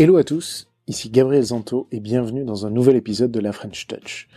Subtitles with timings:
[0.00, 3.86] Hello à tous, ici Gabriel Zanto et bienvenue dans un nouvel épisode de la French
[3.86, 4.28] Touch.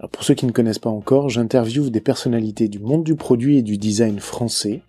[0.00, 3.58] Alors pour ceux qui ne connaissent pas encore, j'interviewe des personnalités du monde du produit
[3.58, 4.82] et du design français.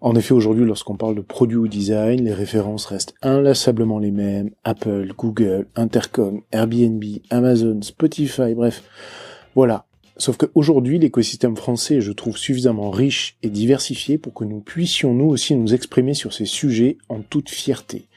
[0.00, 4.50] En effet, aujourd'hui, lorsqu'on parle de produit ou design, les références restent inlassablement les mêmes.
[4.64, 8.82] Apple, Google, Intercom, Airbnb, Amazon, Spotify, bref.
[9.54, 9.86] Voilà.
[10.16, 15.26] Sauf qu'aujourd'hui, l'écosystème français je trouve, suffisamment riche et diversifié pour que nous puissions nous
[15.26, 18.08] aussi nous exprimer sur ces sujets en toute fierté.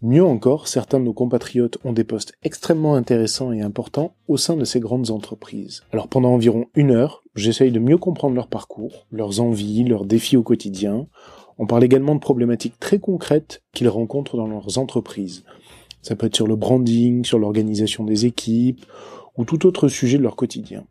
[0.00, 4.56] Mieux encore, certains de nos compatriotes ont des postes extrêmement intéressants et importants au sein
[4.56, 5.82] de ces grandes entreprises.
[5.92, 10.36] Alors pendant environ une heure, j'essaye de mieux comprendre leur parcours, leurs envies, leurs défis
[10.36, 11.08] au quotidien.
[11.58, 15.42] On parle également de problématiques très concrètes qu'ils rencontrent dans leurs entreprises.
[16.00, 18.86] Ça peut être sur le branding, sur l'organisation des équipes,
[19.36, 20.84] ou tout autre sujet de leur quotidien.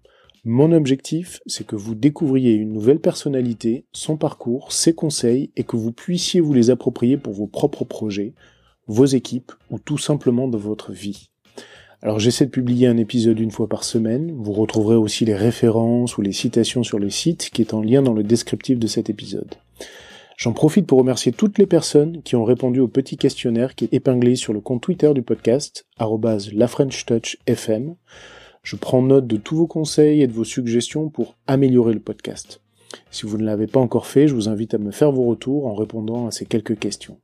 [0.44, 5.78] Mon objectif, c'est que vous découvriez une nouvelle personnalité, son parcours, ses conseils, et que
[5.78, 8.34] vous puissiez vous les approprier pour vos propres projets,
[8.88, 11.30] vos équipes ou tout simplement de votre vie.
[12.02, 16.18] Alors j'essaie de publier un épisode une fois par semaine, vous retrouverez aussi les références
[16.18, 19.10] ou les citations sur le site qui est en lien dans le descriptif de cet
[19.10, 19.56] épisode.
[20.38, 23.94] J'en profite pour remercier toutes les personnes qui ont répondu au petit questionnaire qui est
[23.94, 27.96] épinglé sur le compte Twitter du podcast, lafrenchtouchfm.
[28.62, 32.62] Je prends note de tous vos conseils et de vos suggestions pour améliorer le podcast.
[33.10, 35.66] Si vous ne l'avez pas encore fait, je vous invite à me faire vos retours
[35.66, 37.18] en répondant à ces quelques questions.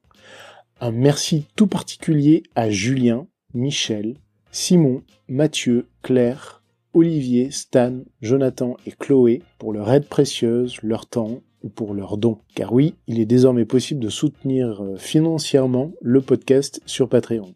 [0.86, 4.17] Un merci tout particulier à Julien, Michel,
[4.52, 6.62] Simon, Mathieu, Claire,
[6.94, 12.39] Olivier, Stan, Jonathan et Chloé pour leur aide précieuse, leur temps ou pour leurs dons.
[12.54, 17.56] Car oui, il est désormais possible de soutenir euh, financièrement le podcast sur Patreon.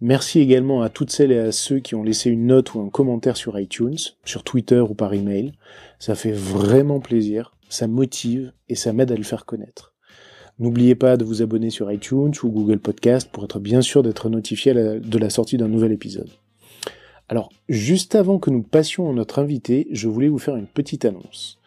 [0.00, 2.88] Merci également à toutes celles et à ceux qui ont laissé une note ou un
[2.88, 5.54] commentaire sur iTunes, sur Twitter ou par email.
[5.98, 9.96] Ça fait vraiment plaisir, ça motive et ça m'aide à le faire connaître.
[10.58, 14.28] N'oubliez pas de vous abonner sur iTunes ou Google Podcast pour être bien sûr d'être
[14.28, 16.30] notifié de la sortie d'un nouvel épisode.
[17.28, 21.04] Alors, juste avant que nous passions à notre invité, je voulais vous faire une petite
[21.04, 21.58] annonce.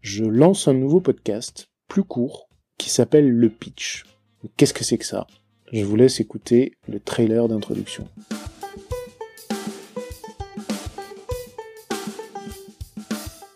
[0.00, 2.48] Je lance un nouveau podcast, plus court,
[2.78, 4.04] qui s'appelle Le Pitch.
[4.56, 5.26] Qu'est-ce que c'est que ça?
[5.72, 8.08] Je vous laisse écouter le trailer d'introduction.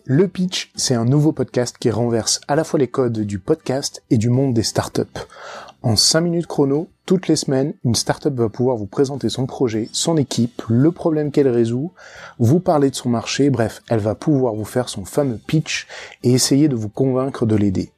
[0.05, 4.03] Le Pitch, c'est un nouveau podcast qui renverse à la fois les codes du podcast
[4.11, 5.05] et du monde des startups.
[5.83, 9.89] En 5 minutes chrono, toutes les semaines, une startup va pouvoir vous présenter son projet,
[9.93, 11.93] son équipe, le problème qu'elle résout,
[12.41, 15.87] vous parler de son marché, bref, elle va pouvoir vous faire son fameux pitch
[16.25, 17.93] et essayer de vous convaincre de l'aider.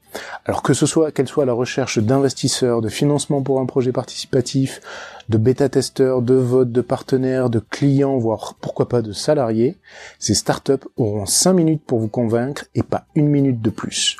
[0.44, 3.92] Alors que ce soit qu'elle soit à la recherche d'investisseurs, de financement pour un projet
[3.92, 4.80] participatif,
[5.28, 9.78] de bêta-testeurs, de votes, de partenaires, de clients, voire pourquoi pas de salariés,
[10.18, 14.16] ces startups auront 5 minutes pour vous convaincre et pas une minute de plus.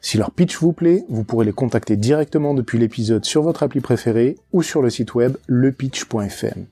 [0.00, 3.80] Si leur pitch vous plaît, vous pourrez les contacter directement depuis l'épisode sur votre appli
[3.80, 6.66] préférée ou sur le site web lepitch.fm.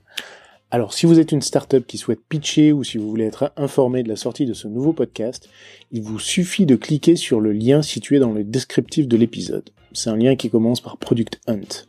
[0.71, 4.01] Alors, si vous êtes une startup qui souhaite pitcher ou si vous voulez être informé
[4.01, 5.47] de la sortie de ce nouveau podcast,
[5.91, 9.69] il vous suffit de cliquer sur le lien situé dans le descriptif de l'épisode.
[9.93, 11.85] C'est un lien qui commence par Product Hunt.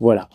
[0.00, 0.28] Voilà.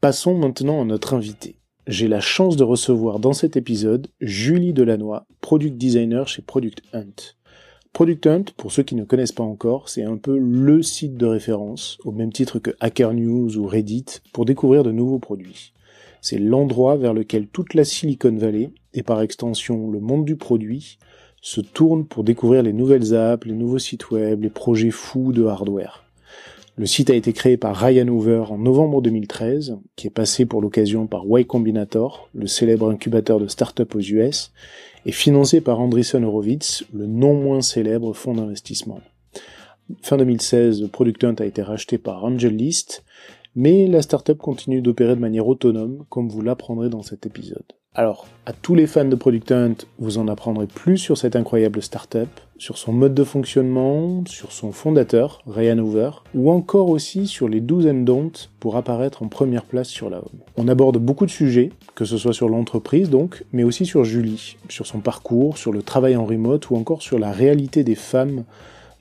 [0.00, 1.56] Passons maintenant à notre invité.
[1.86, 7.36] J'ai la chance de recevoir dans cet épisode Julie Delannoy, product designer chez Product Hunt.
[7.92, 11.26] Product Hunt, pour ceux qui ne connaissent pas encore, c'est un peu le site de
[11.26, 15.72] référence, au même titre que Hacker News ou Reddit, pour découvrir de nouveaux produits.
[16.22, 20.98] C'est l'endroit vers lequel toute la Silicon Valley, et par extension le monde du produit,
[21.42, 25.44] se tourne pour découvrir les nouvelles apps, les nouveaux sites web, les projets fous de
[25.44, 26.04] hardware.
[26.76, 30.62] Le site a été créé par Ryan Hoover en novembre 2013, qui est passé pour
[30.62, 34.52] l'occasion par Y Combinator, le célèbre incubateur de start-up aux US,
[35.04, 39.00] et financé par Andreessen Horowitz, le non moins célèbre fonds d'investissement.
[40.00, 43.04] Fin 2016, Product Hunt a été racheté par AngelList,
[43.54, 47.64] mais la startup continue d'opérer de manière autonome, comme vous l'apprendrez dans cet épisode.
[47.94, 51.82] Alors, à tous les fans de Product Hunt, vous en apprendrez plus sur cette incroyable
[51.82, 57.50] startup, sur son mode de fonctionnement, sur son fondateur, Ryan Hoover, ou encore aussi sur
[57.50, 60.40] les 12 and pour apparaître en première place sur la home.
[60.56, 64.56] On aborde beaucoup de sujets, que ce soit sur l'entreprise donc, mais aussi sur Julie,
[64.70, 68.44] sur son parcours, sur le travail en remote ou encore sur la réalité des femmes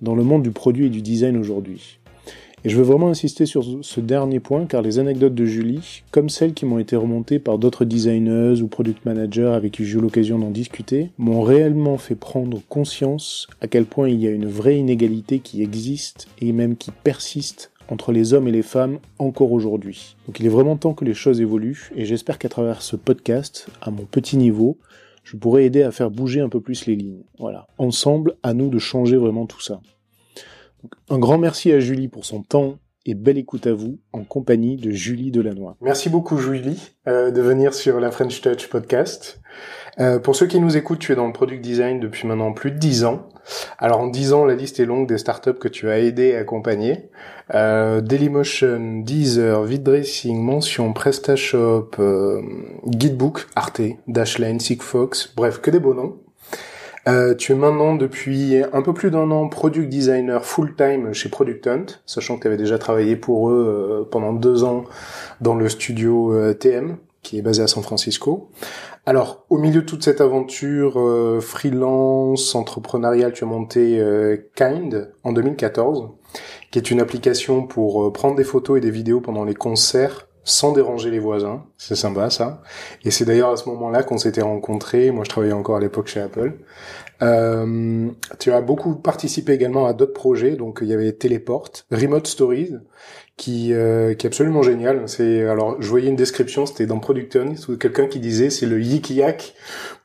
[0.01, 2.00] dans le monde du produit et du design aujourd'hui.
[2.63, 6.29] Et je veux vraiment insister sur ce dernier point car les anecdotes de Julie, comme
[6.29, 10.01] celles qui m'ont été remontées par d'autres designers ou product managers avec qui j'ai eu
[10.01, 14.45] l'occasion d'en discuter, m'ont réellement fait prendre conscience à quel point il y a une
[14.45, 19.51] vraie inégalité qui existe et même qui persiste entre les hommes et les femmes encore
[19.51, 20.15] aujourd'hui.
[20.27, 23.69] Donc il est vraiment temps que les choses évoluent et j'espère qu'à travers ce podcast,
[23.81, 24.77] à mon petit niveau,
[25.23, 27.23] je pourrai aider à faire bouger un peu plus les lignes.
[27.39, 27.65] Voilà.
[27.79, 29.81] Ensemble, à nous de changer vraiment tout ça.
[31.09, 34.77] Un grand merci à Julie pour son temps et belle écoute à vous en compagnie
[34.77, 35.73] de Julie Delannoy.
[35.81, 39.41] Merci beaucoup Julie euh, de venir sur la French Touch podcast.
[39.99, 42.71] Euh, pour ceux qui nous écoutent, tu es dans le product design depuis maintenant plus
[42.71, 43.27] de 10 ans.
[43.77, 46.35] Alors en 10 ans, la liste est longue des startups que tu as aidé et
[46.37, 47.09] accompagné.
[47.53, 52.41] Euh, Dailymotion, Deezer, VidDressing, Mention, PrestaShop, euh,
[52.85, 56.19] Guidebook, Arte, Dashlane, Sigfox, bref, que des beaux noms.
[57.07, 61.65] Euh, tu es maintenant depuis un peu plus d'un an product designer full-time chez Product
[61.67, 64.83] Hunt, sachant que tu avais déjà travaillé pour eux euh, pendant deux ans
[65.39, 68.49] dans le studio euh, TM, qui est basé à San Francisco.
[69.07, 70.93] Alors, au milieu de toute cette aventure
[71.41, 73.99] freelance, entrepreneuriale, tu as monté
[74.53, 76.09] Kind en 2014,
[76.69, 80.71] qui est une application pour prendre des photos et des vidéos pendant les concerts sans
[80.71, 81.65] déranger les voisins.
[81.77, 82.61] C'est sympa ça.
[83.03, 85.11] Et c'est d'ailleurs à ce moment-là qu'on s'était rencontrés.
[85.11, 86.53] Moi, je travaillais encore à l'époque chez Apple.
[87.21, 88.09] Euh,
[88.39, 90.55] tu as beaucoup participé également à d'autres projets.
[90.55, 92.75] Donc, il y avait Teleport, Remote Stories,
[93.41, 95.01] qui, euh, qui est absolument génial.
[95.07, 99.09] C'est alors, je voyais une description, c'était dans Producton, quelqu'un qui disait c'est le yik
[99.09, 99.55] yak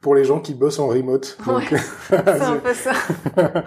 [0.00, 1.36] pour les gens qui bossent en remote.
[2.08, 2.92] c'est un peu ça.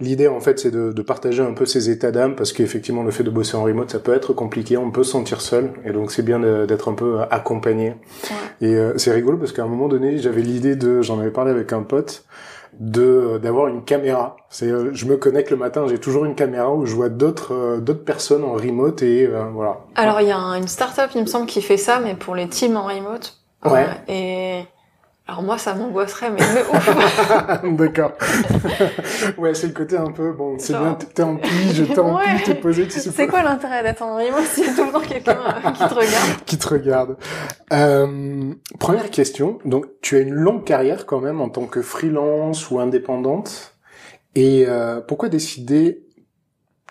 [0.00, 3.12] L'idée, en fait, c'est de, de, partager un peu ses états d'âme, parce qu'effectivement, le
[3.12, 5.92] fait de bosser en remote, ça peut être compliqué, on peut se sentir seul, et
[5.92, 7.90] donc c'est bien d'être un peu accompagné.
[7.90, 8.68] Ouais.
[8.68, 11.52] Et euh, c'est rigolo, parce qu'à un moment donné, j'avais l'idée de, j'en avais parlé
[11.52, 12.24] avec un pote,
[12.78, 14.36] de d'avoir une caméra.
[14.48, 17.54] C'est euh, je me connecte le matin, j'ai toujours une caméra où je vois d'autres
[17.54, 19.80] euh, d'autres personnes en remote et euh, voilà.
[19.94, 22.48] Alors il y a une startup il me semble qui fait ça mais pour les
[22.48, 23.38] teams en remote.
[23.64, 23.86] Ouais.
[24.08, 24.64] et
[25.28, 27.62] alors moi, ça m'angoisserait, mais, ouf.
[27.76, 28.12] D'accord.
[29.38, 32.42] ouais, c'est le côté un peu, bon, c'est bien, t'es en pige, t'es en pige,
[32.44, 34.90] t'es posé, tu sais C'est quoi l'intérêt d'être en remote s'il y a tout le
[34.90, 37.16] temps quelqu'un euh, qui te regarde Qui te regarde.
[37.72, 42.68] Euh, première question, donc tu as une longue carrière quand même en tant que freelance
[42.70, 43.74] ou indépendante.
[44.34, 46.02] Et euh, pourquoi décider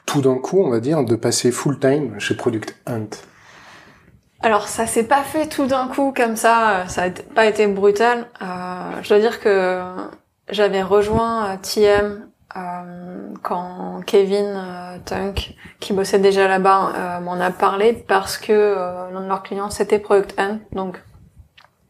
[0.06, 3.10] tout d'un coup, on va dire, de passer full-time chez Product Hunt?
[4.44, 8.28] Alors ça s'est pas fait tout d'un coup comme ça, ça a pas été brutal.
[8.42, 8.46] Euh,
[9.04, 9.82] je dois dire que
[10.50, 14.60] j'avais rejoint euh, TM euh, quand Kevin
[15.06, 18.76] Tunk, qui bossait déjà là-bas, m'en a parlé parce que
[19.14, 21.02] l'un de leurs clients c'était Product N, donc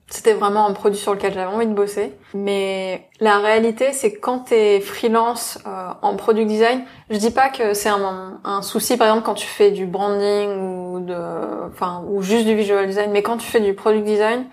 [0.08, 2.14] c'était vraiment un produit sur lequel j'avais envie de bosser.
[2.34, 5.58] Mais la réalité, c'est quand t'es freelance
[6.02, 9.48] en product design, je dis pas que c'est un, un, souci, par exemple, quand tu
[9.48, 11.16] fais du branding ou de,
[11.72, 13.12] enfin, ou juste du visual design.
[13.12, 14.46] Mais quand tu fais du product design,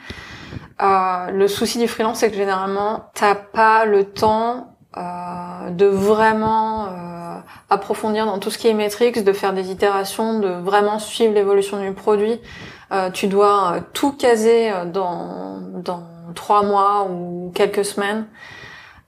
[0.81, 6.87] euh, le souci du freelance, c'est que généralement, t'as pas le temps euh, de vraiment
[6.87, 7.39] euh,
[7.69, 11.81] approfondir dans tout ce qui est métriques, de faire des itérations, de vraiment suivre l'évolution
[11.81, 12.41] du produit.
[12.91, 16.05] Euh, tu dois tout caser dans, dans
[16.35, 18.27] trois mois ou quelques semaines.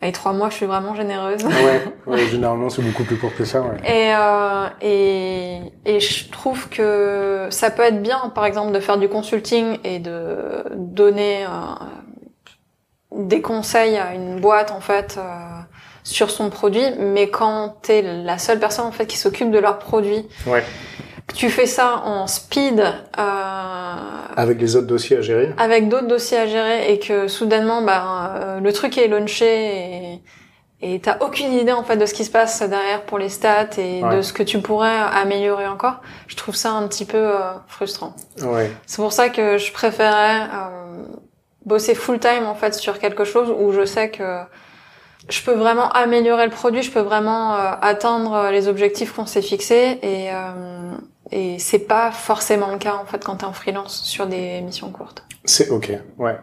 [0.03, 1.45] Et trois mois, je suis vraiment généreuse.
[1.45, 3.61] Ouais, ouais généralement c'est beaucoup plus court que ça.
[3.61, 3.77] Ouais.
[3.85, 8.97] Et, euh, et et je trouve que ça peut être bien, par exemple, de faire
[8.97, 11.49] du consulting et de donner euh,
[13.15, 15.23] des conseils à une boîte en fait euh,
[16.03, 16.85] sur son produit.
[16.99, 20.27] Mais quand t'es la seule personne en fait qui s'occupe de leur produit.
[20.47, 20.65] Ouais
[21.35, 23.95] tu fais ça en speed euh,
[24.37, 28.35] avec les autres dossiers à gérer avec d'autres dossiers à gérer et que soudainement bah
[28.37, 30.21] euh, le truc est launché
[30.83, 33.79] et t'as aucune idée en fait de ce qui se passe derrière pour les stats
[33.79, 37.53] et de ce que tu pourrais améliorer encore je trouve ça un petit peu euh,
[37.69, 38.71] frustrant ouais.
[38.87, 40.49] c'est pour ça que je préférais
[41.65, 44.41] bosser full time en fait sur quelque chose où je sais que
[45.29, 49.99] je peux vraiment améliorer le produit, je peux vraiment atteindre les objectifs qu'on s'est fixés
[50.03, 50.31] et
[51.33, 54.91] et c'est pas forcément le cas en fait quand t'es en freelance sur des missions
[54.91, 55.25] courtes.
[55.45, 56.37] C'est ok, ouais.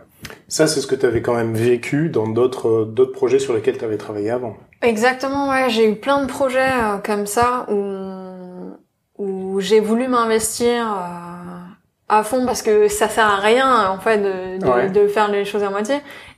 [0.47, 3.77] Ça c'est ce que tu avais quand même vécu dans d'autres d'autres projets sur lesquels
[3.77, 4.55] tu avais travaillé avant.
[4.81, 5.69] Exactement, ouais.
[5.69, 8.71] J'ai eu plein de projets euh, comme ça où
[9.17, 11.57] où j'ai voulu m'investir euh,
[12.09, 15.45] à fond parce que ça sert à rien en fait de de, de faire les
[15.45, 15.95] choses à moitié.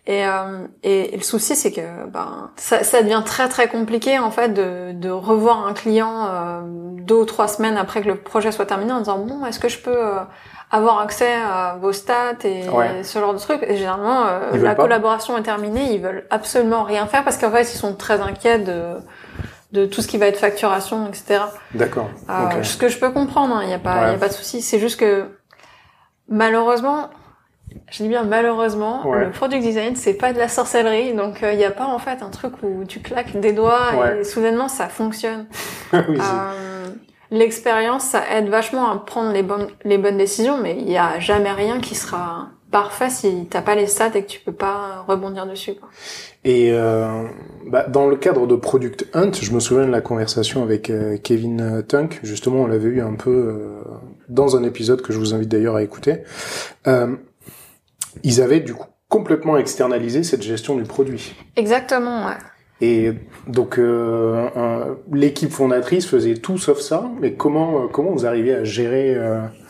[0.10, 4.32] Et, euh, et, le souci, c'est que ben, ça, ça, devient très très compliqué en
[4.32, 8.52] fait de, de revoir un client euh, deux ou trois semaines après que le projet
[8.52, 10.22] soit terminé en disant bon, est-ce que je peux euh,
[10.72, 12.64] avoir accès à vos stats et
[13.04, 13.62] ce genre de trucs?
[13.62, 17.62] Et généralement, euh, la collaboration est terminée, ils veulent absolument rien faire parce qu'en fait,
[17.62, 18.96] ils sont très inquiets de
[19.74, 21.42] de tout ce qui va être facturation, etc.
[21.76, 22.10] D'accord.
[22.32, 24.30] Euh, Ce que je peux comprendre, il hein, n'y a pas, il y a pas
[24.30, 24.64] de souci.
[24.64, 25.26] C'est juste que
[26.28, 27.12] malheureusement,
[27.92, 31.56] je dis bien malheureusement, le product design c'est pas de la sorcellerie, donc il euh,
[31.56, 34.88] n'y a pas en fait un truc où tu claques des doigts et soudainement ça
[34.88, 35.48] fonctionne.
[35.94, 36.88] oui, euh,
[37.32, 41.20] L'expérience ça aide vachement à prendre les bonnes les bonnes décisions, mais il y a
[41.20, 45.04] jamais rien qui sera parfait si t'as pas les stats et que tu peux pas
[45.08, 45.74] rebondir dessus.
[45.74, 45.90] Quoi.
[46.46, 47.28] Et euh,
[47.68, 51.18] bah, dans le cadre de Product Hunt, je me souviens de la conversation avec euh,
[51.18, 52.20] Kevin Tunk.
[52.24, 53.82] Justement, on l'avait eu un peu euh,
[54.30, 56.20] dans un épisode que je vous invite d'ailleurs à écouter.
[58.16, 61.36] Euh, ils avaient du coup complètement externalisé cette gestion du produit.
[61.56, 62.28] Exactement.
[62.28, 62.38] Ouais.
[62.82, 63.12] Et
[63.48, 67.10] donc euh, l'équipe fondatrice faisait tout sauf ça.
[67.20, 69.18] Mais comment comment vous arrivez à gérer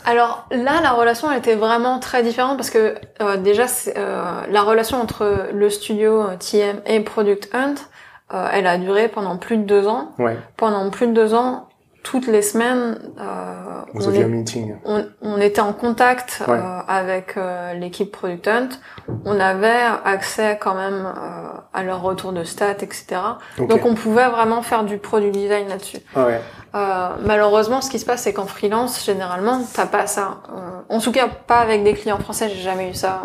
[0.06, 3.66] alors là, la relation elle était vraiment très différente parce que euh, déjà,
[3.96, 7.76] euh, la relation entre le studio euh, TM et Product Hunt,
[8.34, 10.12] euh, elle a duré pendant plus de deux ans.
[10.18, 10.38] Ouais.
[10.58, 11.69] Pendant plus de deux ans,
[12.04, 14.76] toutes les semaines, euh, Vous on, est, un meeting.
[14.86, 16.58] On, on, était en contact ouais.
[16.58, 18.70] euh, avec euh, l'équipe Product Hunt.
[19.26, 23.06] On avait accès quand même euh, à leur retour de stats, etc.
[23.58, 23.68] Okay.
[23.68, 26.00] Donc on pouvait vraiment faire du product design là-dessus.
[26.16, 26.42] Ah ouais.
[26.76, 30.38] Euh, malheureusement, ce qui se passe, c'est qu'en freelance, généralement, t'as pas ça.
[30.56, 33.22] Euh, en tout cas, pas avec des clients français, j'ai jamais eu ça.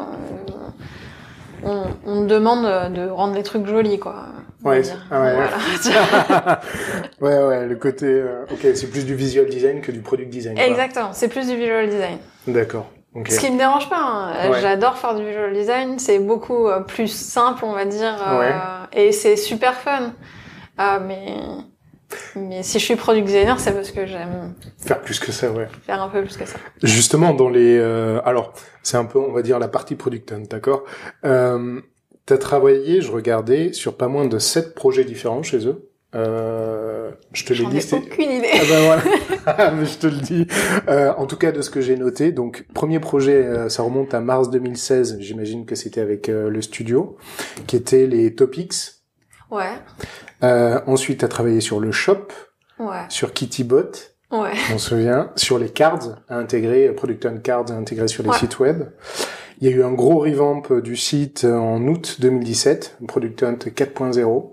[1.64, 4.26] On, on demande de rendre les trucs jolis, quoi.
[4.64, 6.60] Ouais, ah ouais, voilà.
[7.20, 10.56] ouais, ouais, le côté, euh, ok, c'est plus du visual design que du product design.
[10.56, 12.16] Exactement, c'est plus du visual design.
[12.46, 12.90] D'accord.
[13.14, 13.30] Okay.
[13.30, 14.50] Ce qui me dérange pas, hein.
[14.50, 14.60] ouais.
[14.60, 18.54] j'adore faire du visual design, c'est beaucoup euh, plus simple, on va dire, euh, ouais.
[18.92, 20.12] et c'est super fun.
[20.80, 21.36] Euh, mais
[22.36, 25.68] mais si je suis product designer, c'est parce que j'aime faire plus que ça, ouais.
[25.86, 26.56] Faire un peu plus que ça.
[26.82, 28.52] Justement, dans les, euh, alors,
[28.82, 30.84] c'est un peu, on va dire, la partie product, d'accord.
[31.24, 31.80] Euh,
[32.26, 35.90] T'as travaillé, je regardais, sur pas moins de sept projets différents chez eux.
[36.14, 37.76] Euh, je te l'ai dit.
[37.76, 38.48] Ai aucune idée.
[38.54, 38.84] Ah ben
[39.44, 39.70] voilà.
[39.74, 40.46] Mais je te le dis.
[40.88, 42.32] Euh, en tout cas, de ce que j'ai noté.
[42.32, 45.18] Donc, premier projet, euh, ça remonte à mars 2016.
[45.20, 47.18] J'imagine que c'était avec le studio,
[47.66, 48.74] qui était les Topics.
[49.50, 49.74] Ouais.
[50.44, 52.28] Euh, ensuite, tu as travaillé sur le shop.
[52.78, 53.04] Ouais.
[53.08, 53.92] Sur Kittybot.
[54.30, 54.52] Ouais.
[54.72, 55.30] On se souvient.
[55.36, 58.38] Sur les cards à intégrer, Product on Cards à intégrer sur les ouais.
[58.38, 58.84] sites web.
[59.60, 64.50] Il y a eu un gros revamp du site en août 2017, Product Hunt 4.0.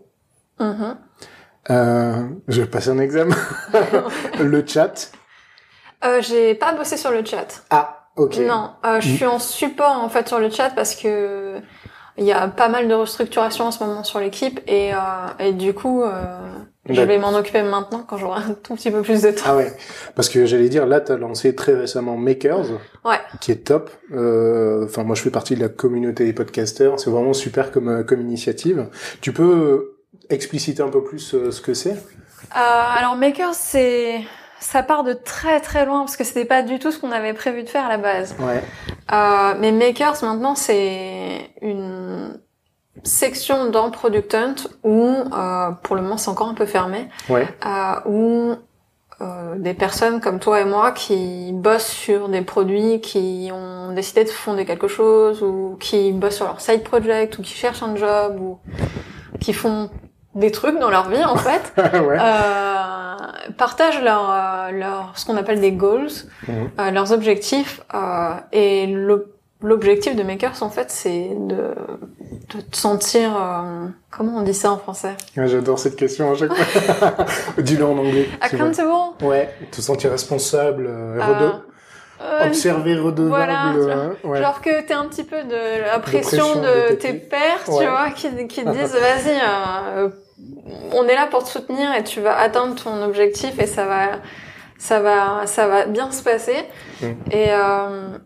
[0.60, 0.96] Mm-hmm.
[1.70, 3.36] Euh, je vais passer un examen.
[4.40, 5.12] le chat.
[6.04, 7.64] Euh, j'ai pas bossé sur le chat.
[7.70, 8.38] Ah, ok.
[8.38, 11.62] Non, euh, je suis en support en fait sur le chat parce que
[12.18, 14.98] il y a pas mal de restructuration en ce moment sur l'équipe et, euh,
[15.40, 16.38] et du coup euh,
[16.90, 19.44] je vais m'en occuper maintenant quand j'aurai un tout petit peu plus de temps.
[19.46, 19.72] Ah ouais,
[20.16, 22.66] parce que j'allais dire là tu as lancé très récemment Makers,
[23.06, 23.20] ouais.
[23.40, 23.92] qui est top.
[24.14, 28.04] Euh, enfin moi je fais partie de la communauté des podcasters, c'est vraiment super comme
[28.06, 28.88] comme initiative.
[29.22, 29.98] Tu peux
[30.30, 31.92] expliciter un peu plus euh, ce que c'est?
[31.92, 34.22] Euh, Alors Makers c'est
[34.62, 37.34] ça part de très très loin parce que c'était pas du tout ce qu'on avait
[37.34, 38.36] prévu de faire à la base.
[38.40, 38.64] Ouais.
[39.12, 42.40] Euh, mais Makers maintenant c'est une
[43.04, 47.10] section dans Product Hunt où euh, pour le moment c'est encore un peu fermé.
[47.28, 47.48] Ouais.
[47.66, 48.56] Euh, où
[49.22, 54.24] euh, des personnes comme toi et moi qui bossent sur des produits, qui ont décidé
[54.24, 57.96] de fonder quelque chose ou qui bossent sur leur side project ou qui cherchent un
[57.96, 58.60] job ou
[59.40, 59.90] qui font
[60.36, 61.74] des trucs dans leur vie en fait.
[62.02, 62.18] Ouais.
[62.20, 66.08] euh, partagent leur, euh, leur ce qu'on appelle des goals
[66.48, 66.52] mmh.
[66.80, 68.88] euh, leurs objectifs euh, et
[69.62, 71.76] l'objectif de Makers en fait c'est de,
[72.56, 75.16] de te sentir euh, comment on dit ça en français?
[75.38, 77.26] Ouais, j'adore cette question à chaque fois.
[77.58, 78.90] Dis-le en anglais accountable?
[79.22, 80.90] Ouais te sentir responsable
[82.22, 84.42] euh, observer redevable voilà, euh, ouais.
[84.42, 88.48] genre que t'es un petit peu de la pression de, tes pairs tu vois qui,
[88.48, 90.10] qui te disent vas-y euh,
[90.92, 94.20] on est là pour te soutenir et tu vas atteindre ton objectif et ça va
[94.78, 96.58] ça va ça va bien se passer
[97.02, 97.06] mm.
[97.32, 98.18] et euh,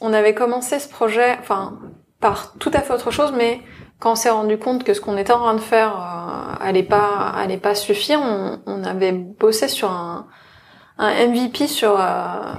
[0.00, 1.78] on avait commencé ce projet enfin
[2.20, 3.60] par tout à fait autre chose mais
[4.00, 6.82] quand on s'est rendu compte que ce qu'on était en train de faire euh, allait
[6.82, 10.26] pas allait pas suffire on, on avait bossé sur un
[10.98, 12.54] un MVP sur euh,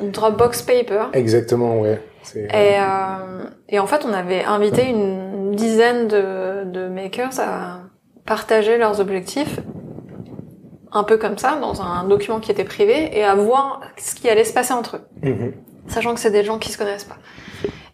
[0.00, 1.04] Dropbox Paper.
[1.12, 2.00] Exactement, ouais.
[2.36, 7.80] Et, euh, et en fait, on avait invité une dizaine de, de makers à
[8.26, 9.60] partager leurs objectifs,
[10.92, 14.28] un peu comme ça, dans un document qui était privé, et à voir ce qui
[14.28, 15.06] allait se passer entre eux.
[15.22, 15.52] -hmm.
[15.88, 17.18] Sachant que c'est des gens qui se connaissent pas.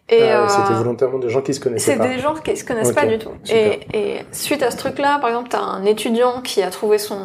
[0.09, 2.03] Et ah, euh, c'était volontairement des gens qui se connaissaient pas.
[2.03, 3.01] C'est des gens qui se connaissent okay.
[3.01, 3.31] pas du tout.
[3.49, 7.19] Et, et, suite à ce truc-là, par exemple, t'as un étudiant qui a trouvé son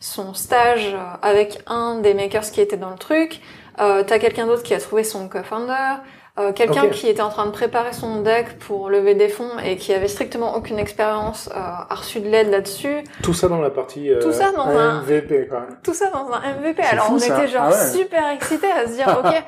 [0.00, 3.40] son stage avec un des makers qui était dans le truc.
[3.80, 5.96] Euh, t'as quelqu'un d'autre qui a trouvé son co-founder.
[6.38, 6.90] Euh, quelqu'un okay.
[6.90, 10.08] qui était en train de préparer son deck pour lever des fonds et qui avait
[10.08, 13.02] strictement aucune expérience euh, a reçu de l'aide là-dessus.
[13.22, 15.66] Tout ça dans la partie tout ça dans un MVP quoi.
[15.82, 16.82] Tout ça dans un MVP.
[16.82, 17.36] Alors fou, on ça.
[17.36, 17.98] était genre ah ouais.
[17.98, 19.34] super excités à se dire ok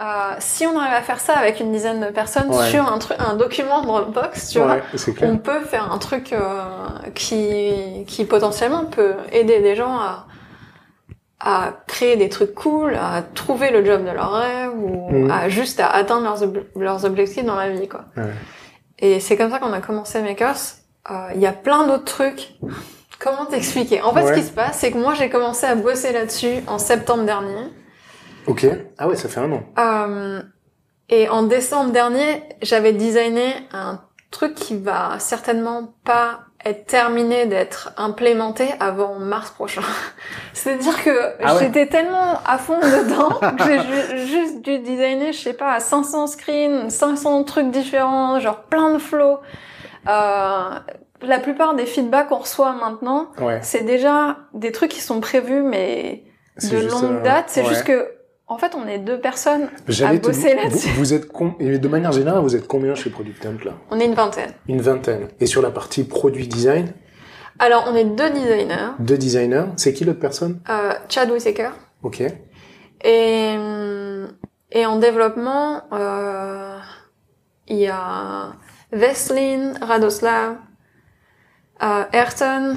[0.00, 0.04] euh,
[0.38, 2.70] si on arrive à faire ça avec une dizaine de personnes ouais.
[2.70, 6.62] sur un truc, un document Dropbox, tu ouais, vois, on peut faire un truc euh,
[7.14, 10.26] qui qui potentiellement peut aider des gens à
[11.40, 15.30] à créer des trucs cool, à trouver le job de leur rêve ou Mhm.
[15.30, 18.04] à juste à atteindre leurs, ob- leurs objectifs dans la vie quoi.
[18.16, 18.24] Ouais.
[18.98, 20.56] Et c'est comme ça qu'on a commencé Makers.
[21.10, 22.50] Euh, Il y a plein d'autres trucs.
[23.18, 24.02] Comment t'expliquer?
[24.02, 24.34] En fait, Ouais.
[24.34, 27.64] ce qui se passe, c'est que moi j'ai commencé à bosser là-dessus en septembre dernier.
[28.46, 28.66] Ok.
[28.98, 29.62] Ah ouais, ça fait un an.
[29.78, 30.42] Euh,
[31.08, 37.92] et en décembre dernier, j'avais designé un truc qui va certainement pas être terminé d'être
[37.96, 39.80] implémenté avant mars prochain.
[40.52, 41.60] C'est-à-dire que Ah ouais.
[41.60, 46.26] j'étais tellement à fond dedans que j'ai ju- juste dû designer, je sais pas, 500
[46.26, 49.38] screens, 500 trucs différents, genre plein de flows.
[50.08, 50.70] Euh,
[51.22, 53.58] la plupart des feedbacks qu'on reçoit maintenant, Ouais.
[53.62, 56.24] c'est déjà des trucs qui sont prévus, mais
[56.62, 57.46] de longue date.
[57.48, 57.68] C'est ouais.
[57.68, 58.08] juste que,
[58.50, 59.68] en fait, on est deux personnes
[60.02, 60.88] à bosser vous, là-dessus.
[60.96, 61.54] vous êtes con...
[61.60, 63.74] et de manière générale, vous êtes combien chez Product Hunt là?
[63.90, 64.52] On est une vingtaine.
[64.68, 65.28] Une vingtaine.
[65.38, 66.92] Et sur la partie produit design,
[67.60, 68.90] Alors, on est deux designers.
[68.98, 69.66] deux designers.
[69.76, 70.60] C'est qui l'autre personne?
[70.68, 71.70] Euh, Chad Whittaker.
[72.02, 72.22] Ok.
[73.02, 74.28] Et, hum,
[74.72, 76.78] et en développement, euh,
[77.68, 78.52] il y a
[78.92, 80.56] Veslin, Radoslav,
[81.82, 82.76] euh, Ayrton,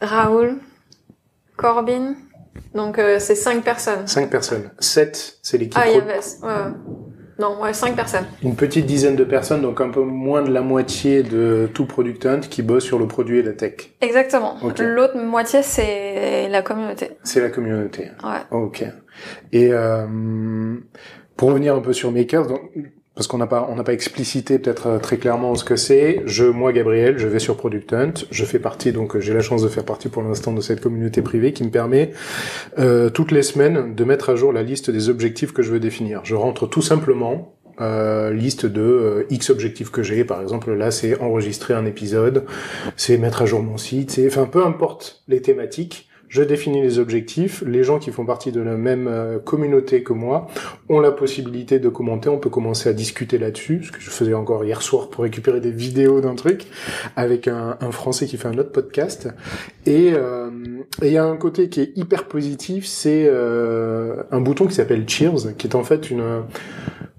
[0.00, 0.58] Raoul,
[1.56, 2.14] Corbin.
[2.74, 4.06] Donc, euh, c'est cinq personnes.
[4.06, 4.70] Cinq personnes.
[4.78, 5.80] Sept, c'est l'équipe.
[5.80, 6.20] Ah, il ouais.
[7.40, 8.26] Non, ouais, cinq personnes.
[8.42, 12.26] Une petite dizaine de personnes, donc un peu moins de la moitié de tout Product
[12.26, 13.94] Hunt qui bosse sur le produit et la tech.
[14.02, 14.58] Exactement.
[14.78, 17.12] L'autre moitié, c'est la communauté.
[17.24, 18.10] C'est la communauté.
[18.22, 18.42] Ouais.
[18.50, 18.84] Ok.
[19.52, 20.76] Et euh,
[21.36, 22.60] pour revenir un peu sur Makers, donc,
[23.20, 26.22] parce qu'on n'a pas on n'a pas explicité peut-être euh, très clairement ce que c'est.
[26.24, 28.14] Je, moi Gabriel, je vais sur Product Hunt.
[28.30, 30.80] Je fais partie donc euh, j'ai la chance de faire partie pour l'instant de cette
[30.80, 32.12] communauté privée qui me permet
[32.78, 35.80] euh, toutes les semaines de mettre à jour la liste des objectifs que je veux
[35.80, 36.22] définir.
[36.24, 37.56] Je rentre tout simplement
[38.32, 40.24] liste de X objectifs que j'ai.
[40.24, 42.44] Par exemple, là, c'est enregistrer un épisode,
[42.96, 46.09] c'est mettre à jour mon site, c'est, enfin, peu importe les thématiques.
[46.30, 47.62] Je définis les objectifs.
[47.66, 50.46] Les gens qui font partie de la même euh, communauté que moi
[50.88, 52.28] ont la possibilité de commenter.
[52.28, 55.60] On peut commencer à discuter là-dessus, ce que je faisais encore hier soir pour récupérer
[55.60, 56.66] des vidéos d'un truc
[57.16, 59.28] avec un, Français qui fait un autre podcast.
[59.86, 60.50] Et euh,
[61.02, 64.74] et il y a un côté qui est hyper positif, c'est euh, un bouton qui
[64.74, 66.44] s'appelle Cheers, qui est en fait une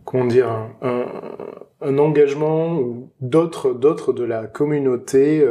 [0.05, 0.47] comment dire
[0.81, 5.45] un, engagement où d'autres d'autres de la communauté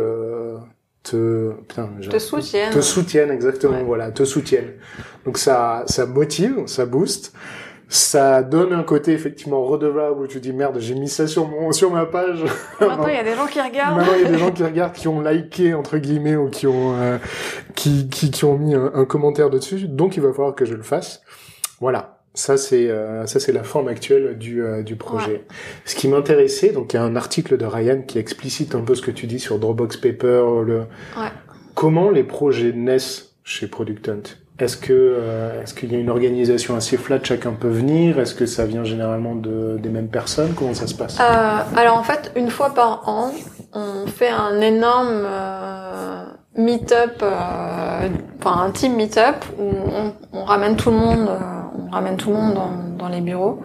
[1.02, 2.72] te putain, j'ai- Te soutiennent.
[2.72, 3.82] te soutiennent exactement Ouais.
[3.84, 4.72] voilà te soutiennent
[5.24, 7.32] donc ça ça motive ça booste
[7.88, 11.72] ça donne un côté effectivement redevable où tu dis merde j'ai mis ça sur mon
[11.72, 12.44] sur ma page
[12.80, 13.96] Maintenant, il y a des gens qui regardent.
[13.96, 16.66] Maintenant, il y a des gens qui regardent, qui ont liké entre guillemets ou qui
[16.68, 17.18] ont euh,
[17.74, 19.88] qui, qui qui ont mis un, un commentaire dessus.
[19.88, 21.20] Donc, il va falloir que je le fasse.
[21.80, 22.19] Voilà.
[22.34, 25.44] Ça c'est euh, ça c'est la forme actuelle du euh, du projet.
[25.84, 28.94] Ce qui m'intéressait, donc il y a un article de Ryan qui explicite un peu
[28.94, 30.78] ce que tu dis sur Dropbox Paper, le
[31.18, 31.28] Ouais.
[31.74, 34.22] comment les projets naissent chez Product Hunt.
[34.60, 38.20] Est-ce que euh, est-ce qu'il y a une organisation assez flat, chacun peut venir?
[38.20, 40.52] Est-ce que ça vient généralement de des mêmes personnes?
[40.54, 41.18] Comment ça se passe?
[41.18, 43.32] Euh, alors en fait, une fois par an,
[43.72, 46.24] on fait un énorme euh,
[46.56, 51.38] meet-up, euh, enfin un team meet-up où on, on ramène tout le monde, euh,
[51.90, 53.60] on ramène tout le monde dans, dans les bureaux,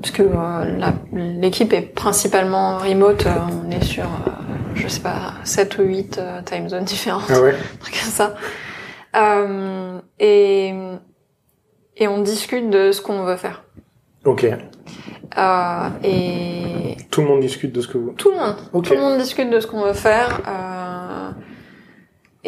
[0.00, 0.80] puisque euh,
[1.12, 3.26] l'équipe est principalement remote.
[3.26, 3.30] euh,
[3.66, 4.30] on est sur, euh,
[4.74, 7.54] je sais pas, 7 ou 8 euh, time zones différentes, Ah ouais.
[7.80, 8.34] truc comme ça.
[9.16, 10.74] Euh, et
[11.98, 13.64] et on discute de ce qu'on veut faire.
[14.26, 14.44] Ok.
[14.44, 18.10] Euh, et Tout le monde discute de ce que vous.
[18.12, 18.56] tout le monde.
[18.74, 18.84] Ok.
[18.86, 20.40] Tout le monde discute de ce qu'on veut faire.
[20.46, 21.30] euh,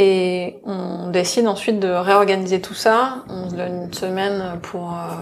[0.01, 3.25] et on décide ensuite de réorganiser tout ça.
[3.29, 5.13] On se donne une semaine pour, euh,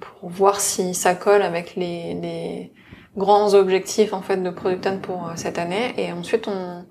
[0.00, 2.72] pour voir si ça colle avec les, les
[3.16, 5.94] grands objectifs en fait de Product Hunt pour euh, cette année.
[5.96, 6.84] Et ensuite, on,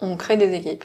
[0.00, 0.84] on crée des équipes.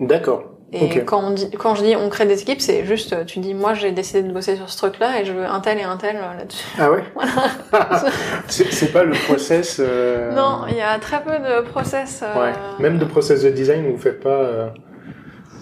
[0.00, 0.55] D'accord.
[0.72, 3.54] Et quand, on dit, quand je dis on crée des équipes, c'est juste, tu dis,
[3.54, 5.96] moi j'ai décidé de bosser sur ce truc-là et je veux un tel et un
[5.96, 6.66] tel euh, là-dessus.
[6.78, 7.04] Ah ouais
[8.48, 9.78] C'est c'est pas le process.
[9.80, 12.20] euh, Non, il y a très peu de process.
[12.22, 12.52] euh, Ouais.
[12.80, 14.28] Même de process de design, vous faites pas.
[14.42, 14.68] euh,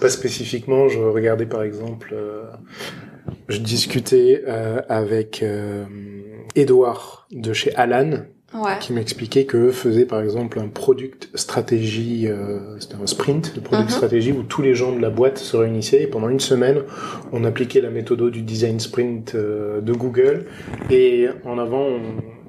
[0.01, 0.87] Pas spécifiquement.
[0.89, 2.09] Je regardais par exemple.
[2.13, 2.43] euh,
[3.47, 5.85] Je discutais euh, avec euh,
[6.55, 8.11] Edouard de chez Alan
[8.55, 8.79] Ouais.
[8.79, 13.59] qui m'expliquait que eux faisaient par exemple un product stratégie, euh, c'était un sprint de
[13.59, 13.95] product Mhm.
[13.95, 16.79] stratégie où tous les gens de la boîte se réunissaient et pendant une semaine
[17.31, 20.45] on appliquait la méthode du design sprint euh, de Google
[20.89, 21.99] et en avant on,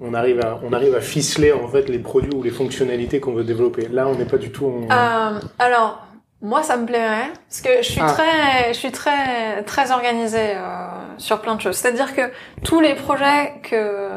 [0.00, 3.32] on arrive à on arrive à ficeler en fait les produits ou les fonctionnalités qu'on
[3.32, 3.88] veut développer.
[3.88, 4.82] Là on n'est pas du tout en...
[4.84, 6.06] Euh, alors,
[6.42, 8.12] moi, ça me plairait parce que je suis Ah.
[8.12, 11.76] très, je suis très, très organisée euh, sur plein de choses.
[11.76, 12.20] C'est-à-dire que
[12.62, 14.08] tous les projets que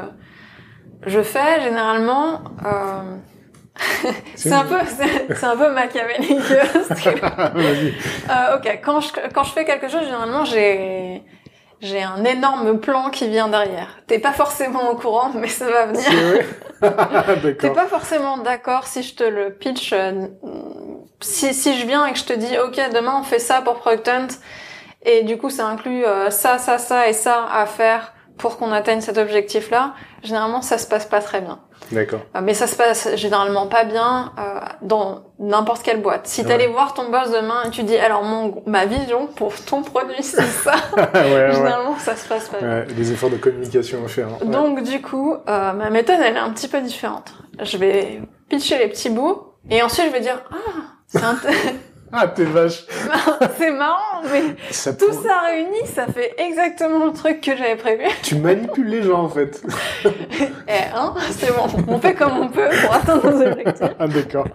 [1.05, 3.17] je fais, généralement, euh,
[4.35, 4.79] c'est un peu,
[5.33, 6.39] c'est un peu machiavélique.
[6.51, 11.23] euh, ok, quand je quand je fais quelque chose, généralement j'ai
[11.81, 13.99] j'ai un énorme plan qui vient derrière.
[14.07, 16.05] T'es pas forcément au courant, mais ça va venir.
[17.59, 19.93] T'es pas forcément d'accord si je te le pitch.
[19.93, 20.27] Euh,
[21.21, 23.75] si si je viens et que je te dis, ok, demain on fait ça pour
[23.75, 24.27] Product Hunt,
[25.03, 28.71] et du coup ça inclut euh, ça, ça, ça et ça à faire pour qu'on
[28.71, 29.93] atteigne cet objectif-là.
[30.23, 31.59] Généralement, ça se passe pas très bien.
[31.91, 32.21] D'accord.
[32.35, 36.27] Euh, mais ça se passe généralement pas bien euh, dans n'importe quelle boîte.
[36.27, 39.81] Si t'allais voir ton boss demain et tu dis alors mon ma vision pour ton
[39.81, 42.83] produit c'est ça, ouais, généralement ça se passe pas bien.
[42.95, 44.27] des efforts de communication à faire.
[44.43, 47.33] Donc du coup, euh, ma méthode elle est un petit peu différente.
[47.61, 51.19] Je vais pitcher les petits bouts et ensuite je vais dire ah c'est
[52.11, 52.85] Ah, t'es vache.
[53.57, 54.55] c'est marrant, mais
[54.93, 58.03] tout ça réuni, ça fait exactement le truc que j'avais prévu.
[58.23, 59.61] Tu manipules les gens, en fait.
[60.67, 61.67] eh, hein, c'est bon.
[61.87, 63.89] On fait comme on peut pour atteindre nos objectifs.
[63.99, 64.47] Ah, d'accord.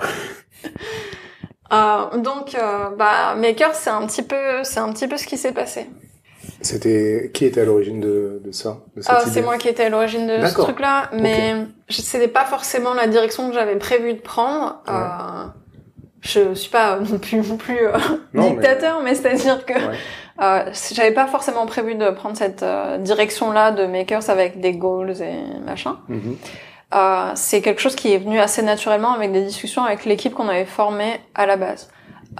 [1.72, 5.36] Euh, donc, euh, bah, Maker, c'est un petit peu, c'est un petit peu ce qui
[5.36, 5.88] s'est passé.
[6.60, 9.88] C'était qui était à l'origine de, de ça de ah, C'est moi qui étais à
[9.88, 12.02] l'origine de ce truc-là, mais okay.
[12.02, 14.82] c'était pas forcément la direction que j'avais prévu de prendre.
[14.88, 15.46] Euh,
[16.24, 17.92] je suis pas non plus non plus euh,
[18.34, 19.74] dictateur, mais, c'est-à-dire que
[20.40, 25.20] euh, j'avais pas forcément prévu de prendre cette euh, direction-là de makers avec des goals
[25.20, 25.98] et machin.
[26.94, 30.48] Euh, c'est quelque chose qui est venu assez naturellement avec des discussions avec l'équipe qu'on
[30.48, 31.90] avait formée à la base.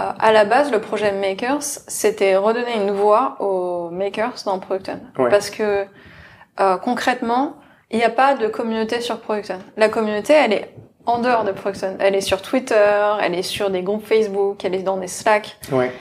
[0.01, 5.01] Euh, à la base, le projet Makers, c'était redonner une voix aux makers dans Producton,
[5.16, 5.85] parce que
[6.83, 7.57] concrètement,
[7.90, 9.59] il n'y a pas de communauté sur Producton.
[9.77, 10.75] La communauté, elle est
[11.06, 11.96] en dehors de Proxon.
[11.98, 15.56] Elle est sur Twitter, elle est sur des groupes Facebook, elle est dans des Slack.
[15.72, 15.92] Ouais.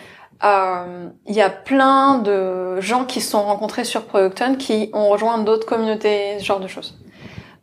[0.43, 5.07] Euh, il y a plein de gens qui se sont rencontrés sur Producton qui ont
[5.09, 6.99] rejoint d'autres communautés, ce genre de choses.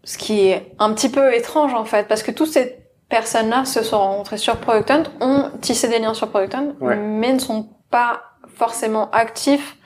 [0.04, 2.78] Ce qui est un petit peu étrange en fait, parce que toutes ces
[3.10, 7.68] personnes-là se sont rencontrées sur Producton, ont tissé des liens sur Producton, mais ne sont
[7.90, 8.22] pas
[8.56, 9.76] forcément actifs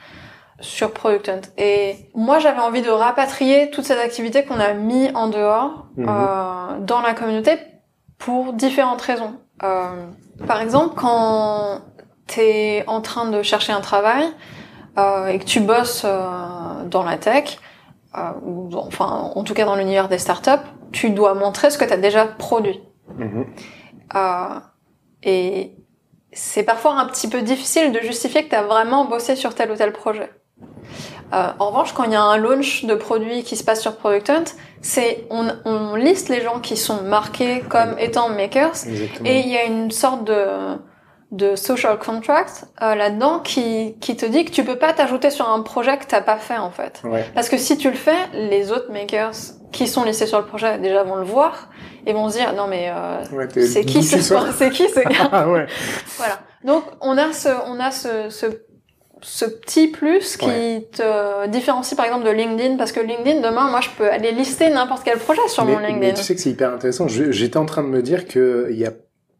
[0.59, 1.41] sur Product Hunt.
[1.57, 6.07] Et moi, j'avais envie de rapatrier toute cette activité qu'on a mis en dehors mhm.
[6.07, 7.57] euh, dans la communauté
[8.17, 9.35] pour différentes raisons.
[9.63, 10.07] Euh,
[10.47, 11.81] par exemple, quand
[12.27, 14.25] t'es en train de chercher un travail
[14.97, 17.59] euh, et que tu bosses euh, dans la tech,
[18.17, 21.85] euh, ou enfin, en tout cas dans l'univers des startups, tu dois montrer ce que
[21.85, 22.81] tu as déjà produit.
[23.17, 23.45] Mhm.
[25.21, 25.75] et
[26.31, 29.71] c'est parfois un petit peu difficile de justifier que tu as vraiment bossé sur tel
[29.71, 30.31] ou tel projet.
[31.33, 33.95] Euh, en revanche, quand il y a un launch de produits qui se passe sur
[33.97, 34.43] Product Hunt,
[34.81, 38.85] c'est on, on liste les gens qui sont marqués comme étant makers
[39.25, 40.77] et il y a une sorte de
[41.31, 45.49] de social contract euh, là-dedans qui, qui te dit que tu peux pas t'ajouter sur
[45.49, 47.01] un projet que t'as pas fait en fait.
[47.33, 49.33] Parce que si tu le fais, les autres makers
[49.71, 51.69] qui sont listés sur le projet déjà vont le voir
[52.05, 54.19] et vont se dire non mais euh, c'est qui ce
[54.55, 55.65] c'est qui ce gars ah ouais.
[56.17, 56.39] Voilà.
[56.63, 58.45] Donc on a ce on a ce, ce
[59.25, 63.81] ce petit plus qui te différencie par exemple de LinkedIn parce que LinkedIn demain moi
[63.81, 65.97] je peux aller lister n'importe quel projet sur mon LinkedIn.
[65.99, 67.07] Mais tu sais que c'est hyper intéressant.
[67.07, 68.91] J'étais en train de me dire que il y a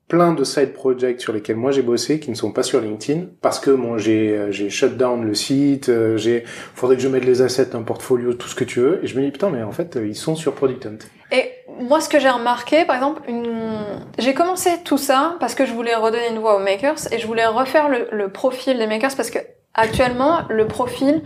[0.07, 3.25] plein de side projects sur lesquels moi j'ai bossé qui ne sont pas sur LinkedIn
[3.41, 7.07] parce que bon j'ai euh, j'ai shut down le site, euh, j'ai faudrait que je
[7.07, 9.49] mette les assets, un portfolio, tout ce que tu veux et je me dis putain
[9.51, 10.97] mais en fait euh, ils sont sur Product Hunt.
[11.31, 13.69] Et moi ce que j'ai remarqué par exemple une...
[14.17, 17.27] j'ai commencé tout ça parce que je voulais redonner une voix aux makers et je
[17.27, 19.39] voulais refaire le, le profil des makers parce que
[19.75, 21.21] Actuellement, le profil,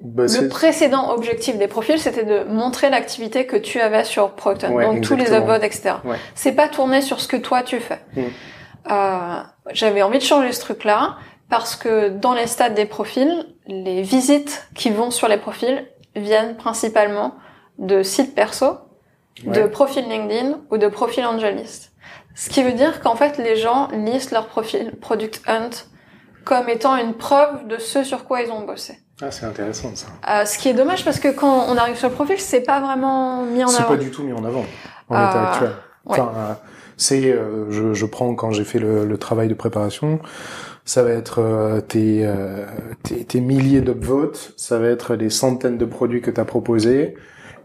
[0.00, 4.76] bah, le précédent objectif des profils, c'était de montrer l'activité que tu avais sur Procton,
[4.80, 5.94] donc tous les upvotes, etc.
[6.34, 8.00] C'est pas tourné sur ce que toi tu fais.
[8.16, 8.22] Mm.
[8.90, 9.40] Euh,
[9.72, 11.16] J'avais envie de changer ce truc-là
[11.48, 15.86] parce que dans les stades des profils, les visites qui vont sur les profils
[16.16, 17.36] viennent principalement
[17.78, 18.78] de sites perso,
[19.44, 21.92] de profils LinkedIn ou de profils Angelist.
[22.34, 25.70] Ce qui veut dire qu'en fait, les gens lisent leur profil Product Hunt
[26.44, 28.98] comme étant une preuve de ce sur quoi ils ont bossé.
[29.20, 30.08] Ah, c'est intéressant ça.
[30.28, 32.80] Euh, ce qui est dommage parce que quand on arrive sur le profil, c'est pas
[32.80, 33.76] vraiment mis en avant.
[33.76, 34.64] C'est pas du tout mis en avant
[35.08, 35.72] en euh, état actuel.
[36.06, 36.54] Enfin, euh,
[36.96, 40.20] c'est, euh, je, je, prends quand j'ai fait le, le, travail de préparation,
[40.84, 42.28] ça va être euh, tes,
[43.02, 47.14] tes, tes, milliers d'upvotes, ça va être les centaines de produits que tu as proposés,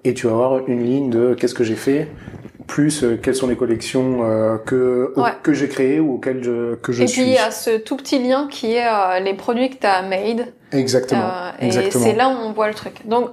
[0.03, 2.09] et tu vas avoir une ligne de qu'est-ce que j'ai fait,
[2.67, 6.91] plus euh, quelles sont les collections euh, que que j'ai créées ou auxquelles je que
[6.91, 7.21] je suis.
[7.21, 9.77] Et puis il y a ce tout petit lien qui est euh, les produits que
[9.77, 10.53] tu as made.
[10.71, 11.31] Exactement.
[11.59, 13.07] et c'est là où on voit le truc.
[13.07, 13.31] Donc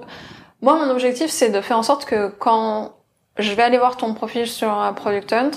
[0.61, 2.95] moi mon objectif c'est de faire en sorte que quand
[3.37, 5.51] je vais aller voir ton profil sur Product Hunt,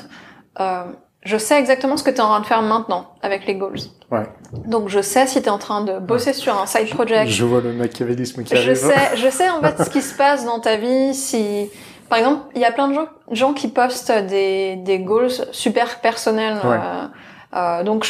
[1.25, 3.79] je sais exactement ce que tu es en train de faire maintenant avec les goals.
[4.11, 4.25] Ouais.
[4.67, 7.31] Donc je sais si tu es en train de bosser sur un side project.
[7.31, 8.75] Je vois le machiavélisme qui je arrive.
[8.75, 11.71] Sais, je sais en fait ce qui se passe dans ta vie, si
[12.09, 16.01] par exemple, il y a plein de gens, gens qui postent des, des goals super
[16.01, 16.59] personnels.
[16.65, 16.77] Ouais.
[16.77, 17.07] euh,
[17.55, 18.05] euh, donc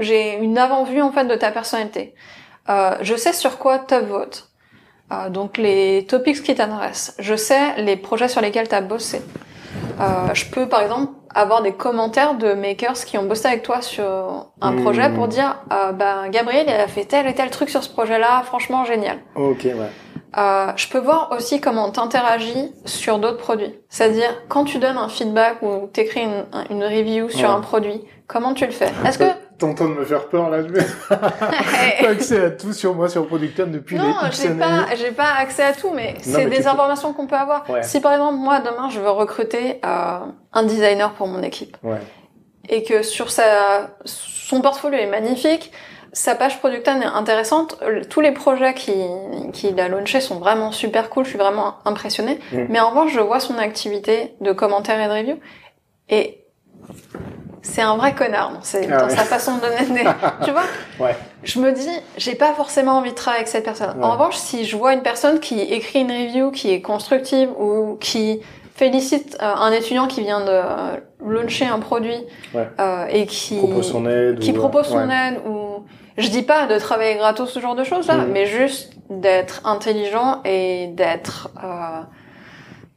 [0.00, 2.14] j'ai une avant-vue en fait de ta personnalité.
[2.68, 4.48] Euh, je sais sur quoi tu votes.
[5.12, 7.14] Euh, donc les topics qui t'intéressent.
[7.18, 9.22] Je sais les projets sur lesquels tu as bossé.
[10.00, 13.80] Euh, je peux par exemple avoir des commentaires de makers qui ont bossé avec toi
[13.82, 14.82] sur un Hmm.
[14.82, 17.88] projet pour dire euh, ben Gabriel il a fait tel et tel truc sur ce
[17.88, 19.18] projet-là, franchement génial.
[19.36, 19.74] Ok, ouais.
[20.38, 23.74] Euh, je peux voir aussi comment t'interagis sur d'autres produits.
[23.88, 27.54] C'est-à-dire, quand tu donnes un feedback ou t'écris une, une review sur Ouais.
[27.56, 28.90] un produit, comment tu le fais?
[29.04, 29.24] Est-ce que...
[29.60, 30.68] T'entends de me faire peur là, je
[32.00, 35.34] T'as accès à tout sur moi sur Producton depuis non, les j'ai pas, j'ai pas
[35.38, 37.68] accès à tout, mais c'est des informations qu'on peut avoir.
[37.68, 37.82] Ouais.
[37.82, 40.18] Si par exemple, moi, demain, je veux recruter euh,
[40.54, 41.98] un designer pour mon équipe, Ouais.
[42.70, 45.72] et que sur sa, son portfolio est magnifique,
[46.14, 51.10] sa page Producton est intéressante, tous les projets qu'il qu'il a launchés sont vraiment super
[51.10, 52.40] cool, je suis vraiment impressionnée.
[52.52, 52.64] Mm.
[52.70, 55.40] Mais en revanche, je vois son activité de commentaires et de reviews,
[56.08, 56.46] et
[57.62, 59.16] c'est un vrai connard dans, ses- Ah dans ouais.
[59.16, 60.04] sa façon de donner
[60.44, 60.62] tu vois
[60.98, 61.16] Ouais.
[61.44, 63.96] Je me dis, j'ai pas forcément envie de travailler avec cette personne.
[63.98, 64.04] Ouais.
[64.04, 67.96] En revanche, si je vois une personne qui écrit une review qui est constructive ou
[68.00, 68.40] qui
[68.74, 70.96] félicite euh, un étudiant qui vient de euh,
[71.26, 72.16] launcher un produit
[72.54, 74.38] euh, et qui Propose son aide.
[74.38, 75.84] qui ou, euh, propose son aide ou
[76.18, 78.30] je dis pas de travailler gratos ce genre de choses là, Mhm.
[78.32, 82.00] mais juste d'être intelligent et d'être euh,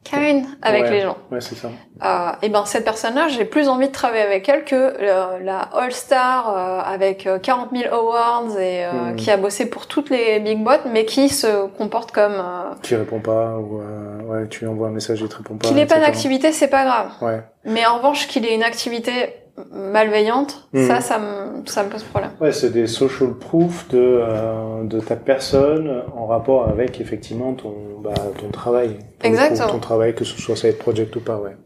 [0.04, 0.90] kind avec Ouais.
[0.90, 1.16] les gens.
[1.32, 1.68] Ouais, c'est ça.
[2.04, 5.60] Euh, et ben cette personne-là, j'ai plus envie de travailler avec elle que euh, la
[5.60, 9.16] All-Star euh, avec euh, 40 000 awards et euh, Mhm.
[9.16, 12.94] qui a bossé pour toutes les big boîtes, mais qui se comporte comme euh, Qui
[12.96, 15.66] répond pas, ou euh, ouais, tu lui envoies un message, il te répond pas.
[15.68, 17.10] qu'il ait pas d'activité, c'est pas grave.
[17.22, 17.40] Ouais.
[17.64, 19.34] Mais en revanche, qu'il ait une activité
[19.72, 20.86] malveillante, Mhm.
[20.88, 22.30] ça, ça me ça me pose problème.
[22.40, 27.74] Ouais, c'est des social proof de, euh, de ta personne en rapport avec effectivement ton,
[28.02, 28.98] bah, ton travail.
[29.22, 29.68] Exactement.
[29.68, 31.56] Ton travail, que ce soit side project ou pas, ouais.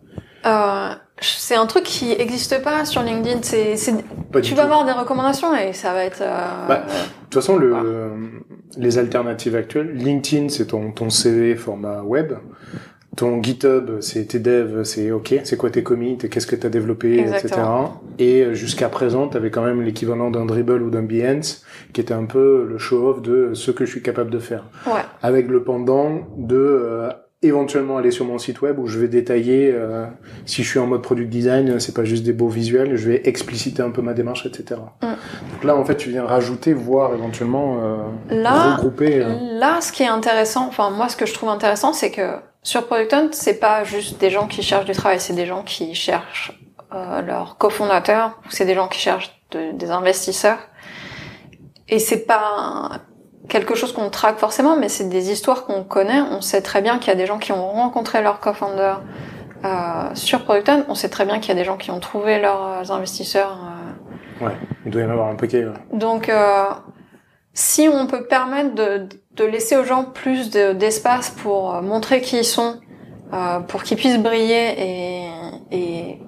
[0.46, 3.40] Euh, c'est un truc qui existe pas sur LinkedIn.
[3.42, 3.92] C'est, c'est,
[4.30, 4.56] Pas du tu tout.
[4.56, 6.22] vas avoir des recommandations et ça va être.
[6.22, 7.72] euh, Bah, De toute façon, le,
[8.76, 12.34] les alternatives actuelles, LinkedIn, c'est ton, ton CV format web.
[13.18, 16.70] Ton GitHub, c'est tes devs, c'est OK, c'est quoi tes commits, qu'est-ce que tu as
[16.70, 18.00] développé, Exactement.
[18.16, 18.20] etc.
[18.20, 22.00] Et euh, jusqu'à présent, tu avais quand même l'équivalent d'un Dribble ou d'un Behance, qui
[22.00, 24.66] était un peu le show-off de ce que je suis capable de faire.
[24.86, 25.00] Ouais.
[25.20, 27.08] Avec le pendant de euh,
[27.42, 30.06] éventuellement aller sur mon site web où je vais détailler, euh,
[30.46, 33.22] si je suis en mode product design, c'est pas juste des beaux visuels, je vais
[33.24, 34.80] expliciter un peu ma démarche, etc.
[35.02, 35.06] Mm.
[35.06, 37.96] Donc là, en fait, tu viens rajouter, voire éventuellement euh,
[38.42, 39.22] Là, regrouper.
[39.24, 42.22] euh, Là, ce qui est intéressant, enfin moi, ce que je trouve intéressant, c'est que
[42.68, 45.62] sur Product Hunt, c'est pas juste des gens qui cherchent du travail, c'est des gens
[45.62, 46.52] qui cherchent
[46.94, 50.58] euh, leur cofondateur, ou c'est des gens qui cherchent de- des investisseurs.
[51.88, 52.90] Et c'est pas
[53.48, 56.20] quelque chose qu'on traque forcément, mais c'est des histoires qu'on connaît.
[56.20, 58.94] On sait très bien qu'il y a des gens qui ont rencontré leur cofounder
[59.64, 60.84] euh, sur Product Hunt.
[60.88, 63.56] On sait très bien qu'il y a des gens qui ont trouvé leurs investisseurs.
[64.42, 65.64] euh, Ouais, il doit y en avoir un paquet.
[65.64, 65.72] ouais.
[65.92, 66.64] donc, euh,
[67.54, 69.08] si on peut permettre de, de
[69.44, 72.76] laisser aux gens plus de- d'espace pour euh, montrer qui ils sont,
[73.32, 75.28] euh, pour qu'ils puissent briller et,
[75.70, 76.18] et,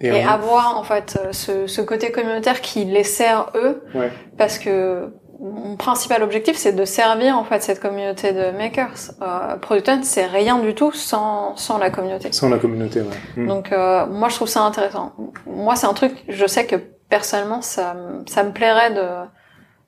[0.00, 4.10] Et, avoir en fait euh, ce, ce côté communautaire qui les sert eux, Ouais.
[4.36, 5.10] parce que
[5.40, 9.12] mon principal objectif c'est de servir en fait cette communauté de makers.
[9.22, 12.32] Euh, Product c'est rien du tout sans, sans la communauté.
[12.32, 13.42] Sans la communauté, ouais.
[13.42, 13.46] Mm.
[13.46, 15.12] Donc euh, moi je trouve ça intéressant.
[15.46, 16.76] Moi c'est un truc, je sais que
[17.10, 19.06] personnellement ça, me- ça me plairait de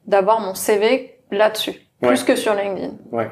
[0.06, 2.08] d'avoir mon CV là-dessus, Ouais.
[2.08, 2.92] plus que sur LinkedIn.
[3.12, 3.30] Ouais.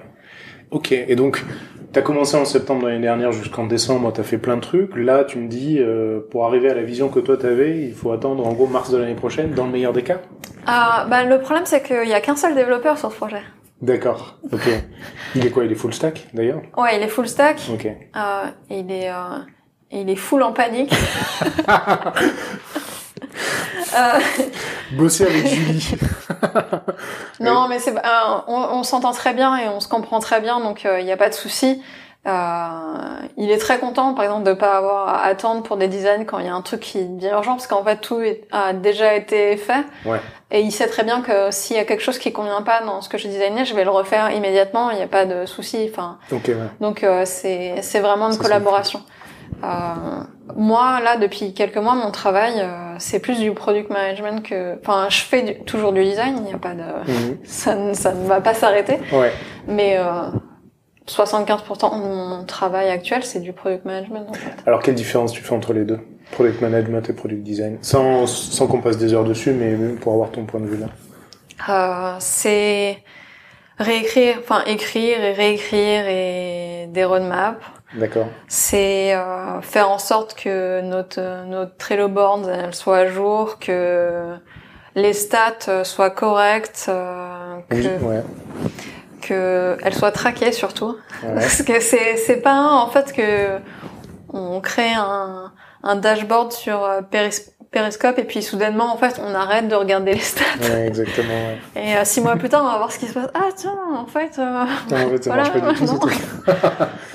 [0.73, 1.45] Ok, et donc,
[1.93, 4.61] tu as commencé en septembre de l'année dernière jusqu'en décembre, tu as fait plein de
[4.63, 4.97] trucs.
[4.97, 8.11] Là, tu me dis, euh, pour arriver à la vision que toi t'avais, il faut
[8.11, 10.19] attendre en gros mars de l'année prochaine, dans le meilleur des cas?
[10.67, 13.41] Ah, bah, le problème c'est qu'il y a qu'un seul développeur sur ce projet.
[13.81, 14.69] D'accord, ok.
[15.37, 16.63] Il est quoi Il est full stack, d'ailleurs?
[16.77, 17.87] Ouais, il est full stack, Ok.
[17.87, 19.39] euh, il est euh,
[19.93, 20.93] il est full en panique.
[23.97, 24.19] Euh,
[24.93, 25.95] Bosser avec Julie.
[27.41, 28.01] non, mais c'est euh,
[28.47, 31.17] on, on s'entend très bien et on se comprend très bien, donc il n'y a
[31.17, 31.83] pas de souci.
[32.27, 36.25] Euh, il est très content, par exemple, de pas avoir à attendre pour des designs
[36.25, 38.73] quand il y a un truc qui devient urgent, parce qu'en fait tout est- a
[38.73, 39.85] déjà été fait.
[40.05, 40.21] Ouais.
[40.51, 43.01] Et il sait très bien que s'il y a quelque chose qui convient pas dans
[43.01, 44.91] ce que je designé, je vais le refaire immédiatement.
[44.91, 45.89] Il n'y a pas de souci.
[45.93, 46.41] Enfin, ouais.
[46.81, 49.01] donc euh, c'est c'est vraiment une collaboration.
[49.01, 49.13] Euh,
[50.57, 55.07] moi là depuis quelques mois mon travail euh, c'est plus du product management que enfin
[55.11, 57.39] je fais du- toujours du design il n'y a pas de Mhm.
[57.45, 59.33] ça ne, ça ne va pas s'arrêter Ouais.
[59.67, 60.31] mais euh,
[61.09, 64.53] 75% de mon travail actuel c'est du product management en fait.
[64.67, 66.01] Alors, quelle différence tu fais entre les deux
[66.33, 67.79] Product management et product design?
[67.83, 70.89] Sans, sans qu'on passe des heures dessus, mais pour avoir ton point de vue là.
[71.69, 72.99] Euh, c'est
[73.79, 77.61] réécrire enfin écrire et réécrire et des roadmaps
[77.95, 78.27] D'accord.
[78.49, 84.37] C'est euh, faire en sorte que notre notre Trello board elle soit à jour, que
[84.95, 88.23] les stats euh, soient correctes, euh, que Oui, ouais.
[89.23, 90.97] que elles soient traquées surtout.
[91.23, 91.35] ouais.
[91.35, 93.59] Parce que c'est c'est pas en fait que
[94.33, 97.01] on crée un un dashboard sur euh,
[97.71, 101.29] Periscope et puis soudainement en fait on arrête de regarder les stats Ouais, exactement.
[101.29, 101.59] Ouais.
[101.83, 103.29] et euh, six mois plus tard on va voir ce qui se passe.
[103.35, 104.39] Ah tiens en fait.
[104.39, 105.99] euh, Non, en fait, ça Voilà, pas du tout.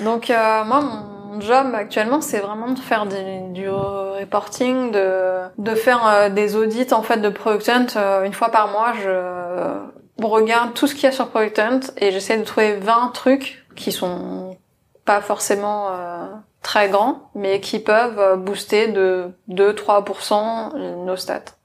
[0.04, 5.74] Donc euh, moi mon job actuellement c'est vraiment de faire des- du reporting, de de
[5.74, 8.92] faire euh, des audits en fait de Product Hunt Euh, une fois par mois.
[9.02, 13.10] Je regarde tout ce qu'il y a sur Product Hunt et j'essaie de trouver 20
[13.14, 14.56] trucs qui sont
[15.04, 16.26] pas forcément euh,
[16.62, 21.56] très grands mais qui peuvent euh, booster de 2-3% nos stats.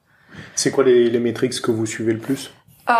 [0.55, 2.51] C'est quoi les, les métriques que vous suivez le plus?
[2.89, 2.93] Euh,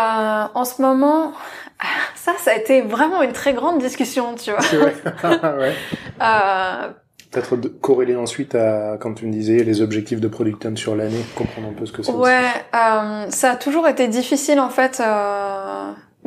[0.54, 1.32] en ce moment,
[2.14, 4.60] ça, ça a été vraiment une très grande discussion, tu vois.
[4.60, 4.94] C'est vrai.
[5.58, 5.74] ouais.
[6.20, 6.88] Euh,
[7.30, 11.24] Peut-être corréler ensuite à, quand tu me disais, les objectifs de Product Hunt sur l'année,
[11.36, 12.10] comprendre un peu ce que c'est.
[12.10, 12.42] ouais,
[12.74, 15.00] euh, ça a toujours été difficile en fait.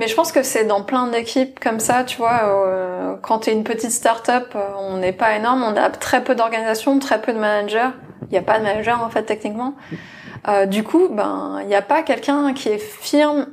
[0.02, 2.42] Mais je pense que c'est dans plein d'équipes comme ça, tu vois.
[2.44, 6.34] euh, quand t'es une petite start-up, euh, on n'est pas énorme, on a très peu
[6.34, 7.92] d'organisation, très peu de managers.
[8.24, 9.76] Il n'y a pas de manager en fait techniquement.
[10.48, 13.46] Euh, du coup, ben, il n'y a pas quelqu'un qui est firme,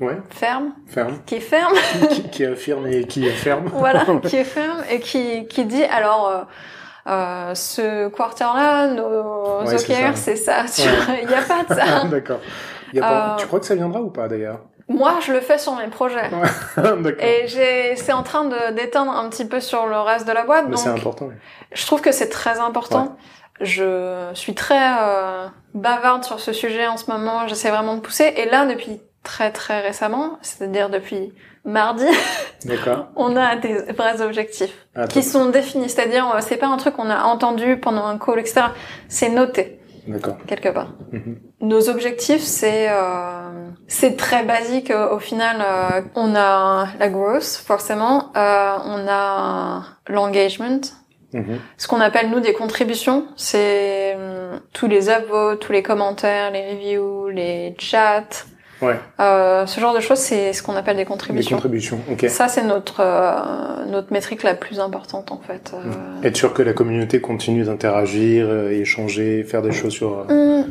[0.00, 1.18] Ouais, ferme, ferme.
[1.26, 1.74] qui est ferme
[2.10, 3.68] qui, qui affirme et qui est ferme.
[3.74, 6.42] voilà, qui est ferme et qui, qui dit alors euh,
[7.08, 10.64] euh, ce quarter-là, nos Ouais, OKR, c'est ça.
[11.20, 12.04] Il n'y a pas de ça.
[12.10, 12.40] D'accord.
[12.96, 14.60] Euh, Tu crois que ça viendra ou pas d'ailleurs?
[14.88, 16.30] Moi, je le fais sur mes projets.
[17.20, 20.64] Et c'est en train de d'éteindre un petit peu sur le reste de la boîte.
[20.64, 21.26] Mais donc, c'est important.
[21.26, 21.34] ouais.
[21.72, 23.16] je trouve que c'est très important.
[23.60, 27.46] Je suis très euh, bavarde sur ce sujet en ce moment.
[27.48, 28.32] J'essaie vraiment de pousser.
[28.36, 32.06] Et là, depuis très très récemment, c'est-à-dire depuis mardi,
[33.16, 34.86] on a des vrais objectifs.
[34.94, 35.90] Ah, qui sont définis.
[35.90, 38.62] C'est-à-dire, euh, c'est pas un truc qu'on a entendu pendant un call, etc.
[39.08, 39.80] C'est noté.
[40.46, 40.92] Quelque part.
[41.12, 41.38] Mhm.
[41.60, 44.90] Nos objectifs, c'est euh, c'est très basique.
[44.90, 48.32] euh, Au final, euh, on a la growth, forcément.
[48.36, 50.80] Euh, on a l'engagement.
[51.34, 51.58] Mhm.
[51.76, 56.70] Ce qu'on appelle nous des contributions, c'est hum, tous les upvotes, tous les commentaires, les
[56.72, 58.24] reviews, les chats,
[58.80, 58.98] Ouais.
[59.20, 61.56] euh, ce genre de choses, c'est ce qu'on appelle des contributions.
[61.56, 62.00] contributions.
[62.10, 62.26] Ok.
[62.28, 65.72] Ça, c'est notre euh, notre métrique la plus importante en fait.
[65.74, 70.18] Euh, Être sûr que la communauté continue d'interagir, euh, échanger, faire des choses sur.
[70.20, 70.24] euh,
[70.62, 70.66] Hum,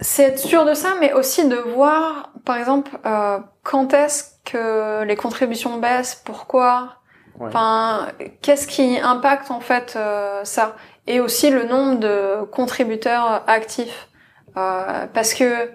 [0.00, 5.02] C'est être sûr de ça, mais aussi de voir, par exemple, euh, quand est-ce que
[5.04, 6.96] les contributions baissent, pourquoi,
[7.40, 7.48] Ouais.
[7.48, 8.08] enfin,
[8.42, 10.76] qu'est-ce qui impacte en fait euh, ça,
[11.06, 14.08] et aussi le nombre de contributeurs actifs,
[14.56, 15.70] Euh, parce que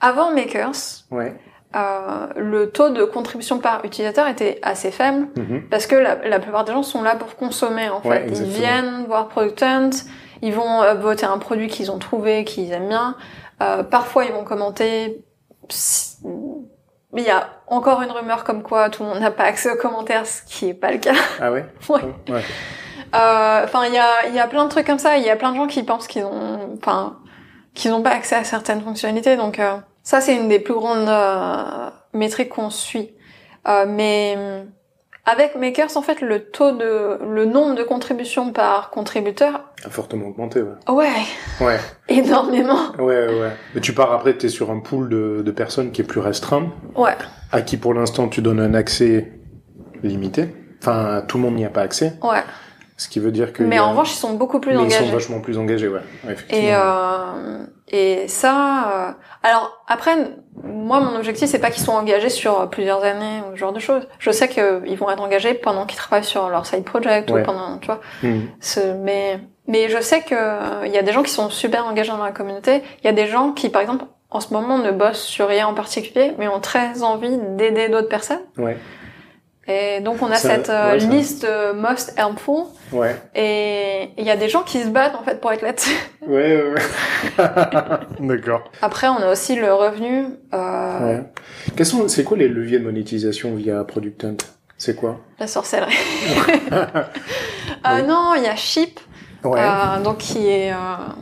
[0.00, 1.34] avant Makers, Ouais.
[1.76, 5.28] euh, le taux de contribution par utilisateur était assez faible.
[5.36, 5.68] Mhm.
[5.70, 8.26] Parce que la, la plupart des gens sont là pour consommer, en fait.
[8.28, 9.90] Ils viennent voir Product Hunt,
[10.42, 13.16] ils vont voter un produit qu'ils ont trouvé, qu'ils aiment bien.
[13.62, 15.22] Euh, parfois, ils vont commenter.
[17.12, 19.70] Mais il y a encore une rumeur comme quoi tout le monde n'a pas accès
[19.70, 21.14] aux commentaires, ce qui est pas le cas.
[21.40, 21.66] Ah ouais?
[21.88, 22.00] Ouais.
[22.28, 22.42] Ouais.
[23.14, 25.16] Euh, Enfin, il y a, il y a plein de trucs comme ça.
[25.16, 27.18] Il y a plein de gens qui pensent qu'ils ont, enfin,
[27.74, 29.36] qu'ils n'ont pas accès à certaines fonctionnalités.
[29.36, 29.76] Donc, euh,
[30.10, 33.10] ça, c'est une des plus grandes euh, métriques qu'on suit.
[33.68, 34.64] Euh, mais euh,
[35.24, 40.26] avec Makers, en fait, le taux de, le nombre de contributions par contributeur, A fortement
[40.26, 40.62] augmenté.
[40.62, 40.72] Ouais.
[40.88, 41.08] ouais,
[41.60, 41.78] Ouais.
[42.08, 42.90] énormément.
[42.98, 43.28] Ouais.
[43.28, 43.52] Ouais.
[43.76, 46.72] Mais tu pars après, t'es sur un pool de, de personnes qui est plus restreint,
[46.96, 47.16] Ouais,
[47.52, 49.30] à qui pour l'instant tu donnes un accès
[50.02, 50.48] limité.
[50.82, 52.14] Enfin, tout le monde n'y a pas accès.
[52.24, 52.42] ouais.
[53.00, 53.62] Ce qui veut dire que.
[53.62, 55.06] Mais a- en revanche, ils sont beaucoup plus mais ils engagés.
[55.06, 56.00] sont vachement plus engagés, ouais.
[56.24, 56.68] Ouais, effectivement.
[56.68, 60.12] Et euh, et ça, euh, alors après,
[60.62, 63.80] moi mon objectif c'est pas qu'ils soient engagés sur plusieurs années ou ce genre de
[63.80, 64.06] choses.
[64.18, 67.40] Je sais qu'ils vont être engagés pendant qu'ils travaillent sur leur side project Ouais.
[67.40, 68.00] ou pendant, tu vois.
[68.60, 71.86] Ce, mais mais je sais que euh, il y a des gens qui sont super
[71.86, 72.82] engagés dans la communauté.
[73.02, 75.66] Il y a des gens qui par exemple en ce moment ne bossent sur rien
[75.66, 78.42] en particulier, mais ont très envie d'aider d'autres personnes.
[78.58, 78.76] Ouais.
[79.68, 82.64] Et donc on a Ça- cette euh, ouais, liste euh, most helpful.
[82.92, 83.14] Ouais.
[83.34, 85.94] Et il y a des gens qui se battent en fait pour être là-dessus.
[86.26, 87.46] Ouais, ouais, ouais.
[88.20, 88.70] D'accord.
[88.82, 90.26] Après, on a aussi le revenu.
[90.54, 91.22] Euh, Ouais.
[91.76, 94.36] Quels sont, c'est quoi les leviers de monétisation via Product Hunt?
[94.78, 95.20] C'est quoi?
[95.38, 95.94] La sorcellerie.
[97.86, 98.98] euh, Non, il y a Ship,
[99.44, 99.60] Ouais.
[99.60, 100.76] euh, donc qui est, euh,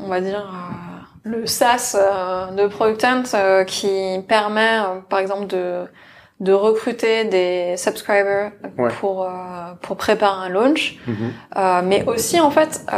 [0.04, 1.96] on va dire, euh, le SaaS
[2.56, 4.78] de Product Hunt euh, qui permet,
[5.08, 5.84] par exemple, de
[6.40, 8.90] de recruter des subscribers Ouais.
[9.00, 9.28] pour euh,
[9.82, 11.32] pour préparer un launch, Mhm.
[11.56, 12.96] Euh, mais aussi en fait, euh,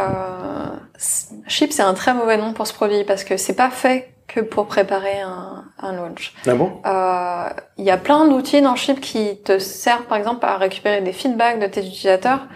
[0.98, 4.12] c- Ship c'est un très mauvais nom pour ce produit parce que c'est pas fait
[4.28, 6.34] que pour préparer un, un launch.
[6.46, 6.80] Ah bon?
[6.86, 11.00] Euh, Il y a plein d'outils dans Ship qui te servent par exemple à récupérer
[11.00, 12.46] des feedbacks de tes utilisateurs,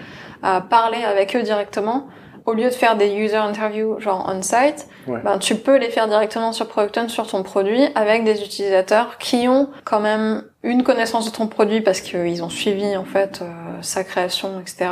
[0.42, 2.06] à parler avec eux directement
[2.46, 5.20] au lieu de faire des user interviews genre on-site, Ouais.
[5.22, 9.18] ben, tu peux les faire directement sur Product Hunt, sur ton produit, avec des utilisateurs
[9.18, 13.40] qui ont quand même une connaissance de ton produit parce qu'ils ont suivi en fait
[13.42, 13.46] euh,
[13.82, 14.90] sa création, etc.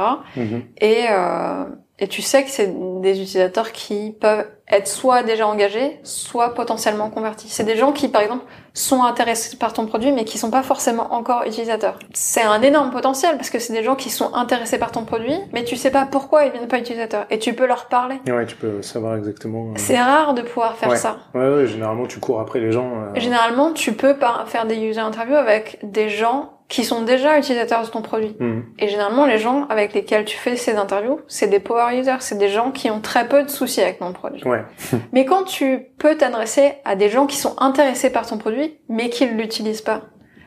[0.78, 1.64] Et, euh,
[2.02, 2.68] et tu sais que c'est
[3.00, 7.48] des utilisateurs qui peuvent être soit déjà engagés, soit potentiellement convertis.
[7.48, 8.44] C'est des gens qui, par exemple,
[8.74, 11.98] sont intéressés par ton produit, mais qui sont pas forcément encore utilisateurs.
[12.12, 15.36] C'est un énorme potentiel parce que c'est des gens qui sont intéressés par ton produit,
[15.52, 17.26] mais tu sais pas pourquoi ils viennent pas utilisateurs.
[17.30, 18.16] Et tu peux leur parler.
[18.26, 19.66] Ouais, tu peux savoir exactement.
[19.68, 20.96] euh, C'est rare de pouvoir faire Ouais.
[20.96, 21.18] ça.
[21.34, 22.90] Ouais, ouais, généralement tu cours après les gens.
[23.14, 27.82] euh, Généralement, tu peux faire des user interviews avec des gens qui sont déjà utilisateurs
[27.82, 28.34] de ton produit.
[28.40, 28.64] mhm.
[28.78, 32.38] Et généralement, les gens avec lesquels tu fais ces interviews, c'est des power users, c'est
[32.38, 34.42] des gens qui ont très peu de soucis avec ton produit.
[34.44, 34.64] Ouais.
[35.12, 39.10] Mais quand tu peux t'adresser à des gens qui sont intéressés par ton produit, mais
[39.10, 40.04] qui ne l'utilisent pas,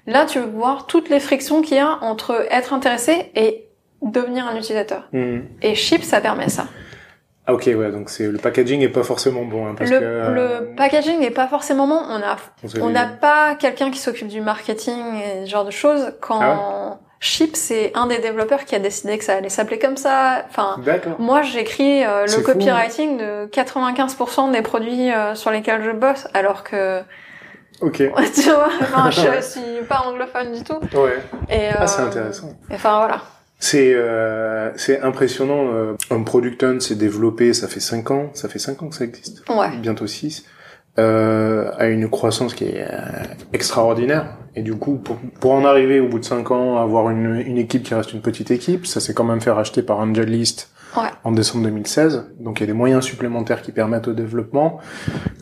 [0.08, 3.68] là, tu veux voir toutes les frictions qu'il y a entre être intéressé et
[4.02, 5.08] devenir un utilisateur.
[5.14, 5.46] Mhm.
[5.62, 6.66] Et Chip, ça permet ça.
[7.48, 10.04] Ah ok, ouais, donc c'est le packaging est pas forcément bon, hein, parce Le, que.
[10.04, 10.30] euh,
[10.70, 12.02] le packaging n'est pas forcément bon.
[12.10, 12.38] On a
[12.82, 16.14] on n'a pas quelqu'un qui s'occupe du marketing et ce genre de choses.
[16.22, 19.96] Quand Ah Chip, c'est un des développeurs qui a décidé que ça allait s'appeler comme
[19.98, 20.44] ça.
[20.50, 21.14] Enfin, D'accord.
[21.20, 22.44] moi, j'écris euh, le fou, hein.
[22.54, 27.02] copywriting de 95% des produits euh, sur lesquels je bosse, alors que,
[27.82, 27.94] Ok.
[28.36, 30.80] tu vois, enfin, je suis pas anglophone du tout.
[30.98, 31.18] Ouais.
[31.50, 32.50] Et, Ah, c'est euh, intéressant.
[32.72, 33.22] Enfin, voilà.
[33.60, 35.72] C'est euh, c'est impressionnant.
[35.74, 38.96] Euh, un product hunt s'est développé, ça fait 5 ans, ça fait 5 ans que
[38.96, 39.76] ça existe, Ouais.
[39.82, 40.46] bientôt 6,
[41.00, 43.00] euh, à une croissance qui est euh,
[43.54, 44.38] extraordinaire.
[44.56, 47.58] Et du coup, pour, pour en arriver au bout de 5 ans, avoir une, une
[47.58, 51.10] équipe qui reste une petite équipe, ça s'est quand même fait racheter par AngelList Ouais.
[51.24, 52.32] en décembre 2016.
[52.40, 54.80] Donc il y a des moyens supplémentaires qui permettent au développement.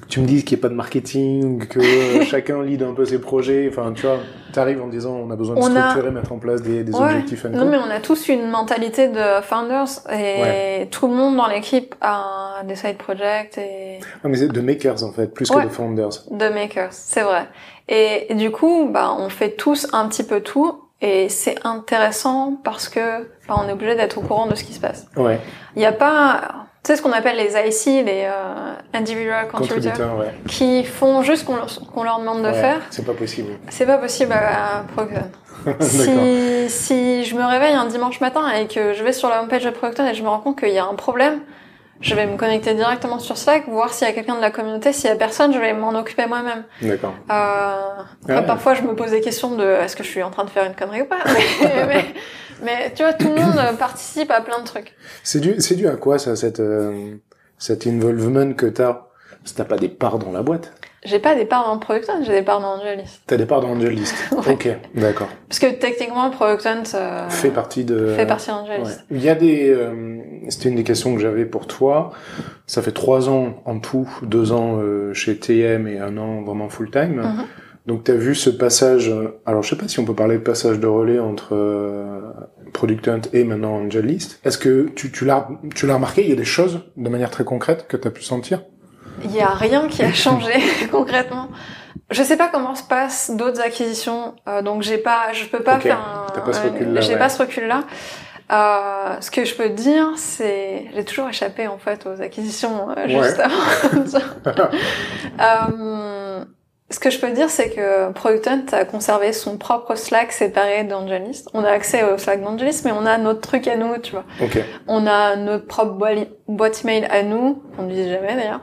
[0.08, 1.80] Tu me dises qu'il n'y a pas de marketing, que
[2.26, 3.68] chacun lead un peu ses projets.
[3.70, 4.18] Enfin, tu vois,
[4.52, 6.94] t'arrives en disant on a besoin de On a- structurer, mettre en place des, des
[6.94, 7.02] Ouais.
[7.06, 7.46] objectifs.
[7.46, 11.96] Non, mais on a tous une mentalité de founders et tout le monde dans l'équipe
[12.02, 15.70] a des side projects et Ah, mais c'est de makers en fait, plus que de
[15.70, 16.10] founders.
[16.32, 17.48] de makers, c'est vrai.
[17.90, 22.58] Et, et du coup, bah, on fait tous un petit peu tout, et c'est intéressant
[22.64, 25.06] parce que bah, on est obligé d'être au courant de ce qui se passe.
[25.18, 25.38] Ouais,
[25.76, 30.18] Il n'y a pas, tu sais ce qu'on appelle les IC, les euh, individual contributors,
[30.18, 30.34] ouais.
[30.48, 32.80] qui font juste qu'on leur, qu'on leur demande de Ouais, faire.
[32.90, 33.52] C'est pas possible.
[33.70, 35.30] C'est pas possible à Procton.
[35.80, 39.64] Si, si je me réveille un dimanche matin et que je vais sur la homepage
[39.64, 41.40] de Procton et je me rends compte qu'il y a un problème,
[42.04, 44.94] je vais me connecter directement sur Slack, voir s'il y a quelqu'un de la communauté.
[44.94, 46.64] S'il y a personne, je vais m'en occuper moi-même.
[46.82, 47.14] D'accord.
[47.32, 48.46] Euh, après, Ouais.
[48.46, 50.66] parfois, je me pose des questions de est-ce que je suis en train de faire
[50.66, 51.18] une connerie ou pas?
[51.26, 52.06] Mais, mais,
[52.62, 54.94] mais tu vois, tout le monde euh, participe à plein de trucs.
[55.24, 57.16] C'est dû, c'est dû à quoi ça, cette, euh,
[57.58, 59.08] cet involvement que t'as?
[59.58, 60.72] T'as pas des parts dans la boîte?
[61.04, 63.20] J'ai pas des parts dans Product Hunt, j'ai des parts dans Angelis.
[63.28, 64.16] T'as des parts dans AngelList.
[64.32, 64.54] Ouais.
[64.54, 65.28] Ok, d'accord.
[65.50, 68.14] Parce que techniquement, Product Hunt euh, Fait partie de.
[68.16, 68.84] fait partie d'Angelis.
[68.84, 68.92] Ouais.
[69.12, 69.70] Il y a des.
[69.70, 70.18] euh,
[70.50, 72.12] C'était une des questions que j'avais pour toi.
[72.68, 76.70] Ça fait trois ans en tout, deux ans euh, chez TM et un an vraiment
[76.70, 77.16] full time.
[77.22, 77.44] Mhm.
[77.86, 79.10] Donc t'as vu ce passage.
[79.10, 82.22] euh, Alors je sais pas si on peut parler de passage de relais entre euh,
[82.72, 84.40] Product Hunt et maintenant AngelList.
[84.46, 86.24] Est-ce que tu, tu l'as tu l'as remarqué?
[86.24, 88.62] Il y a des choses de manière très concrète que t'as pu sentir?
[89.24, 90.54] Il y a rien qui a changé
[90.92, 91.50] concrètement.
[92.10, 95.80] Je sais pas comment se passent d'autres acquisitions, euh, donc j'ai pas, je peux pas
[95.80, 97.20] faire un, pas ce un- recul-là, j'ai ouais.
[97.20, 97.84] pas ce recul-là.
[98.52, 103.08] Euh, ce que je peux dire, c'est, j'ai toujours échappé en fait aux acquisitions euh,
[103.08, 104.70] juste avant.
[105.42, 106.44] Euh,
[106.90, 110.84] ce que je peux dire, c'est que Product Hunt a conservé son propre Slack séparé
[110.84, 111.50] d'Angelist.
[111.54, 114.26] On a accès au Slack d'Angelist, mais on a notre truc à nous, tu vois.
[114.42, 114.60] Ok.
[114.88, 115.98] On a notre propre
[116.48, 118.62] boîte email à nous, on ne dit jamais d'ailleurs.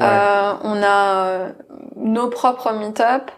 [0.00, 0.06] Ouais.
[0.06, 1.52] Euh, on a
[1.96, 3.30] nos propres meet-up.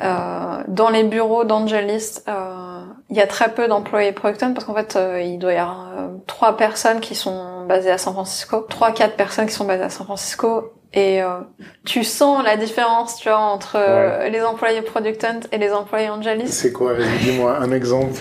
[0.00, 4.64] Euh, dans les bureaux d'Angelist, euh, il y a très peu d'employés Product Hunt parce
[4.64, 5.88] qu'en fait, euh, il doit y avoir
[6.26, 9.90] trois personnes qui sont basées à San Francisco, trois quatre personnes qui sont basées à
[9.90, 10.72] San Francisco.
[10.94, 11.38] Et euh,
[11.86, 16.10] tu sens la différence, tu vois, entre euh, les employés Product Hunt et les employés
[16.10, 16.52] Angelist.
[16.52, 18.20] C'est quoi dis-moi un exemple.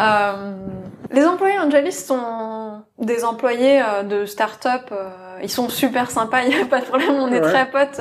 [0.00, 0.52] euh,
[1.12, 4.82] les employés Angelis sont des employés de start-up.
[4.92, 5.08] euh,
[5.42, 7.52] ils sont super sympas, il n'y a pas de problème, on est Ouais.
[7.52, 8.00] très potes.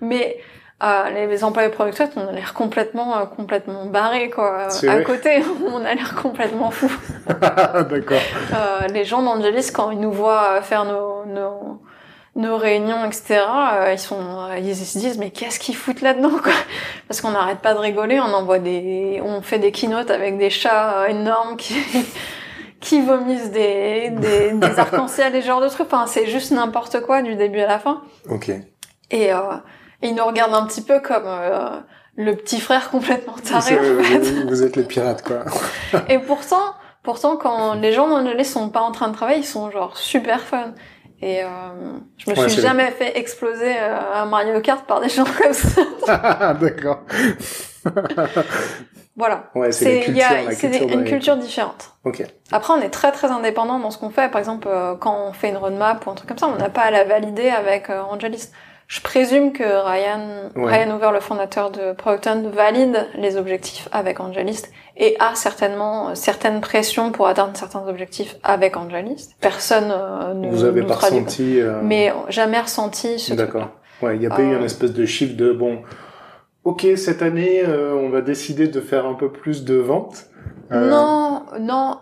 [0.00, 0.38] Mais
[0.82, 4.68] euh, les, les employés Product Hunt, on a l'air complètement, euh, complètement barrés, quoi.
[4.88, 6.90] À côté, on a l'air complètement fou.
[7.26, 8.20] D'accord.
[8.52, 11.80] Euh, les gens d'Angelis, quand ils nous voient faire nos, nos,
[12.36, 16.38] nos réunions, etc., euh, ils sont, euh, ils se disent mais qu'est-ce qu'ils foutent là-dedans,
[16.42, 16.52] quoi?
[17.08, 20.50] Parce qu'on n'arrête pas de rigoler, on envoie des, on fait des keynotes avec des
[20.50, 21.74] chats euh, énormes qui
[22.80, 25.86] qui vomissent des des, des arcs-en-ciel, des genres de trucs.
[25.86, 28.02] Enfin, c'est juste n'importe quoi du début à la fin.
[28.28, 28.50] Ok.
[29.10, 29.38] Et, euh,
[30.02, 31.80] et ils nous regardent un petit peu comme euh,
[32.16, 33.60] le petit frère complètement taré.
[33.62, 34.18] C'est- En fait.
[34.18, 35.44] vous, vous êtes les pirates, quoi.
[36.08, 39.70] Et pourtant, Pourtant, quand les gens d'Angelis sont pas en train de travailler, ils sont
[39.70, 40.74] genre super fun.
[41.22, 41.46] Et euh,
[42.16, 45.52] je me Ouais, suis jamais fait exploser euh, un Mario Kart par des gens comme
[45.52, 46.52] ça.
[46.60, 47.02] D'accord.
[49.16, 49.44] Voilà.
[49.54, 51.92] Ouais, c'est y culture, culture une différente.
[52.04, 52.22] Ok.
[52.52, 54.28] Après, on est très très indépendant dans ce qu'on fait.
[54.30, 56.68] Par exemple, euh, quand on fait une roadmap ou un truc comme ça, on n'a
[56.68, 58.48] pas à la valider avec euh, Angelis.
[58.88, 60.72] Je présume que Ryan, Ouais.
[60.84, 64.62] Ryan Hoover, le fondateur de Product valide les objectifs avec Angelis
[64.96, 69.30] et a certainement euh, certaines pressions pour atteindre certains objectifs avec Angelis.
[69.40, 71.60] Personne euh, ne Vous avez nous pas ressenti.
[71.60, 73.70] euh, Mais jamais ressenti ce D'accord.
[74.02, 75.82] Ouais, il n'y a pas eu Euh, un espèce de chiffre de bon.
[76.62, 80.26] Ok, cette année, euh, on va décider de faire un peu plus de ventes.
[80.70, 81.98] Non, non.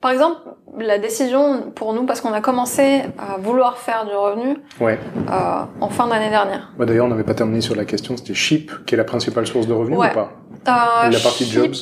[0.00, 0.38] Par exemple,
[0.78, 4.98] la décision pour nous, parce qu'on a commencé à vouloir faire du revenu Ouais.
[5.28, 6.70] euh, en fin d'année dernière.
[6.78, 8.16] Bah, D'ailleurs, on n'avait pas terminé sur la question.
[8.16, 10.10] C'était Chip, qui est la principale source de revenus Ouais.
[10.10, 10.30] ou pas?
[10.68, 11.74] Euh, La partie jobs.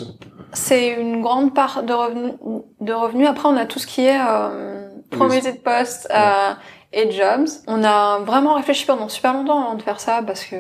[0.53, 2.33] C'est une grande part de revenus.
[2.81, 3.29] De revenus.
[3.29, 6.55] Après, on a tout ce qui est euh, promoted post euh,
[6.95, 7.49] et jobs.
[7.67, 10.57] On a vraiment réfléchi pendant super longtemps avant de faire ça parce que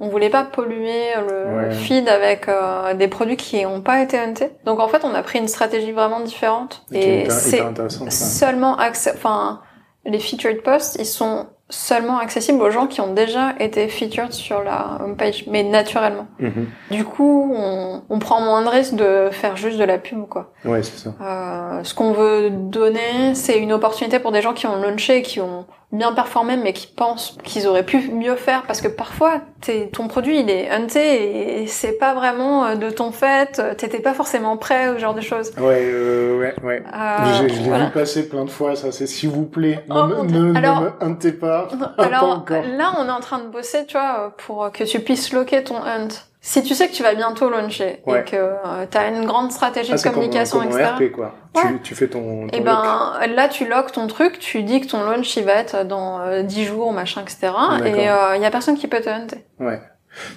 [0.00, 1.70] on voulait pas polluer le Ouais.
[1.72, 4.50] feed avec euh, des produits qui n'ont pas été huntés.
[4.64, 6.82] Donc en fait, on a pris une stratégie vraiment différente.
[6.92, 7.62] Et c'est
[8.10, 9.60] seulement enfin,
[10.04, 14.62] les featured posts, ils sont seulement accessibles aux gens qui ont déjà été featured sur
[14.64, 16.26] la homepage, mais naturellement.
[16.40, 16.66] Mhm.
[16.90, 20.50] Du coup, on, on prend moins de risques de faire juste de la pub, quoi.
[20.64, 21.10] Ouais, c'est ça.
[21.20, 25.40] Euh, ce qu'on veut donner, c'est une opportunité pour des gens qui ont launché, qui
[25.40, 29.88] ont bien performé, mais qui pensent qu'ils auraient pu mieux faire, parce que parfois, t'es-
[29.92, 34.14] ton produit, il est hunté, et c'est pas vraiment euh, de ton fait, t'étais pas
[34.14, 35.50] forcément prêt, ou ce genre de choses.
[35.58, 36.82] Ouais, euh, ouais, ouais.
[36.94, 37.86] Euh, je l'ai voilà.
[37.86, 40.86] vu passer plein de fois, ça, c'est s'il vous plaît, Oh, ne, ne, Alors- ne
[40.86, 41.68] me huntez pas.
[41.96, 42.62] pas Alors encore.
[42.76, 45.82] là, on est en train de bosser, tu vois, pour que tu puisses loquer ton
[45.82, 46.08] hunt.
[46.42, 48.20] Si tu sais que tu vas bientôt launcher Ouais.
[48.20, 50.84] et que euh, tu as une grande stratégie Ah, de comme, communication, comme etc.
[50.96, 51.34] RP, quoi.
[51.54, 51.62] Ouais.
[51.62, 52.64] Tu, tu fais ton, ton Et lock.
[52.64, 56.20] ben là, tu loques ton truc, tu dis que ton launch il va être dans
[56.20, 57.52] euh, 10 jours, machin, etc.
[57.84, 57.90] Et
[58.36, 59.44] il y a personne qui peut te hunter.
[59.58, 59.80] Ouais.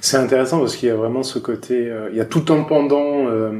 [0.01, 2.61] C'est intéressant parce qu'il y a vraiment ce côté, euh, il y a tout un
[2.61, 3.51] pendant euh,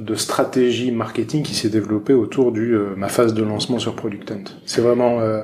[0.00, 4.32] de stratégie marketing qui s'est développé autour du euh, ma phase de lancement sur Product
[4.32, 4.44] Hunt.
[4.66, 5.42] C'est vraiment, euh,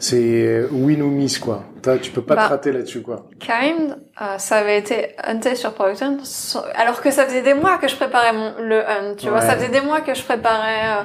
[0.00, 1.62] c'est win ou miss quoi.
[2.02, 2.44] Tu peux pas Bah.
[2.44, 3.26] te rater là-dessus quoi.
[3.38, 7.54] Kind, euh, ça avait été hunté sur Product Hunt, so- alors que ça faisait des
[7.54, 10.22] mois que je préparais mon, le hunt, tu vois, ça faisait des mois que je
[10.22, 10.98] préparais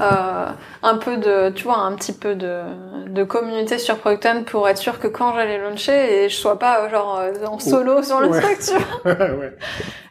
[0.00, 0.46] euh, euh,
[0.82, 2.62] un peu de, tu vois, un petit peu de,
[3.08, 6.58] de communauté sur Product Hunt pour être sûr que quand j'allais launcher, et je sois
[6.58, 8.40] pas euh, genre euh, en solo sur le Ouais.
[8.40, 8.72] truc, tu
[9.04, 9.14] vois.
[9.36, 9.52] ouais.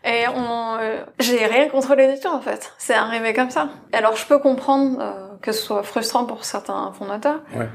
[0.05, 2.71] Et on, euh, j'ai rien contrôlé du tout en fait.
[2.77, 3.69] C'est arrivé comme ça.
[3.91, 5.11] Alors je peux comprendre euh,
[5.41, 7.39] que ce soit frustrant pour certains fondateurs.
[7.55, 7.67] Ouais.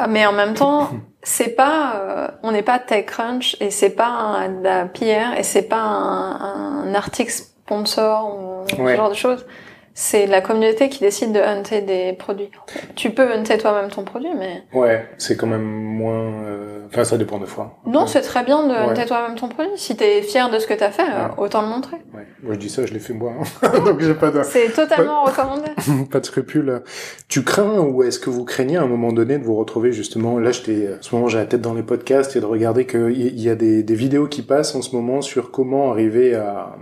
[0.00, 0.90] Euh, Mais en même temps,
[1.22, 5.62] c'est pas, euh, on n'est pas TechCrunch et c'est pas un, la PR et c'est
[5.68, 8.92] pas un, un article sponsor ou Ouais.
[8.92, 9.46] ce genre de choses.
[9.96, 12.50] C'est la communauté qui décide de hunter des produits.
[12.96, 16.42] Tu peux hunter toi-même ton produit, mais Ouais, c'est quand même moins.
[16.44, 17.78] euh, Enfin, ça dépend des fois.
[17.86, 18.76] non, c'est très bien de Ouais.
[18.78, 19.70] hunter toi-même ton produit.
[19.76, 21.34] Si t'es fier de ce que t'as fait, euh, Ouais.
[21.38, 21.96] autant le montrer.
[22.12, 22.26] Ouais.
[22.42, 23.68] Moi, je dis ça, je l'ai fait moi, hein.
[23.84, 24.42] donc j'ai pas de.
[24.42, 25.70] C'est totalement recommandé.
[26.10, 26.82] pas de scrupules.
[27.28, 30.38] Tu crains ou est-ce que vous craignez à un moment donné de vous retrouver justement
[30.40, 33.40] là j'étais à ce moment j'ai la tête dans les podcasts et de regarder qu'il
[33.40, 36.74] y, a des, des vidéos qui passent en ce moment sur comment arriver à,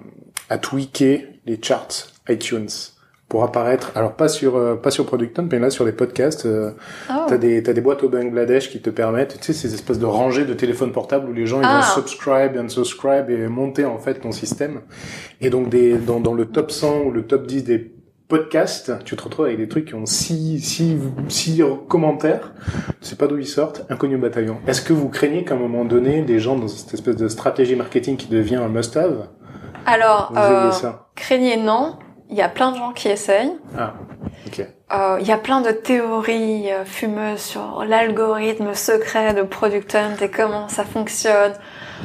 [0.48, 2.68] à tweaker les charts iTunes
[3.32, 6.44] pour apparaître alors pas sur euh, pas sur Product Hunt mais là sur les podcasts
[6.44, 6.72] euh,
[7.08, 7.14] Oh.
[7.28, 10.04] t'as des t'as des boîtes au Bangladesh qui te permettent tu sais ces espèces de
[10.04, 11.80] rangées de téléphones portables où les gens ils Ah.
[11.80, 14.82] vont subscribe and subscribe et monter en fait ton système
[15.40, 17.92] et donc des dans dans le top 100 ou le top 10 des
[18.28, 20.96] podcasts, tu te retrouves avec des trucs qui ont six, six,
[21.28, 22.54] six commentaires,
[23.02, 24.56] tu sais pas d'où ils sortent, inconnu bataillon.
[24.66, 27.76] Est-ce que vous craignez qu'à un moment donné, des gens dans cette espèce de stratégie
[27.76, 29.28] marketing qui devient un must-have,
[29.84, 30.70] Alors, euh,
[31.14, 31.96] craignez non.
[32.32, 33.52] Il y a plein de gens qui essayent.
[33.78, 33.92] Ah,
[34.46, 34.60] ok.
[34.92, 40.16] Euh, Il y a plein de théories euh, fumeuses sur l'algorithme secret de Product Hunt
[40.22, 41.52] et comment ça fonctionne.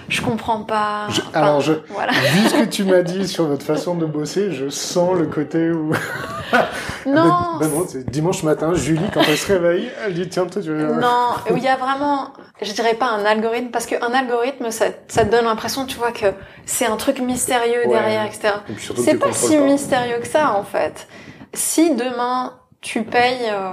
[0.10, 1.08] Je comprends pas.
[1.10, 2.12] Je- Enfin, alors, je- Voilà.
[2.34, 5.70] Vu ce que tu m'as dit sur votre façon de bosser, je sens le côté
[5.72, 5.92] où...
[7.06, 7.58] Non.
[7.60, 10.70] Ben non, c'est dimanche matin, Julie, quand elle se réveille, elle dit, tiens, toi, tu
[10.70, 10.96] veux...
[11.00, 14.86] Non, où il y a vraiment, je dirais pas un algorithme, parce qu'un algorithme, ça,
[15.08, 16.28] ça te donne l'impression, tu vois, que
[16.66, 17.90] c'est un truc mystérieux Ouais.
[17.90, 18.56] derrière, etc.
[18.70, 19.64] Et C'est pas si pas.
[19.64, 21.08] mystérieux que ça, en fait.
[21.54, 23.72] Si demain, tu payes euh,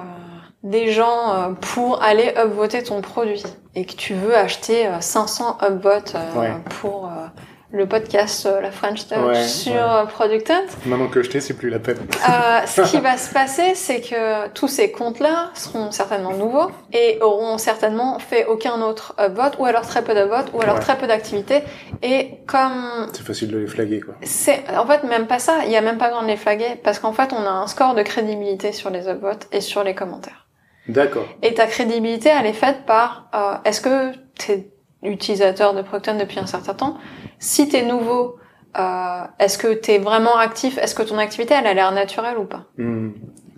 [0.65, 3.43] des gens euh, pour aller upvoter ton produit
[3.77, 6.53] et que tu veux acheter euh, 500 upvotes euh, Ouais.
[6.81, 7.27] pour euh,
[7.71, 9.79] le podcast euh, La French Touch Ouais, sur ouais.
[9.81, 10.65] euh, Product Hunt.
[10.87, 11.99] Maintenant que je t'ai, c'est plus la peine.
[11.99, 17.19] Euh, ce qui va se passer, c'est que tous ces comptes-là seront certainement nouveaux et
[17.21, 20.81] auront certainement fait aucun autre upvote ou alors très peu d'upvotes ou alors Ouais.
[20.81, 21.63] très peu d'activités.
[22.03, 24.15] Et comme C'est facile de les flaguer, quoi.
[24.23, 26.81] c'est, en fait, même pas ça, il y a même pas besoin de les flaguer
[26.83, 29.95] parce qu'en fait, on a un score de crédibilité sur les upvotes et sur les
[29.97, 30.44] commentaires.
[30.89, 31.27] D'accord.
[31.43, 34.71] Et ta crédibilité, elle est faite par euh, est-ce que t'es
[35.03, 36.99] utilisateur de Procton depuis un certain temps?
[37.39, 38.37] Si t'es nouveau,
[38.79, 40.79] euh, est-ce que t'es vraiment actif?
[40.79, 42.65] Est-ce que ton activité, elle a l'air naturelle ou pas?
[42.77, 43.11] Hmm.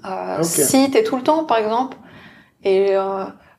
[0.04, 0.42] euh.
[0.42, 1.96] Si t'es tout le temps, par exemple,
[2.62, 2.96] et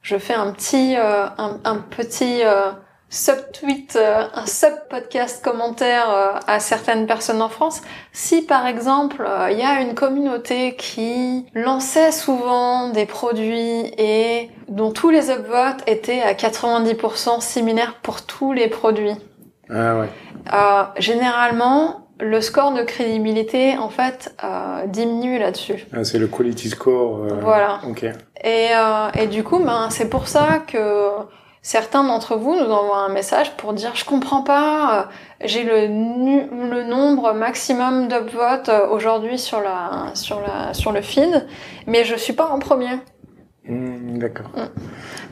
[0.08, 2.72] je fais un petit, euh, un, un petit euh,
[3.10, 7.82] sub-tweet, euh, un sub-podcast commentaire euh, à certaines personnes en France,
[8.12, 14.50] si par exemple euh, il y a une communauté qui lançait souvent des produits et
[14.68, 19.16] dont tous les upvotes étaient à 90% similaires pour tous les produits,
[19.70, 20.10] Ah ouais.
[20.54, 25.86] euh, généralement le score de crédibilité en fait euh, diminue là-dessus.
[25.96, 27.20] Ah, c'est le quality score.
[27.24, 27.80] euh, Voilà.
[27.88, 28.04] Ok.
[28.04, 31.10] Et, euh, et du coup, ben, c'est pour ça que
[31.68, 35.04] certains d'entre vous nous envoient un message pour dire je comprends pas, euh,
[35.44, 35.88] j'ai le,
[36.88, 41.46] nombre maximum d'upvotes euh, aujourd'hui sur la sur la sur le feed,
[41.86, 43.00] mais je suis pas en premier.
[44.08, 44.46] D'accord.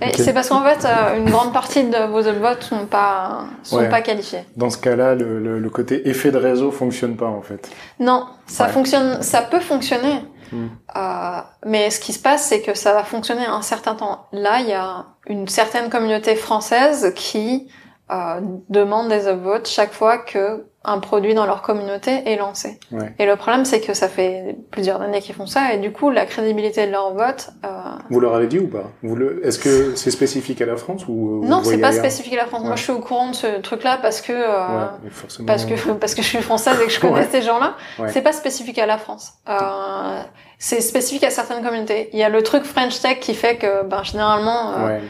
[0.02, 0.14] Ok.
[0.18, 3.90] c'est parce qu'en fait, euh, une grande partie de vos upvotes sont pas sont Ouais.
[3.90, 4.44] pas qualifiés.
[4.58, 7.70] Dans ce cas-là, le, le, le côté effet de réseau fonctionne pas, en fait.
[8.00, 8.72] Non, ça Ouais.
[8.72, 10.22] fonctionne, ça peut fonctionner.
[10.52, 10.68] Hmm.
[10.96, 14.28] Euh, mais ce qui se passe, c'est que ça va fonctionner un certain temps.
[14.32, 17.68] Là, il y a une certaine communauté française qui
[18.12, 22.80] euh, demande des upvotes chaque fois que un produit dans leur communauté est lancé.
[22.92, 23.14] Ouais.
[23.20, 26.10] Et le problème, c'est que ça fait plusieurs années qu'ils font ça, et du coup,
[26.12, 27.50] la crédibilité de leur vote.
[27.66, 27.70] Euh...
[28.10, 28.92] Vous leur avez dit ou pas?
[29.04, 29.46] Vous le...
[29.46, 32.46] Est-ce que c'est spécifique à la France ou euh, Non, c'est pas spécifique à la
[32.46, 32.64] France.
[32.64, 34.32] Moi, je suis au courant de ce truc-là parce que.
[34.34, 34.68] euh,
[35.04, 35.46] Ouais, forcément.
[35.48, 37.76] parce que parce que je suis française et que je connais ces gens-là.
[38.00, 38.10] Ouais.
[38.12, 39.34] C'est pas spécifique à la France.
[39.50, 40.22] Euh,
[40.58, 42.10] c'est spécifique à certaines communautés.
[42.14, 45.02] Il y a le truc French Tech qui fait que ben généralement euh, Ouais.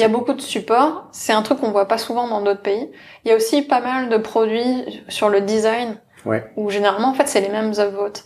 [0.00, 1.08] Il y a beaucoup de supports.
[1.12, 2.90] C'est un truc qu'on voit pas souvent dans d'autres pays.
[3.24, 5.96] Il y a aussi pas mal de produits sur le design
[6.26, 6.44] Ouais.
[6.56, 8.24] où généralement en fait c'est les mêmes upvotes.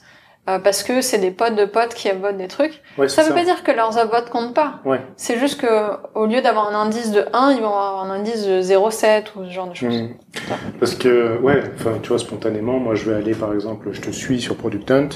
[0.49, 2.83] Euh, parce que c'est des potes de potes qui upvotent des trucs.
[2.99, 4.81] Ouais, Ça veut pas dire que leurs upvotes comptent pas.
[4.85, 5.01] Ouais.
[5.17, 5.67] C'est juste que
[6.15, 9.45] au lieu d'avoir un indice de 1, ils vont avoir un indice de 0,7 ou
[9.47, 10.03] ce genre de choses.
[10.03, 10.09] Hmm.
[10.79, 14.11] Parce que, ouais, enfin, tu vois, spontanément, moi, je vais aller, par exemple, je te
[14.11, 15.09] suis sur Product Hunt,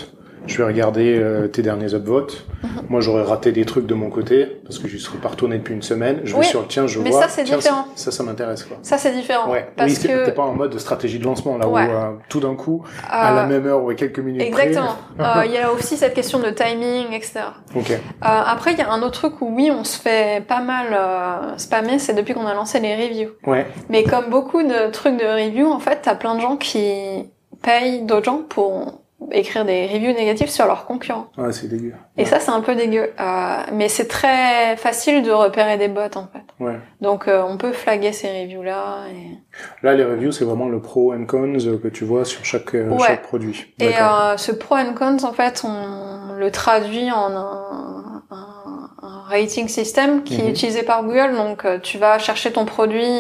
[0.49, 2.45] je vais regarder euh, tes derniers upvotes.
[2.63, 2.71] Mhm.
[2.89, 5.75] Moi, j'aurais raté des trucs de mon côté, parce que je serais pas retourné depuis
[5.75, 6.21] une semaine.
[6.25, 7.23] Je vais Oui, sur le tien, je mais vois.
[7.23, 7.85] ça, c'est différent.
[7.95, 8.79] Ça, ça m'intéresse, quoi.
[8.83, 9.51] Ça c'est différent.
[9.51, 9.69] Ouais.
[9.77, 11.87] Parce oui, que t'es pas en mode stratégie de lancement, là, Ouais.
[11.87, 14.97] où euh, tout d'un coup, à la euh, même heure ou à quelques minutes Exactement.
[15.21, 17.41] Euh, Il y a aussi cette question de timing, etc.
[17.75, 17.91] Ok.
[17.91, 20.87] Euh, après, il y a un autre truc où oui, on se fait pas mal
[20.93, 23.31] euh, spammer, c'est depuis qu'on a lancé les reviews.
[23.47, 23.67] Ouais.
[23.89, 27.25] Mais comme beaucoup de trucs de review, en fait, t'as plein de gens qui
[27.63, 29.01] payent d'autres gens pour
[29.33, 31.27] écrire des reviews négatives sur leurs concurrents.
[31.37, 31.93] Ah, c'est dégueu.
[32.17, 33.11] Et ça, c'est un peu dégueu.
[33.19, 36.45] Euh, mais c'est très facile de repérer des bots, en fait.
[36.65, 36.79] Ouais.
[37.01, 39.07] Donc, euh, on peut flaguer ces reviews-là.
[39.13, 39.39] Et,
[39.83, 42.89] Là, les reviews, c'est vraiment le pro and cons que tu vois sur chaque, euh,
[42.91, 43.07] Ouais.
[43.07, 43.75] chaque produit.
[43.81, 43.91] et
[44.37, 50.23] ce pro and cons, en fait, on le traduit en un, un- un rating system
[50.23, 50.47] qui Mhm.
[50.47, 51.35] est utilisé par Google.
[51.37, 53.19] Donc, tu vas chercher ton produit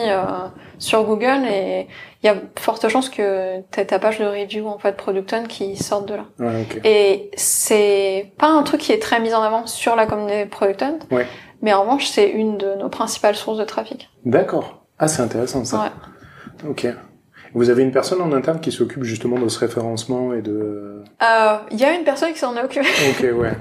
[0.78, 1.88] sur Google et
[2.22, 5.76] il y a forte chance que t'aies ta page de review, en fait, Producton qui
[5.76, 6.24] sorte de là.
[6.38, 6.80] Ouais, ok.
[6.84, 10.98] Et c'est pas un truc qui est très mis en avant sur la communauté Producton.
[11.10, 11.26] Ouais.
[11.62, 14.10] Mais en revanche, c'est une de nos principales sources de trafic.
[14.24, 14.86] D'accord.
[14.98, 15.92] Ah, c'est intéressant, ça.
[16.64, 16.68] Ouais.
[16.68, 16.86] Ok.
[17.54, 21.02] Vous avez une personne en interne qui s'occupe justement de ce référencement et de...
[21.22, 22.86] Euh, Il y a une personne qui s'en est occupée.
[23.10, 23.52] Ok, ouais.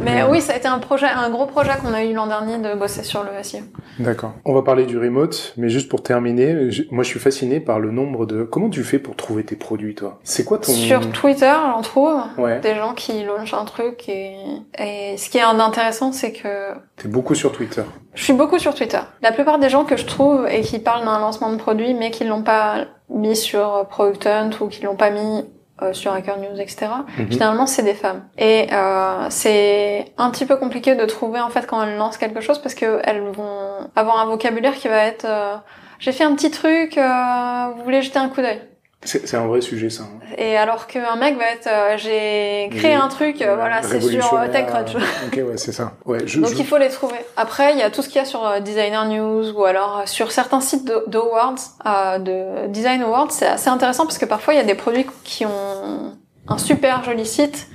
[0.00, 0.28] Mais Ouais.
[0.30, 2.78] oui, ça a été un projet, un gros projet qu'on a eu l'an dernier de
[2.78, 3.58] bosser sur le SEO.
[3.98, 4.32] D'accord.
[4.44, 7.90] On va parler du remote, mais juste pour terminer, moi je suis fasciné par le
[7.90, 8.42] nombre de...
[8.44, 10.18] Comment tu fais pour trouver tes produits, toi?
[10.24, 10.72] C'est quoi ton...
[10.72, 12.60] Sur Twitter, on trouve Ouais.
[12.60, 14.36] des gens qui launchent un truc et,
[14.78, 17.82] et ce qui est intéressant, c'est que T'es beaucoup sur Twitter.
[18.14, 19.00] je suis beaucoup sur Twitter.
[19.22, 22.10] La plupart des gens que je trouve et qui parlent d'un lancement de produit, mais
[22.10, 25.44] qui l'ont pas mis sur Product Hunt ou qui l'ont pas mis
[25.82, 26.86] euh, sur Hacker News, etc.
[27.18, 27.32] Mhm.
[27.32, 28.22] Finalement, c'est des femmes.
[28.38, 32.40] Et euh, c'est un petit peu compliqué de trouver en fait quand elles lancent quelque
[32.40, 35.56] chose parce que elles vont avoir un vocabulaire qui va être euh,
[35.98, 38.60] j'ai fait un petit truc, euh, vous voulez jeter un coup d'œil.
[39.04, 40.04] C'est un vrai sujet, ça.
[40.04, 40.20] hein.
[40.38, 44.34] Et alors qu'un mec va être euh, j'ai créé un truc, euh, voilà, c'est sur
[44.34, 44.48] euh.
[44.48, 44.94] TechCrunch.
[45.26, 45.92] Ok, ouais, c'est ça.
[46.04, 47.16] Ouais, je, Donc je- il faut les trouver.
[47.36, 49.98] Après, il y a tout ce qu'il y a sur euh, Designer News ou alors
[49.98, 51.54] euh, sur certains sites d'awards,
[51.86, 55.06] euh, de Design Awards, c'est assez intéressant parce que parfois il y a des produits
[55.22, 56.12] qui ont
[56.48, 57.68] un super joli site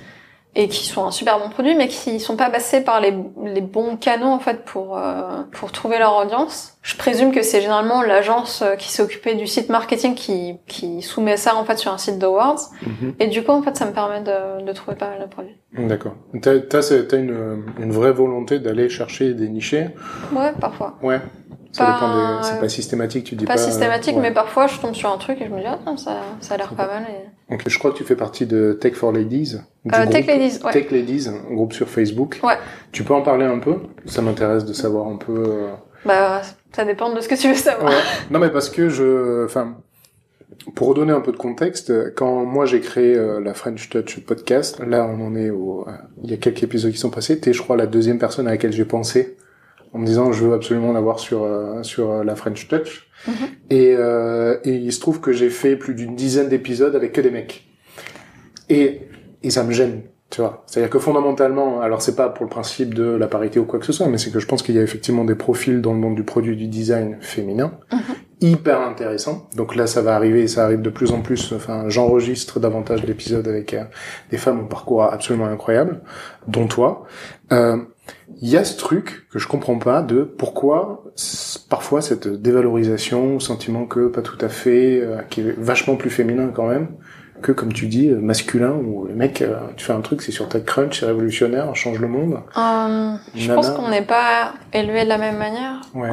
[0.62, 3.14] et qui sont un super bon produit, mais qui sont pas passés par les,
[3.46, 6.78] les bons canaux en fait pour euh, pour trouver leur audience.
[6.82, 11.02] Je présume que c'est généralement l'agence euh, qui s'est occupée du site marketing qui qui
[11.02, 12.60] soumet ça en fait sur un site d'awards.
[12.86, 13.14] Mhm.
[13.20, 15.56] Et du coup en fait ça me permet de, de trouver pas mal de produits.
[15.78, 16.16] D'accord.
[16.42, 19.92] T'as, t'as, t'as une, une vraie volonté d'aller chercher des nichés?
[20.36, 20.98] Ouais, parfois.
[21.02, 21.22] Ouais.
[21.72, 22.44] Ça Pas- dépend des...
[22.44, 23.54] C'est pas systématique, tu dis pas...
[23.54, 24.24] Pas systématique, ouais.
[24.24, 26.56] mais parfois je tombe sur un truc et je me dis ah non, ça ça
[26.56, 27.04] a l'air pas mal.
[27.04, 27.30] Et...
[27.52, 29.58] Ok, je crois que tu fais partie de Tech for Ladies.
[29.92, 30.72] Euh, Tech Ladies, ouais.
[30.72, 32.40] Tech Ladies, un groupe sur Facebook.
[32.44, 32.54] Ouais.
[32.92, 33.76] Tu peux en parler un peu?
[34.06, 35.34] Ça m'intéresse de savoir un peu...
[35.36, 35.72] euh,
[36.06, 36.42] Bah
[36.72, 37.90] ça dépend de ce que tu veux savoir.
[37.92, 37.98] Ouais.
[38.30, 39.78] Non, mais parce que je, enfin,
[40.76, 44.80] pour redonner un peu de contexte, quand moi j'ai créé euh, la French Touch podcast,
[44.86, 45.92] là on en est au, euh,
[46.24, 47.40] il y a quelques épisodes qui sont passés.
[47.40, 49.38] T'es, je crois, la deuxième personne à laquelle j'ai pensé
[49.94, 53.10] en me disant je veux absolument l'avoir sur euh, sur euh, la French Touch.
[53.28, 53.34] Mhm.
[53.70, 57.22] Et, euh, et il se trouve que j'ai fait plus d'une dizaine d'épisodes avec que
[57.22, 57.68] des mecs.
[58.70, 59.02] Et
[59.44, 60.04] et ça me gêne.
[60.30, 63.66] Tu vois, c'est-à-dire que fondamentalement, alors c'est pas pour le principe de la parité ou
[63.66, 65.82] quoi que ce soit, mais c'est que je pense qu'il y a effectivement des profils
[65.82, 68.00] dans le monde du produit du design féminin Mhm.
[68.42, 69.48] Hyper intéressants.
[69.56, 71.52] Donc là, ça va arriver, ça arrive de plus en plus.
[71.54, 73.84] Enfin, j'enregistre davantage d'épisodes avec euh,
[74.32, 76.02] des femmes au parcours absolument incroyable,
[76.48, 77.06] dont toi.
[77.52, 77.78] Euh,
[78.42, 81.04] Il y a ce truc que je comprends pas de pourquoi
[81.70, 86.52] parfois cette dévalorisation, sentiment que pas tout à fait, euh, qui est vachement plus féminin
[86.54, 86.88] quand même,
[87.42, 90.32] que comme tu dis euh, masculin où le mec euh, tu fais un truc c'est
[90.32, 95.10] sur TechCrunch c'est révolutionnaire change le monde Euh, je pense qu'on n'est pas élevé de
[95.10, 95.82] la même manière.
[95.94, 96.10] Ouais.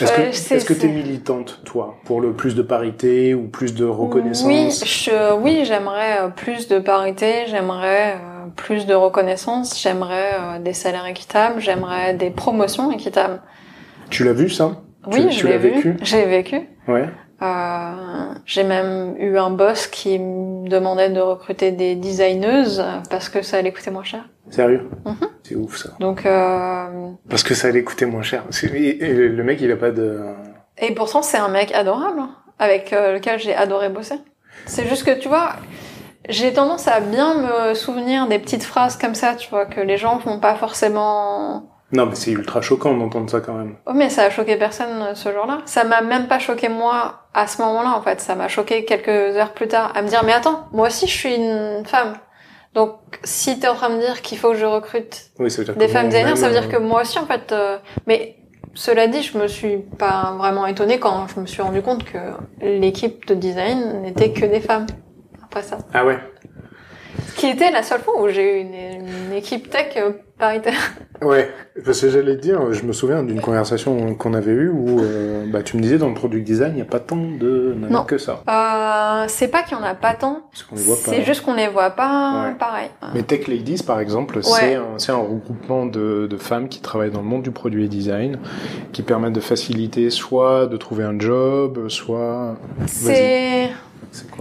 [0.00, 3.74] Euh, est-ce que que c'est- t'es militante toi pour le plus de parité ou plus
[3.74, 9.80] de reconnaissance Oui, je, oui, j'aimerais euh, plus de parité, j'aimerais euh, plus de reconnaissance,
[9.80, 13.42] j'aimerais euh, des salaires équitables, j'aimerais des promotions équitables.
[14.10, 14.80] tu l'as vu ça?
[15.06, 15.90] Oui, Tu- je tu l'ai vécu?
[15.92, 15.96] Vu.
[16.02, 16.56] J'ai vécu.
[16.88, 17.06] ouais Euh,
[18.46, 23.58] j'ai même eu un boss qui me demandait de recruter des designeuses parce que ça
[23.58, 24.28] allait coûter moins cher.
[24.50, 25.28] sérieux Mhm.
[25.42, 29.60] c'est ouf ça Donc, euh, parce que ça allait coûter moins cher et, le mec
[29.60, 30.20] il a pas de
[30.78, 32.22] et pourtant c'est un mec adorable
[32.58, 34.20] avec euh, lequel j'ai adoré bosser.
[34.66, 35.56] C'est juste que tu vois,
[36.28, 39.96] j'ai tendance à bien me souvenir des petites phrases comme ça, tu vois, que les
[39.96, 41.68] gens font pas forcément.
[41.92, 45.02] Non mais c'est ultra choquant d'entendre ça quand même Oh mais ça a choqué personne
[45.02, 45.58] euh, ce jour-là.
[45.66, 48.20] Ça m'a même pas choqué moi à ce moment-là en fait.
[48.20, 51.16] Ça m'a choqué quelques heures plus tard à me dire mais attends, moi aussi je
[51.16, 52.14] suis une femme.
[52.74, 55.58] Donc si t'es en train de me dire qu'il faut que je recrute oui ça
[55.58, 57.52] veut dire des femmes designers, ça veut dire que moi aussi en fait.
[57.52, 57.76] euh,
[58.06, 58.36] Mais
[58.74, 62.16] cela dit, je me suis pas vraiment étonnée quand je me suis rendu compte que
[62.62, 64.86] l'équipe de design n'était que des femmes.
[65.44, 66.18] Après ça, ah ouais
[67.28, 68.74] ce qui était la seule fois où j'ai eu une,
[69.28, 69.94] une équipe tech
[70.42, 70.74] paritaire.
[71.22, 71.48] Ouais,
[71.84, 75.44] parce que j'allais te dire, je me souviens d'une conversation qu'on avait eue où euh,
[75.46, 77.98] bah, tu me disais dans le product design, il n'y a pas tant de nanas
[77.98, 78.02] Non.
[78.04, 78.42] que ça.
[78.48, 80.50] Euh, c'est pas qu'il y en a pas tant,
[81.04, 82.54] c'est juste qu'on les voit pas Ouais.
[82.58, 82.88] pareil.
[83.14, 87.28] Mais Tech Ladies, par exemple, c'est un, regroupement de, de femmes qui travaillent dans le
[87.28, 88.38] monde du produit et design,
[88.92, 92.56] qui permettent de faciliter soit de trouver un job, soit...
[92.86, 93.70] C'est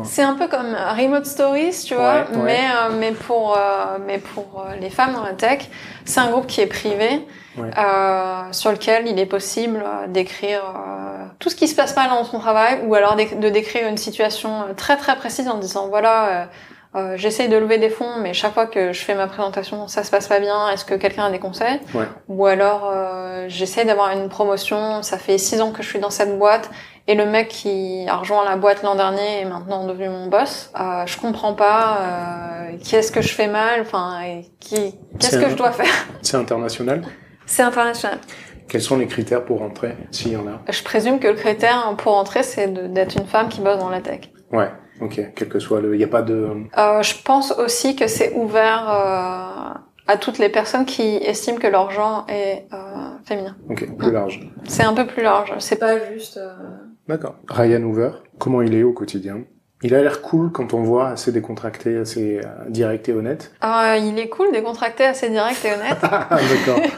[0.04, 2.44] C'est un peu comme Remote Stories, tu vois, Ouais, ouais.
[2.44, 5.70] mais euh, mais pour euh, mais pour les femmes dans la tech,
[6.06, 7.26] c'est un groupe qui est privé.
[7.58, 7.70] Ouais.
[7.78, 12.10] euh, sur lequel il est possible euh, d'écrire euh, tout ce qui se passe mal
[12.10, 15.90] dans son travail ou alors de décrire une situation euh, très très précise en disant
[15.90, 16.48] voilà
[16.96, 20.06] euh, j'essaye de lever des fonds mais chaque fois que je fais ma présentation ça
[20.06, 21.82] se passe pas bien est-ce que quelqu'un a des conseils?
[21.94, 22.06] Ouais.
[22.30, 26.10] ou alors euh, j'essaye d'avoir une promotion ça fait six ans que je suis dans
[26.10, 26.70] cette boîte
[27.08, 30.72] et le mec qui a rejoint la boîte l'an dernier est maintenant devenu mon boss
[30.80, 35.46] euh, je comprends pas euh, qu'est-ce que je fais mal enfin et qui qu'est-ce que
[35.46, 35.94] un- je dois faire?
[36.22, 37.02] C'est international?
[37.46, 38.20] C'est international
[38.70, 40.72] Quels sont les critères pour rentrer, s'il y en a?
[40.72, 44.00] Je présume que le critère pour entrer, c'est d'être une femme qui bosse dans la
[44.00, 44.22] tech.
[44.54, 44.70] Ouais,
[45.02, 45.94] ok, quel que soit le...
[45.96, 46.50] Il n'y a pas de...
[46.78, 49.74] Euh, je pense aussi que c'est ouvert euh,
[50.08, 52.78] à toutes les personnes qui estiment que leur genre est euh,
[53.26, 53.58] féminin.
[53.70, 54.40] Ok, plus large.
[54.70, 55.54] C'est un peu plus large.
[55.60, 56.38] C'est pas juste.
[56.38, 56.54] euh,
[57.08, 57.36] D'accord.
[57.50, 59.42] Ryan Hoover, comment il est au quotidien?
[59.84, 63.52] Il a l'air cool quand on voit, assez décontracté, assez euh, direct et honnête.
[63.64, 65.98] euh, il est cool, décontracté, assez direct et honnête.
[66.04, 66.80] Ah, d'accord.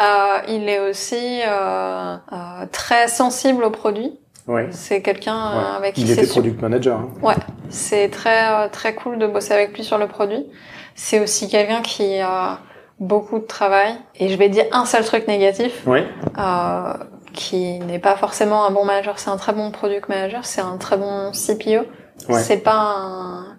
[0.00, 4.16] Euh, il est aussi euh, euh, très sensible aux produits.
[4.46, 4.68] Ouais.
[4.70, 5.64] C'est quelqu'un Ouais.
[5.76, 7.00] avec qui Il était product manager.
[7.00, 7.34] hein.
[7.68, 10.46] C'est très très cool de bosser avec lui sur le produit.
[10.94, 12.60] C'est aussi quelqu'un qui a
[13.00, 13.94] beaucoup de travail.
[14.20, 16.06] Et je vais dire un seul truc négatif, Ouais.
[17.38, 19.18] Qui n'est pas forcément un bon manager.
[19.18, 20.44] C'est un très bon product manager.
[20.44, 21.84] C'est un très bon CPO.
[22.28, 22.42] Ouais.
[22.42, 23.58] C'est pas un,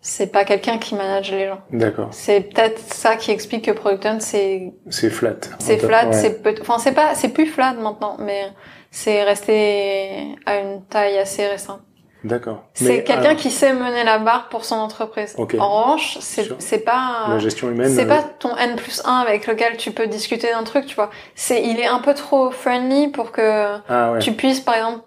[0.00, 1.60] c'est pas quelqu'un qui manage les gens.
[1.70, 2.08] D'accord.
[2.12, 5.36] C'est peut-être ça qui explique que Product Hunt, c'est C'est flat.
[5.58, 6.12] c'est flat, ouais.
[6.14, 8.44] c'est peut enfin c'est pas c'est plus flat maintenant, mais
[8.90, 11.82] c'est resté à une taille assez récente.
[12.24, 12.64] D'accord.
[12.74, 15.34] C'est quelqu'un euh, qui sait mener la barre pour son entreprise.
[15.38, 15.56] Ok.
[15.58, 17.90] En revanche, c'est c'est pas la gestion humaine.
[17.90, 20.96] c'est euh, pas ton N plus 1 avec lequel tu peux discuter d'un truc, tu
[20.96, 21.10] vois.
[21.34, 24.18] C'est il est un peu trop friendly pour que Ah ouais.
[24.18, 25.00] tu puisses par exemple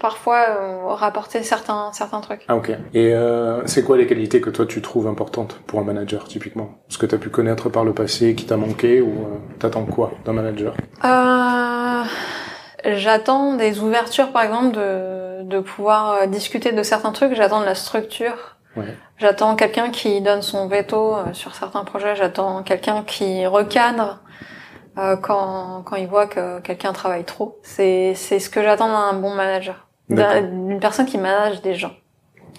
[0.00, 2.44] parfois euh, rapporter certains certains trucs.
[2.48, 2.70] Ah ok.
[2.92, 6.70] Et euh, c'est quoi les qualités que toi tu trouves importantes pour un manager typiquement?
[6.88, 9.84] Ce que tu as pu connaître par le passé qui t'a manqué ou euh, t'attends
[9.86, 10.74] quoi d'un manager?
[11.04, 12.02] Euh,
[12.84, 17.66] j'attends des ouvertures par exemple de de pouvoir euh, discuter de certains trucs, j'attends de
[17.66, 18.56] la structure.
[18.76, 18.96] Ouais.
[19.18, 22.16] J'attends quelqu'un qui donne son veto euh, sur certains projets.
[22.16, 24.20] J'attends quelqu'un qui recadre
[24.98, 27.58] euh, quand, quand il voit que quelqu'un travaille trop.
[27.62, 29.86] C'est, c'est ce que j'attends d'un bon manager.
[30.08, 31.92] D'une personne qui manage des gens.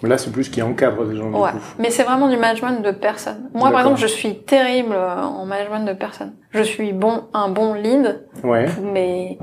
[0.03, 1.51] Mais Là c'est plus qui encadre des gens Ouais.
[1.51, 1.63] du coup.
[1.79, 3.49] Mais c'est vraiment du management de personnes.
[3.53, 6.35] Moi, par exemple, je suis terrible euh, en management de personnes.
[6.51, 8.67] Je suis bon, un bon lead, Ouais.
[8.81, 9.39] mais,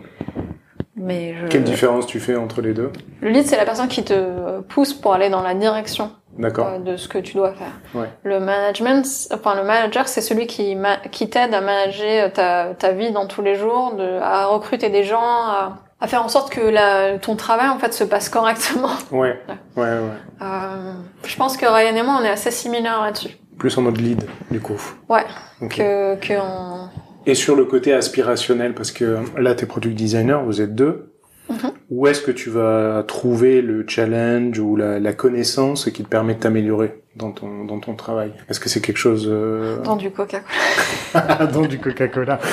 [0.96, 1.46] mais je...
[1.48, 2.90] Quelle différence tu fais entre les deux?
[3.20, 6.68] Le lead, c'est la personne qui te pousse pour aller dans la direction D'accord.
[6.68, 7.72] euh, de ce que tu dois faire.
[8.00, 8.08] Ouais.
[8.22, 12.92] Le management, enfin le manager, c'est celui qui ma- qui t'aide à manager ta ta
[12.92, 16.50] vie dans tous les jours, de à recruter des gens, à, à faire en sorte
[16.52, 18.88] que la, ton travail en fait se passe correctement.
[19.12, 19.38] Ouais.
[19.76, 20.00] Ouais ouais.
[20.42, 20.92] Euh,
[21.26, 23.36] je pense que Ryan et moi, on est assez similaires là-dessus.
[23.58, 24.80] Plus en mode lead du coup.
[25.08, 25.24] Ouais.
[25.62, 25.76] Ok.
[25.76, 26.88] Que que on...
[27.26, 31.10] Et sur le côté aspirationnel, parce que là, t'es product designer, vous êtes deux.
[31.48, 31.72] Mhm.
[31.90, 36.34] Où est-ce que tu vas trouver le challenge ou la, la connaissance qui te permet
[36.34, 38.32] de t'améliorer dans ton, dans ton travail?
[38.48, 39.28] Est-ce que c'est quelque chose...
[39.30, 39.82] Euh...
[39.82, 41.46] dans du Coca-Cola.
[41.52, 42.38] dans du Coca-Cola.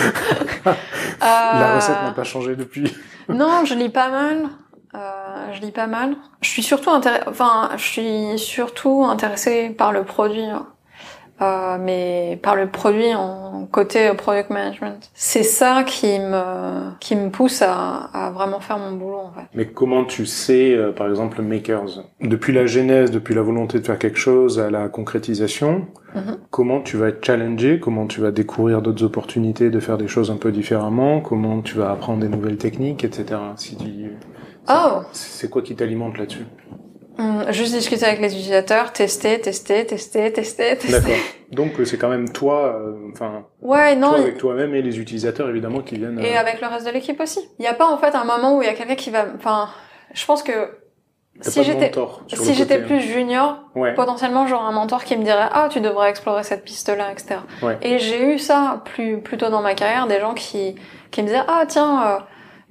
[1.24, 2.92] Euh, La recette n'a pas changé depuis.
[3.30, 4.50] Non, je lis pas mal.
[4.96, 6.16] Euh, je lis pas mal.
[6.42, 10.66] Je suis surtout intéressée, enfin, je suis surtout intéressée par le produit, hein.
[11.42, 15.10] Euh, mais par le produit en côté product management.
[15.14, 19.48] C'est ça qui me qui me pousse à, à vraiment faire mon boulot en fait.
[19.54, 22.04] Mais comment tu sais, euh, par exemple, Makers?
[22.22, 26.38] Depuis la genèse, depuis la volonté de faire quelque chose à la concrétisation, Mhm.
[26.50, 27.80] comment tu vas être challengé?
[27.80, 31.22] Comment tu vas découvrir d'autres opportunités de faire des choses un peu différemment?
[31.22, 33.40] Comment tu vas apprendre des nouvelles techniques, etc.
[33.56, 34.12] Si tu...
[34.70, 36.46] Oh, C'est quoi qui t'alimente là-dessus?
[37.18, 40.92] Hum, juste discuter avec les utilisateurs, tester, tester, tester, tester, tester.
[40.92, 41.12] D'accord.
[41.52, 44.12] Donc euh, c'est quand même toi, euh, enfin Ouais, non.
[44.12, 46.20] toi avec toi-même et les utilisateurs évidemment qui viennent.
[46.20, 47.40] Et euh, avec le reste de l'équipe aussi.
[47.60, 49.26] Il n'y a pas en fait un moment où il y a quelqu'un qui va.
[49.36, 49.70] Enfin,
[50.14, 50.52] je pense que
[51.42, 51.92] si j'étais
[52.28, 52.84] si j'étais hein.
[52.86, 53.94] plus junior, Ouais.
[53.94, 57.40] potentiellement j'aurais un mentor qui me dirait ah tu devrais explorer cette piste là etc
[57.64, 57.78] Ouais.
[57.82, 60.76] et j'ai eu ça plus plus tôt dans ma carrière des gens qui
[61.10, 62.20] qui me disaient ah tiens euh,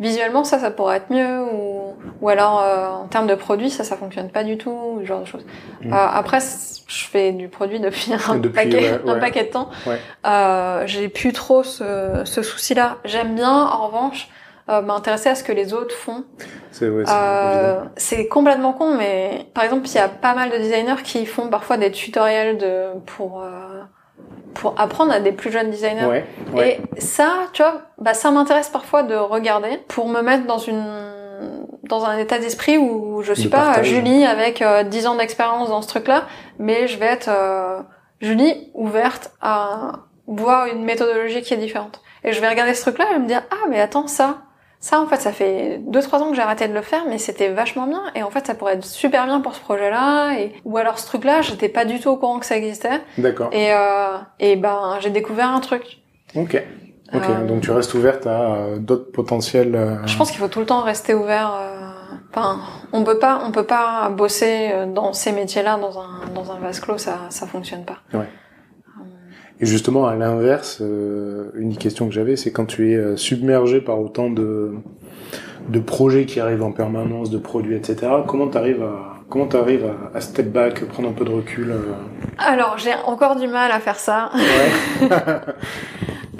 [0.00, 3.84] visuellement ça ça pourrait être mieux ou ou alors euh, en termes de produit ça
[3.84, 5.44] ça fonctionne pas du tout ce genre de choses.
[5.82, 5.92] Mm.
[5.92, 9.68] Euh, après je fais du produit depuis un Depuis, paquet ouais, un paquet de temps.
[9.86, 9.98] Ouais.
[10.26, 14.28] euh, j'ai plus trop ce ce souci là j'aime bien en revanche
[14.70, 16.24] euh, m'intéresser à ce que les autres font.
[16.70, 20.50] C'est ouais, c'est euh, c'est complètement con, mais par exemple, il y a pas mal
[20.50, 23.48] de designers qui font parfois des tutoriels de pour euh,
[24.54, 26.06] pour apprendre à des plus jeunes designers.
[26.06, 26.24] Ouais.
[26.52, 26.80] Ouais.
[26.96, 30.84] Et ça, tu vois, bah ça m'intéresse parfois de regarder pour me mettre dans une
[31.88, 33.86] dans un état d'esprit où je suis pas partage.
[33.86, 36.24] Julie avec euh, 10 ans d'expérience dans ce truc-là,
[36.58, 37.80] mais je vais être euh,
[38.20, 39.92] Julie ouverte à
[40.26, 42.00] voir une méthodologie qui est différente.
[42.22, 44.42] Et je vais regarder ce truc-là et me dire ah mais attends ça
[44.80, 47.18] ça, en fait, ça fait deux trois ans que j'ai arrêté de le faire, mais
[47.18, 48.02] c'était vachement bien.
[48.14, 50.38] Et en fait, ça pourrait être super bien pour ce projet-là.
[50.38, 53.02] Et ou alors ce truc-là, j'étais pas du tout au courant que ça existait.
[53.18, 53.50] D'accord.
[53.52, 55.98] Et euh, et ben, j'ai découvert un truc.
[56.34, 56.62] Ok.
[57.12, 57.22] Ok.
[57.28, 59.74] Euh, Donc tu restes ouverte à euh, d'autres potentiels.
[59.74, 61.52] euh, Je pense qu'il faut tout le temps rester ouvert.
[62.32, 62.60] Enfin,
[62.92, 66.78] on peut pas, on peut pas bosser dans ces métiers-là dans un dans un vase
[66.80, 67.98] clos, ça ça fonctionne pas.
[69.60, 73.80] Et justement, à l'inverse, euh, une question que j'avais, c'est quand tu es euh, submergé
[73.80, 74.72] par autant de
[75.68, 78.10] de projets qui arrivent en permanence, de produits, etc.
[78.26, 81.92] Comment t'arrives à comment t'arrives à, à step back, prendre un peu de recul euh,
[82.38, 84.30] Alors, j'ai encore du mal à faire ça.
[84.34, 85.08] Ouais.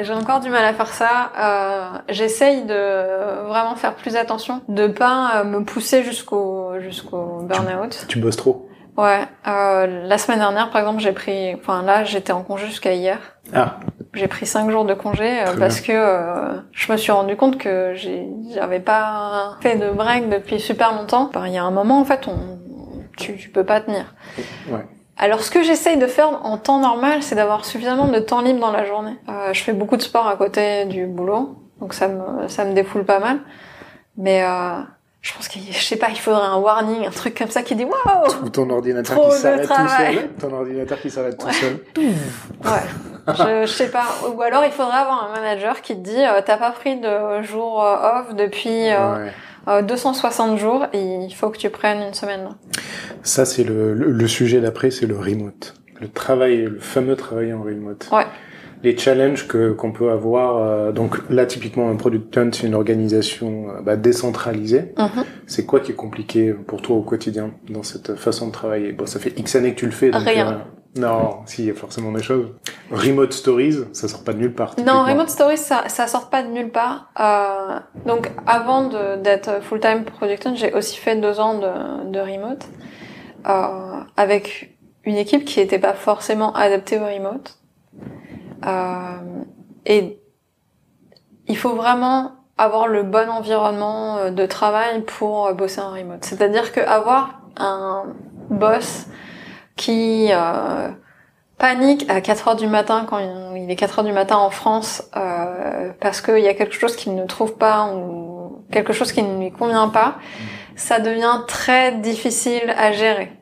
[0.02, 1.30] J'ai encore du mal à faire ça.
[1.38, 8.06] Euh, J'essaye de vraiment faire plus attention, de pas me pousser jusqu'au jusqu'au burn-out.
[8.08, 8.69] tu bosses trop.
[8.96, 9.22] Ouais.
[9.46, 13.18] Euh, la semaine dernière, par exemple, j'ai pris, enfin là, j'étais en congé jusqu'à hier.
[13.54, 13.80] Ah.
[14.14, 17.58] J'ai pris cinq jours de congé euh, parce que euh, je me suis rendu compte
[17.58, 17.94] que
[18.52, 21.30] j'avais pas fait de break depuis super longtemps.
[21.46, 22.58] Il y a un moment, en fait, on,
[23.16, 24.14] tu, tu peux pas tenir.
[24.68, 24.84] Ouais.
[25.16, 28.60] Alors, ce que j'essaye de faire en temps normal, c'est d'avoir suffisamment de temps libre
[28.60, 29.16] dans la journée.
[29.28, 32.72] Euh, je fais beaucoup de sport à côté du boulot, donc ça me, ça me
[32.72, 33.40] défoule pas mal.
[34.16, 34.80] Mais euh,
[35.22, 37.74] je pense que, je sais pas, il faudrait un warning, un truc comme ça qui
[37.74, 38.44] dit waouh.
[38.44, 40.28] Ou ton ordinateur Trop qui s'arrête tout seul.
[40.40, 41.78] Ton ordinateur qui s'arrête tout seul.
[42.64, 43.34] Ouais.
[43.36, 44.04] je, je sais pas.
[44.34, 47.42] Ou alors il faudrait avoir un manager qui te dit euh, t'as pas pris de
[47.42, 49.32] jour euh, off depuis euh, Ouais.
[49.68, 52.48] euh, 260 jours, il faut que tu prennes une semaine.
[53.22, 55.74] Ça, c'est le, le, le sujet d'après, c'est le remote.
[56.00, 58.08] Le travail, le fameux travail en remote.
[58.10, 58.24] Ouais.
[58.82, 60.56] Les challenges que qu'on peut avoir.
[60.56, 64.94] euh, donc là, typiquement, un product hunt, c'est une organisation euh, bah, décentralisée.
[64.98, 65.24] Mhm.
[65.46, 68.92] C'est quoi qui est compliqué pour toi au quotidien dans cette façon de travailler?
[68.92, 70.10] Bon, ça fait X années que tu le fais.
[70.10, 70.52] Donc, Rien.
[70.52, 72.46] euh, non, si, il y a forcément des choses.
[72.90, 74.74] Remote stories, ça sort pas de nulle part.
[74.84, 75.04] Non.
[75.04, 77.10] Remote Stories, ça, ça sort pas de nulle part.
[77.20, 78.88] Euh, donc, avant
[79.22, 82.64] d'être full-time product owner, j'ai aussi fait deux ans de, de remote
[83.46, 87.56] euh, avec une équipe qui n'était pas forcément adaptée au remote.
[88.66, 89.42] Euh,
[89.86, 90.20] et
[91.46, 96.24] il faut vraiment avoir le bon environnement euh, de travail pour euh, bosser en remote.
[96.24, 98.04] C'est-à-dire que avoir un
[98.50, 99.06] boss
[99.76, 100.88] qui euh,
[101.58, 105.08] panique à 4 heures du matin quand il est 4 heures du matin en France
[105.16, 109.22] euh, parce qu'il y a quelque chose qu'il ne trouve pas ou quelque chose qui
[109.22, 110.16] ne lui convient pas,
[110.76, 113.32] ça devient très difficile à gérer.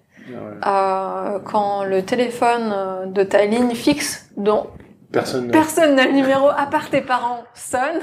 [0.62, 1.24] Ah.
[1.34, 4.66] Euh, quand le téléphone de ta ligne fixe, dont
[5.12, 5.46] Personne.
[5.46, 8.00] ne- personne n'a le numéro à part tes parents, sonne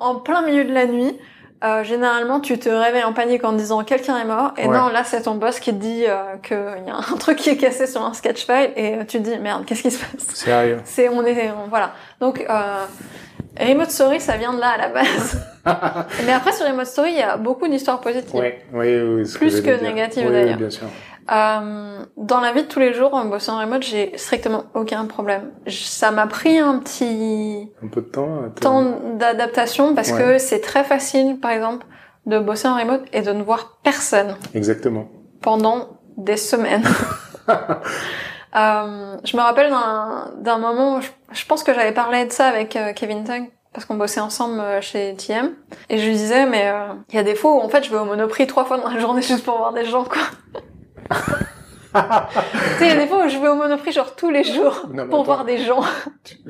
[0.00, 1.16] en plein milieu de la nuit,
[1.62, 4.76] euh, généralement tu te réveilles en panique en disant quelqu'un est mort et Ouais.
[4.76, 7.50] non là c'est ton boss qui te dit euh, qu'il y a un truc qui
[7.50, 10.02] est cassé sur un sketch file et euh, tu te dis merde qu'est-ce qui se
[10.02, 10.26] passe?
[10.34, 10.78] Sérieux.
[10.84, 12.84] c'est on est on- voilà donc euh,
[13.60, 15.38] Remote Story ça vient de là à la base
[16.26, 19.60] mais après sur Remote Story il y a beaucoup d'histoires positives ouais, ouais, ce Plus
[19.60, 19.82] que dire.
[19.82, 20.56] négative, Ouais, d'ailleurs.
[20.56, 20.86] bien sûr.
[21.30, 25.04] Euh, dans la vie de tous les jours en bossant en remote j'ai strictement aucun
[25.06, 28.48] problème ça m'a pris un petit Un peu de temps.
[28.60, 28.84] temps
[29.16, 30.18] d'adaptation parce Ouais.
[30.18, 31.86] que c'est très facile, par exemple,
[32.26, 35.06] de bosser en remote et de ne voir personne Exactement.
[35.40, 36.84] pendant des semaines.
[38.56, 39.70] Euh, je me rappelle
[40.40, 43.48] d'un moment où je, je pense que j'avais parlé de ça avec euh, Kevin Tang
[43.72, 45.52] parce qu'on bossait ensemble chez TM
[45.88, 47.90] et je lui disais mais euh, il y a des fois où en fait je
[47.90, 50.22] vais au Monoprix trois fois dans la journée juste pour voir des gens quoi.
[51.10, 51.98] Tu
[52.78, 54.86] sais, il y a des fois où je vais au Monoprix genre tous les jours
[54.92, 55.22] Non, pour attends.
[55.24, 55.80] voir des gens.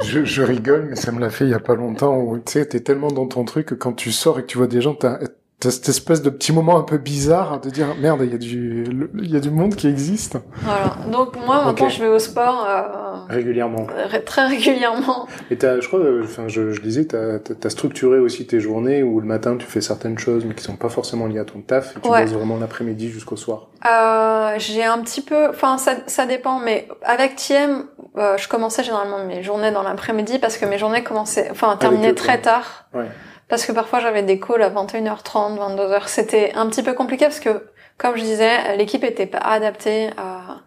[0.03, 2.53] Je, je rigole, mais ça me l'a fait il y a pas longtemps où, tu
[2.53, 4.81] sais, t'es tellement dans ton truc que quand tu sors et que tu vois des
[4.83, 5.19] gens, t'as,
[5.61, 8.39] t'as cette espèce de petit moment un peu bizarre de dire, merde, il y a
[8.39, 8.85] du,
[9.23, 10.39] il y a du monde qui existe.
[10.63, 10.97] Voilà.
[11.13, 12.81] Donc moi maintenant je vais au sport euh,
[13.29, 13.87] Régulièrement.
[14.09, 15.29] ré- très régulièrement.
[15.51, 18.59] Et t'as, je crois, euh, enfin, je, je disais, t'as, t'as, t'as structuré aussi tes
[18.59, 21.45] journées où le matin tu fais certaines choses mais qui sont pas forcément liées à
[21.45, 22.23] ton taf et tu Ouais.
[22.23, 23.69] bosses vraiment l'après-midi jusqu'au soir.
[23.87, 27.85] Euh, j'ai un petit peu, enfin ça, ça dépend, mais avec TM,
[28.17, 32.11] euh, je commençais généralement mes journées dans l'après-midi parce que mes journées commençaient, enfin terminaient
[32.13, 32.87] eux, très tard.
[32.95, 33.07] Ouais.
[33.51, 36.07] Parce que parfois j'avais des calls à 21h30, 22h.
[36.07, 37.67] C'était un petit peu compliqué parce que,
[37.99, 40.61] comme je disais, l'équipe était pas adaptée à.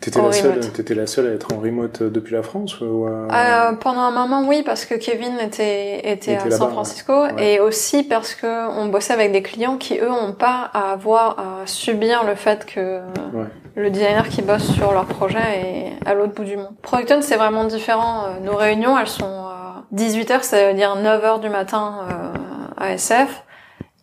[0.00, 3.06] T'étais la seule, t'étais la seule à être en remote euh, depuis la France ou
[3.08, 6.70] euh, Euh, pendant un moment, oui, parce que Kevin était était, était à San.
[6.70, 7.54] Francisco, Ouais.
[7.56, 11.38] et aussi parce que on bossait avec des clients qui eux ont pas à avoir
[11.40, 13.00] à subir le fait que
[13.34, 13.46] Ouais.
[13.74, 16.70] le designer qui bosse sur leur projet est à l'autre bout du monde.
[16.82, 18.24] Product Hunt, c'est vraiment différent.
[18.26, 22.32] Euh, Nos réunions, elles sont à 18h, c'est-à-dire 9h du matin euh,
[22.76, 23.42] à SF.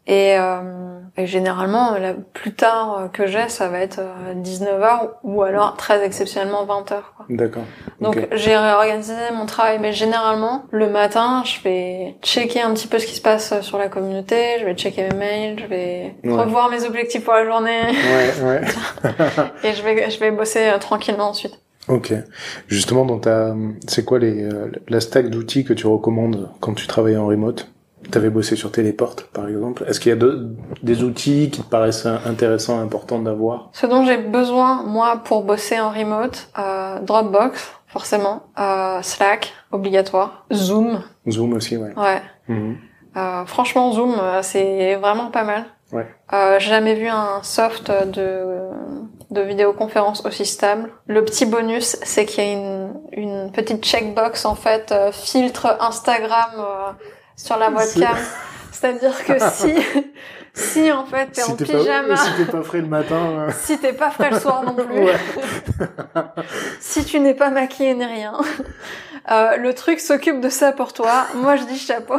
[0.08, 5.10] Et, euh, et généralement, la plus tard euh, que j'ai, ça va être euh, 19h
[5.24, 7.01] ou alors très exceptionnellement 20h.
[7.18, 7.26] Quoi.
[7.30, 7.64] D'accord.
[8.01, 12.99] Donc j'ai réorganisé mon travail, mais généralement le matin, je vais checker un petit peu
[12.99, 16.34] ce qui se passe sur la communauté, je vais checker mes mails, je vais Ouais.
[16.36, 18.62] revoir mes objectifs pour la journée Ouais, ouais.
[19.64, 21.60] et je vais je vais bosser euh, tranquillement ensuite.
[21.88, 22.14] Ok.
[22.68, 23.56] Justement, dans ta,
[23.88, 27.70] c'est quoi les, euh, la stack d'outils que tu recommandes quand tu travailles en remote?
[28.12, 29.84] T'avais bossé sur Téléport, par exemple.
[29.88, 30.49] Est-ce qu'il y a de-
[30.84, 33.70] des outils qui te paraissent intéressants, importants d'avoir?
[33.74, 40.45] Ce dont j'ai besoin moi pour bosser en remote, euh, Dropbox forcément, euh, Slack obligatoire,
[40.53, 41.93] Zoom, Zoom aussi, ouais.
[41.97, 42.22] ouais.
[43.18, 45.66] Euh, franchement, Zoom, euh, c'est vraiment pas mal.
[45.93, 46.06] Ouais.
[46.34, 48.68] Euh, j'ai jamais vu un soft de,
[49.32, 50.89] de vidéoconférence aussi stable.
[51.08, 55.78] Le petit bonus, c'est qu'il y a une, une petite checkbox, en fait, euh, filtre
[55.80, 56.91] Instagram euh,
[57.36, 58.17] sur la webcam.
[58.71, 59.73] C'est-à-dire que si,
[60.53, 63.49] si en fait t'es en t'es pyjama, pas, si t'es pas frais le matin, euh,
[63.57, 65.15] si t'es pas frais le soir non plus, Ouais.
[66.79, 68.33] si tu n'es pas maquillé ni rien,
[69.31, 71.25] euh, le truc s'occupe de ça pour toi.
[71.36, 72.15] Moi, je dis chapeau.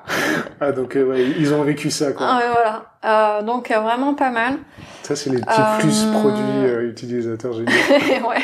[0.60, 2.26] ah, donc euh, ouais, ils ont vécu ça, quoi.
[2.28, 3.38] Ah, ouais, voilà.
[3.38, 4.58] Euh, donc euh, vraiment pas mal.
[5.02, 7.70] Ça, c'est les petits plus produits utilisateurs géniaux.
[8.28, 8.42] ouais.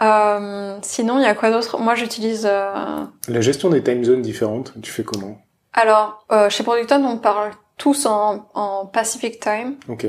[0.00, 1.78] Euh, sinon, il y a quoi d'autre?
[1.78, 2.46] Moi, j'utilise.
[2.48, 5.36] euh, La gestion des time zones différentes, tu fais comment?
[5.74, 9.76] Alors, euh, chez Producton, on parle tous en, en Pacific Time.
[9.88, 10.06] Ok.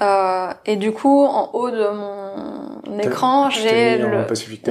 [0.00, 4.08] Euh, et du coup, en haut de mon mon écran, j'ai le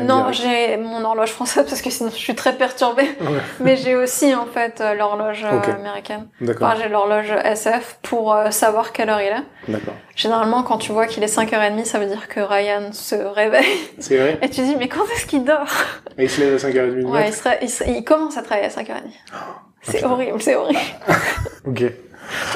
[0.03, 3.03] non, j'ai mon horloge française parce que sinon je suis très perturbée.
[3.22, 5.68] Ouais, Mais j'ai aussi en fait euh, l'horloge euh, Ok.
[5.70, 6.28] américaine.
[6.41, 9.72] D'accord, Enfin, j'ai l'horloge SF pour euh, savoir quelle heure il est.
[9.72, 9.95] d'accord.
[10.16, 13.66] Généralement, quand tu vois qu'il est 5h30, ça veut dire que Ryan se réveille.
[13.99, 15.68] C'est vrai Et tu dis, mais quand est-ce qu'il dort?
[16.18, 18.41] Et il se lève à 5h30 du Ouais, il, serait, il, serait- il commence à
[18.41, 19.01] travailler à 5h30.
[19.84, 20.10] C'est putain.
[20.12, 20.80] horrible, c'est horrible.
[21.66, 21.84] Ok.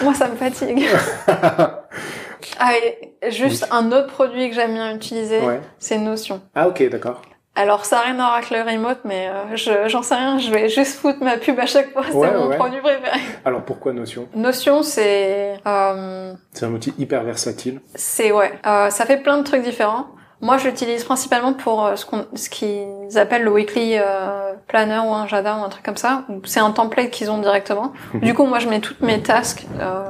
[0.03, 0.85] Moi, ça me fatigue.
[2.59, 5.61] Ah, et juste un autre produit que j'aime bien utiliser, ouais.
[5.79, 6.41] c'est Notion.
[6.55, 7.21] Ah ok, d'accord.
[7.53, 10.39] Alors, ça n'a rien à voir avec le remote, mais euh, je- j'en sais rien,
[10.39, 12.55] je vais juste foutre ma pub à chaque fois, c'est mon ouais.
[12.55, 13.19] produit préféré.
[13.43, 14.27] Alors pourquoi Notion?
[14.35, 15.59] Notion, c'est...
[15.67, 17.81] Euh, C'est un outil hyper versatile.
[17.95, 20.07] c'est, ouais, euh, ça fait plein de trucs différents.
[20.39, 24.99] Moi, je l'utilise principalement pour euh, ce qu'on, ce qu'ils appellent le weekly euh, planner
[25.05, 26.23] ou un Jada ou un truc comme ça.
[26.45, 27.91] C'est un template qu'ils ont directement.
[28.15, 30.03] Du coup, moi, je mets toutes mes tasks euh,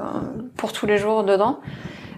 [0.57, 1.59] pour tous les jours dedans.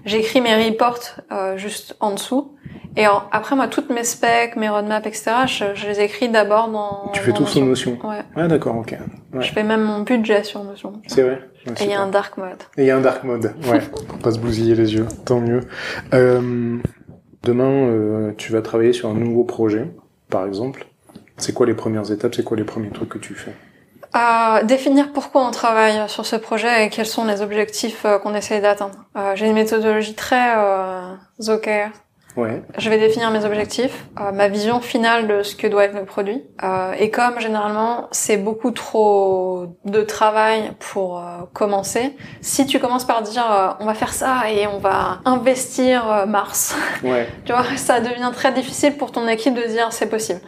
[0.06, 1.00] J'écris mes reports
[1.32, 2.56] euh, juste en dessous.
[2.96, 6.68] Et en- après, moi, toutes mes specs, mes roadmaps, etc., je, je les écris d'abord
[6.70, 7.10] dans.
[7.12, 7.98] tu fais dans tout sous Notion.
[8.04, 8.22] Ouais.
[8.36, 8.96] Ah d'accord, ok.
[9.34, 9.42] Ouais.
[9.42, 10.94] Je fais même mon budget sur Notion.
[11.08, 12.62] C'est vrai Ouais, Et il y a un dark mode.
[12.78, 15.40] Et il y a un dark mode, ouais, pour pas se bousiller les yeux, tant
[15.40, 15.62] mieux.
[16.14, 16.78] Euh,
[17.44, 19.90] demain, euh, tu vas travailler sur un nouveau projet,
[20.30, 20.86] par exemple.
[21.38, 22.36] C'est quoi les premières étapes?
[22.36, 23.54] C'est quoi les premiers trucs que tu fais?
[24.16, 28.36] Euh, définir pourquoi on travaille sur ce projet et quels sont les objectifs euh, qu'on
[28.36, 29.06] essaye d'atteindre.
[29.18, 31.16] Euh, J'ai une méthodologie très euh.
[32.36, 35.94] Ouais, Je vais définir mes objectifs, euh, ma vision finale de ce que doit être
[35.96, 36.44] le produit.
[36.64, 41.22] Euh, et comme généralement c'est beaucoup trop de travail pour euh,
[41.54, 46.10] commencer, si tu commences par dire euh, on va faire ça et on va investir
[46.12, 50.10] euh, Mars, ouais, tu vois, ça devient très difficile pour ton équipe de dire c'est
[50.10, 50.40] possible.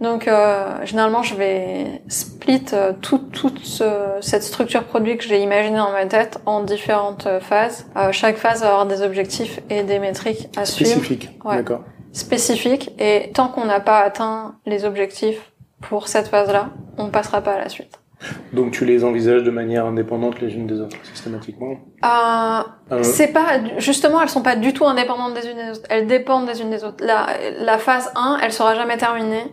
[0.00, 2.64] Donc euh, généralement je vais split
[3.02, 7.86] toute toute ce- cette structure produit que j'ai imaginée dans ma tête en différentes phases.
[7.96, 11.56] Euh, chaque phase va avoir des objectifs et des métriques à suivre spécifique, Ouais.
[11.56, 11.82] d'accord.
[12.12, 17.54] spécifiques et tant qu'on n'a pas atteint les objectifs pour cette phase-là, on passera pas
[17.54, 18.00] à la suite.
[18.54, 21.72] Donc tu les envisages de manière indépendante les unes des autres, systématiquement?
[22.04, 22.62] Euh,
[22.92, 26.06] Euh, c'est pas justement elles sont pas du tout indépendantes des unes des autres, elles
[26.06, 27.04] dépendent des unes des autres.
[27.04, 27.26] La,
[27.58, 29.44] la phase 1, elle sera jamais terminée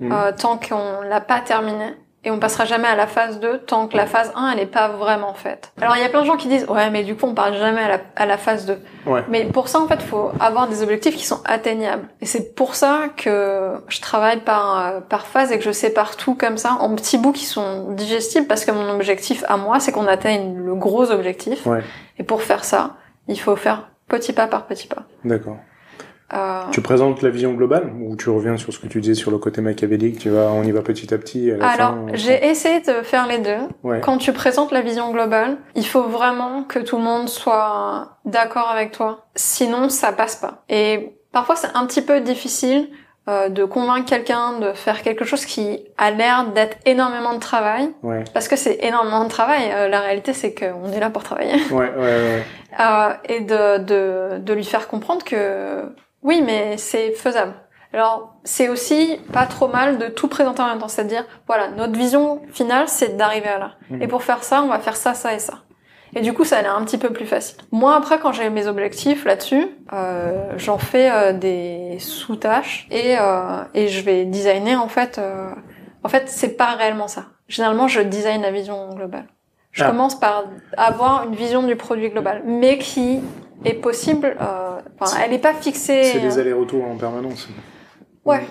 [0.00, 0.12] Mhm.
[0.12, 3.88] euh, tant qu'on l'a pas terminée et on passera jamais à la phase 2 tant
[3.88, 5.72] que la phase 1 elle est pas vraiment faite.
[5.80, 7.54] Alors il y a plein de gens qui disent ouais mais du coup on parle
[7.56, 8.78] jamais à la, à la phase 2.
[9.06, 9.24] Ouais.
[9.28, 12.74] Mais pour ça en fait faut avoir des objectifs qui sont atteignables et c'est pour
[12.74, 16.76] ça que je travaille par euh, par phase et que je sépare tout comme ça
[16.80, 20.56] en petits bouts qui sont digestibles parce que mon objectif à moi c'est qu'on atteigne
[20.58, 21.82] le gros objectif Ouais.
[22.18, 22.96] et pour faire ça
[23.28, 25.04] il faut faire petit pas par petit pas.
[25.24, 25.56] D'accord.
[26.32, 29.30] Euh, Tu présentes la vision globale ou tu reviens sur ce que tu disais sur
[29.30, 31.90] le côté machiavélique, tu vas, on y va petit à petit et à la Alors,
[31.94, 33.58] fin, j'ai essayé de faire les deux.
[33.82, 34.00] Ouais.
[34.00, 38.68] Quand tu présentes la vision globale, il faut vraiment que tout le monde soit d'accord
[38.68, 39.26] avec toi.
[39.34, 40.62] Sinon, ça passe pas.
[40.68, 42.88] Et parfois, c'est un petit peu difficile
[43.28, 47.90] euh, de convaincre quelqu'un de faire quelque chose qui a l'air d'être énormément de travail.
[48.02, 49.70] Ouais, Parce que c'est énormément de travail.
[49.72, 51.54] Euh, la réalité, c'est qu'on est là pour travailler.
[51.70, 52.42] ouais, ouais, ouais.
[52.78, 55.82] Euh, et de, de, de lui faire comprendre que
[56.22, 57.54] oui, mais c'est faisable.
[57.92, 61.98] Alors, c'est aussi pas trop mal de tout présenter en même temps, c'est-à-dire, voilà, notre
[61.98, 63.70] vision finale, c'est d'arriver à là.
[63.90, 64.02] Mhm.
[64.02, 65.54] Et pour faire ça, on va faire ça, ça et ça.
[66.14, 67.56] Et du coup, ça a l'air un petit peu plus facile.
[67.72, 73.62] Moi, après, quand j'ai mes objectifs là-dessus, euh, j'en fais euh, des sous-tâches et, euh,
[73.74, 75.18] et je vais designer, en fait...
[75.18, 75.50] euh,
[76.02, 77.26] en fait, c'est pas réellement ça.
[77.48, 79.26] Généralement, je design la vision globale.
[79.72, 79.88] Je Ah.
[79.88, 80.44] commence par
[80.76, 83.20] avoir une vision du produit global, mais qui
[83.64, 84.36] est possible.
[84.40, 86.04] Euh, enfin, elle n'est pas fixée.
[86.04, 87.48] C'est des allers-retours en permanence.
[88.24, 88.46] Ouais.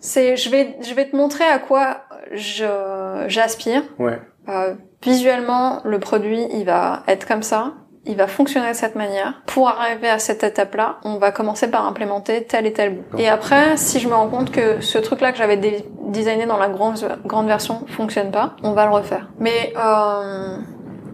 [0.00, 1.98] C'est, je vais, je vais te montrer à quoi
[2.32, 3.82] je, j'aspire.
[3.98, 7.74] Ouais, Euh, visuellement, le produit, il va être comme ça.
[8.04, 9.42] Il va fonctionner de cette manière.
[9.46, 13.16] Pour arriver à cette étape-là, on va commencer par implémenter tel et tel bout.
[13.18, 16.56] Et après, si je me rends compte que ce truc-là que j'avais dé- designé dans
[16.58, 19.28] la grande, grande version fonctionne pas, on va le refaire.
[19.38, 20.56] Mais euh,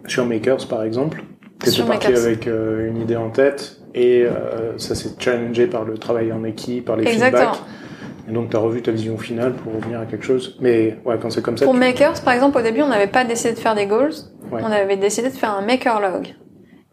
[0.06, 1.22] Sur Makers, par exemple,
[1.58, 5.98] t'étais parti avec euh, une idée en tête et euh, ça s'est challengé par le
[5.98, 7.52] travail en équipe, par les Exactement.
[7.54, 7.68] feedbacks.
[8.28, 10.56] Et donc t'as revu ta vision finale pour revenir à quelque chose.
[10.60, 13.06] Mais ouais, quand c'est comme ça, Pour tu- Makers, par exemple, au début, on n'avait
[13.06, 14.12] pas décidé de faire des goals.
[14.52, 14.60] Ouais.
[14.62, 16.34] On avait décidé de faire un maker log.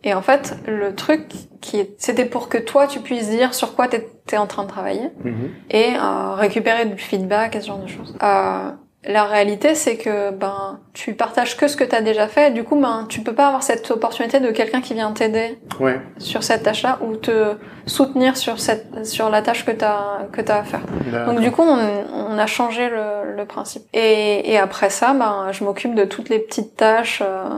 [0.05, 1.23] Et en fait, le truc
[1.61, 4.67] qui est- c'était pour que toi, tu puisses dire sur quoi t'étais en train de
[4.69, 5.33] travailler Mhm.
[5.71, 8.15] et euh, récupérer du feedback et ce genre de choses.
[8.23, 8.69] Euh,
[9.07, 12.49] la réalité, c'est que ben tu partages que ce que t'as déjà fait.
[12.49, 15.59] Et du coup, ben tu peux pas avoir cette opportunité de quelqu'un qui vient t'aider
[15.79, 17.53] Ouais, sur cette tâche-là ou te
[17.85, 20.81] soutenir sur cette sur la tâche que t'as que t'as à faire.
[21.25, 21.77] Donc du coup, on,
[22.13, 23.83] on a changé le, le principe.
[23.93, 27.49] Et, et après ça, ben, je m'occupe de toutes les petites tâches euh,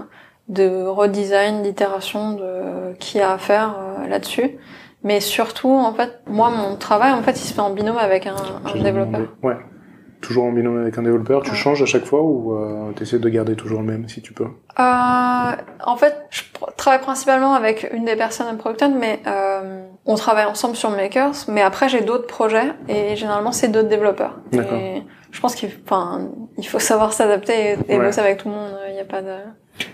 [0.50, 4.58] de redesign, d'itération, de qui a à faire euh, là-dessus.
[5.04, 8.26] Mais surtout, en fait, moi, mon travail, en fait, il se fait en binôme avec
[8.28, 9.22] un, un développeur.
[9.44, 9.56] Ouais.
[10.22, 11.44] Toujours en binôme avec un développeur.
[11.44, 11.56] Tu Ouais.
[11.56, 14.46] changes à chaque fois ou euh, t'essaies de garder toujours le même si tu peux?
[14.46, 15.52] Euh,
[15.86, 16.42] en fait, je
[16.76, 20.90] travaille principalement avec une des personnes à Product Hunt, mais euh, on travaille ensemble sur
[20.90, 21.34] Makers.
[21.50, 24.38] Mais après, j'ai d'autres projets et généralement, c'est d'autres développeurs.
[24.52, 24.78] D'accord.
[24.80, 25.70] Et je pense qu'il
[26.58, 28.06] il faut savoir s'adapter et, et Ouais.
[28.06, 28.72] bosser avec tout le monde.
[28.90, 29.36] Il n'y a pas de.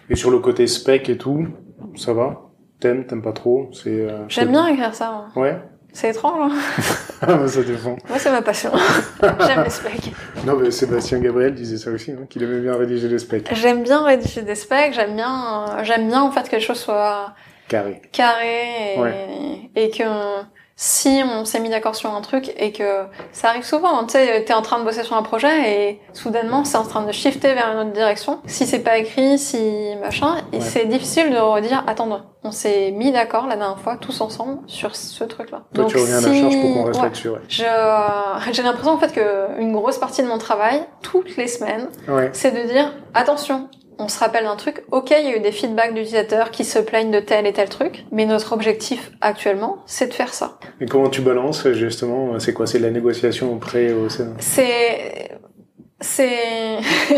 [0.10, 1.48] Et sur le côté spec et tout,
[1.96, 2.50] ça va?
[2.80, 3.70] T'aimes, t'aimes pas trop?
[3.74, 3.90] C'est.
[3.90, 5.26] euh, J'aime bien écrire ça.
[5.36, 5.58] Ouais?
[5.94, 6.52] C'est étrange.
[6.52, 6.58] Hein
[7.26, 7.96] Ah, ça dépend.
[8.10, 8.70] Moi, c'est ma passion.
[9.48, 10.12] J'aime les specs.
[10.46, 13.48] Non, mais Sébastien Gabriel disait ça aussi, hein, qu'il aimait bien rédiger les specs.
[13.56, 14.94] J'aime bien rédiger des specs.
[14.94, 17.34] J'aime bien, euh, j'aime bien en fait que les choses soient
[17.70, 18.02] Carré.
[18.12, 18.96] carré
[19.76, 20.04] et, et que
[20.76, 24.44] si on s'est mis d'accord sur un truc et que ça arrive souvent, tu sais,
[24.44, 27.54] t'es en train de bosser sur un projet et soudainement c'est en train de shifter
[27.54, 28.40] vers une autre direction.
[28.48, 30.62] Si c'est pas écrit, si machin, et Ouais.
[30.62, 32.08] c'est difficile de redire, attends,
[32.44, 35.62] on s'est mis d'accord la dernière fois tous ensemble sur ce truc-là.
[35.74, 37.04] Toi, tu reviens à la si- charge pour qu'on reste ouais.
[37.06, 37.40] là-dessus, ouais.
[37.48, 37.64] Je,
[38.52, 41.88] j'ai l'impression en fait que une grosse partie de mon travail, toutes les semaines,
[42.34, 44.84] c'est de dire attention, on se rappelle d'un truc.
[44.92, 47.70] Ok, il y a eu des feedbacks d'utilisateurs qui se plaignent de tel et tel
[47.70, 50.58] truc, mais notre objectif actuellement, c'est de faire ça.
[50.82, 52.68] Et comment tu balances, justement C'est quoi?
[52.68, 54.32] C'est de la négociation auprès au Sénat?
[54.40, 55.30] C'est
[56.00, 56.78] c'est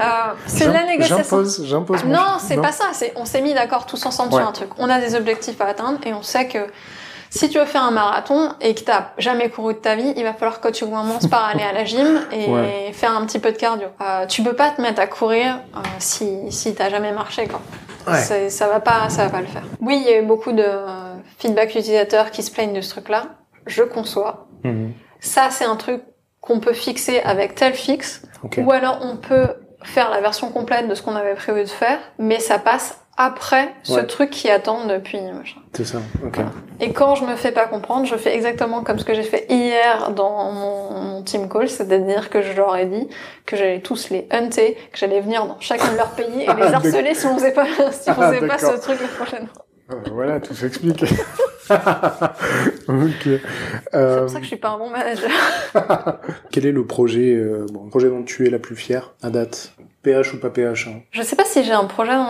[0.00, 0.02] euh,
[0.46, 1.44] c'est de la négociation.
[1.64, 2.86] J'impose, Non, c'est pas ça.
[2.92, 4.40] C'est on s'est mis d'accord tous ensemble Ouais.
[4.40, 4.68] sur un truc.
[4.78, 6.58] On a des objectifs à atteindre et on sait que
[7.30, 10.24] si tu veux faire un marathon et que t'as jamais couru de ta vie, il
[10.24, 12.90] va falloir que tu commences par aller à la gym et Ouais.
[12.92, 13.88] faire un petit peu de cardio.
[14.00, 17.60] Euh, tu peux pas te mettre à courir euh, si si t'as jamais marché quoi.
[18.06, 18.50] Ouais.
[18.50, 19.62] Ça va pas, ça va pas le faire.
[19.80, 22.90] Oui, il y a eu beaucoup de euh, feedback utilisateurs qui se plaignent de ce
[22.90, 23.24] truc-là.
[23.66, 24.48] Je conçois.
[24.64, 24.92] Mhm.
[25.20, 26.02] Ça, c'est un truc
[26.40, 28.58] qu'on peut fixer avec tel fixe, Ok.
[28.64, 29.48] ou alors on peut
[29.84, 33.74] faire la version complète de ce qu'on avait prévu de faire, mais ça passe après
[33.82, 34.06] ce Ouais.
[34.06, 35.60] truc qui attend depuis machin.
[35.74, 35.98] C'est ça.
[36.24, 36.38] Ok.
[36.80, 39.46] Et quand je me fais pas comprendre, je fais exactement comme ce que j'ai fait
[39.50, 43.08] hier dans mon, mon team call, c'est-à-dire que je leur ai dit
[43.44, 46.62] que j'allais tous les hunter, que j'allais venir dans chacun de leurs pays et les
[46.72, 48.72] Ah, harceler si on faisait pas, si on Ah, faisait pas d'accord.
[48.74, 49.66] ce truc la prochaine fois.
[49.92, 51.02] Euh, voilà, tout s'explique.
[51.70, 53.22] ok.
[53.24, 53.40] C'est
[53.94, 55.30] Euh, pour ça que je suis pas un bon manager.
[56.50, 59.72] quel est le projet, euh, bon, projet dont tu es la plus fière à date?
[60.02, 61.00] PH ou pas PH hein?
[61.10, 62.24] Je sais pas si j'ai un projet dont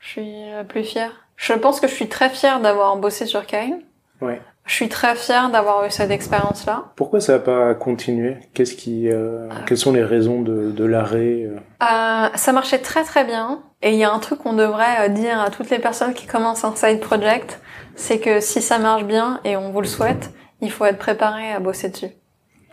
[0.00, 1.12] je suis la plus fière.
[1.36, 3.80] Je pense que je suis très fière d'avoir bossé sur Kine.
[4.20, 4.40] Ouais.
[4.66, 6.92] Je suis très fière d'avoir eu cette expérience-là.
[6.94, 8.36] Pourquoi ça n'a pas continué?
[8.54, 9.54] Qu'est-ce qui, euh, Ah.
[9.66, 11.56] quelles sont les raisons de, de l'arrêt euh?
[11.82, 13.62] Euh, ça marchait très très bien.
[13.82, 16.26] Et il y a un truc qu'on devrait euh, dire à toutes les personnes qui
[16.26, 17.60] commencent un side project,
[17.96, 21.50] c'est que si ça marche bien et on vous le souhaite, il faut être préparé
[21.52, 22.10] à bosser dessus.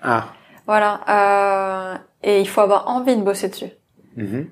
[0.04, 0.26] Ah.
[0.68, 1.00] Voilà.
[1.10, 3.72] Euh, et il faut avoir envie de bosser dessus.
[4.18, 4.50] Mhm.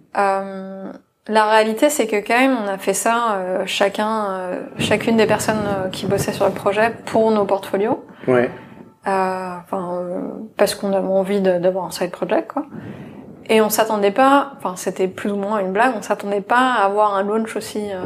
[1.27, 5.25] La réalité, c'est que quand même, on a fait ça euh, chacun, euh, chacune des
[5.25, 8.03] personnes euh, qui bossaient sur le projet pour nos portfolios.
[8.27, 8.51] Ouais.
[9.07, 10.21] Euh, Enfin, euh,
[10.57, 12.63] parce qu'on avait envie d'avoir un side project, quoi.
[13.47, 15.93] Et on s'attendait pas, enfin, c'était plus ou moins une blague.
[15.97, 17.97] On s'attendait pas à avoir un launch aussi euh,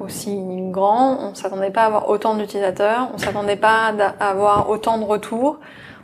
[0.00, 0.36] aussi
[0.70, 1.18] grand.
[1.20, 3.08] On s'attendait pas à avoir autant d'utilisateurs.
[3.14, 5.58] On s'attendait pas à avoir autant de retours.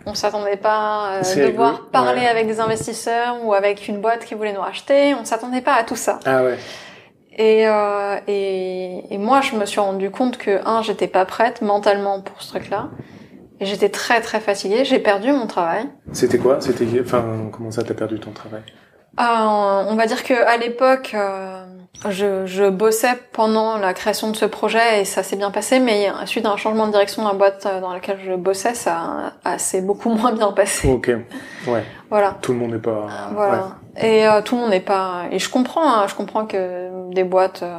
[0.07, 2.29] On s'attendait pas euh, de rigolo, devoir parler ouais.
[2.29, 5.15] avec des investisseurs ou avec une boîte qui voulait nous racheter.
[5.15, 6.21] On s'attendait pas à tout ça.
[6.27, 6.59] Ah ouais.
[7.37, 11.63] Et, euh, et, et moi, je me suis rendu compte que, un, j'étais pas prête
[11.63, 12.91] mentalement pour ce truc-là.
[13.61, 14.85] Et j'étais très très fatiguée.
[14.85, 15.89] J'ai perdu mon travail.
[16.13, 16.61] C'était quoi?
[16.61, 18.63] C'était, enfin, comment ça t'as perdu ton travail?
[19.19, 21.65] Euh, on va dire que à l'époque, euh,
[22.11, 25.81] je, je bossais pendant la création de ce projet et ça s'est bien passé.
[25.81, 28.75] Mais suite à un changement de direction dans la boîte euh, dans laquelle je bossais,
[28.75, 30.91] ça s'est beaucoup moins bien passé.
[30.91, 31.11] Ok.
[31.67, 31.85] Ouais.
[32.11, 32.37] Voilà.
[32.43, 33.07] Tout le monde n'est pas.
[33.33, 33.69] Voilà.
[33.97, 35.23] Et euh, tout le monde n'est pas.
[35.31, 35.87] Et je comprends.
[35.89, 37.63] hein, je comprends que des boîtes.
[37.63, 37.79] euh.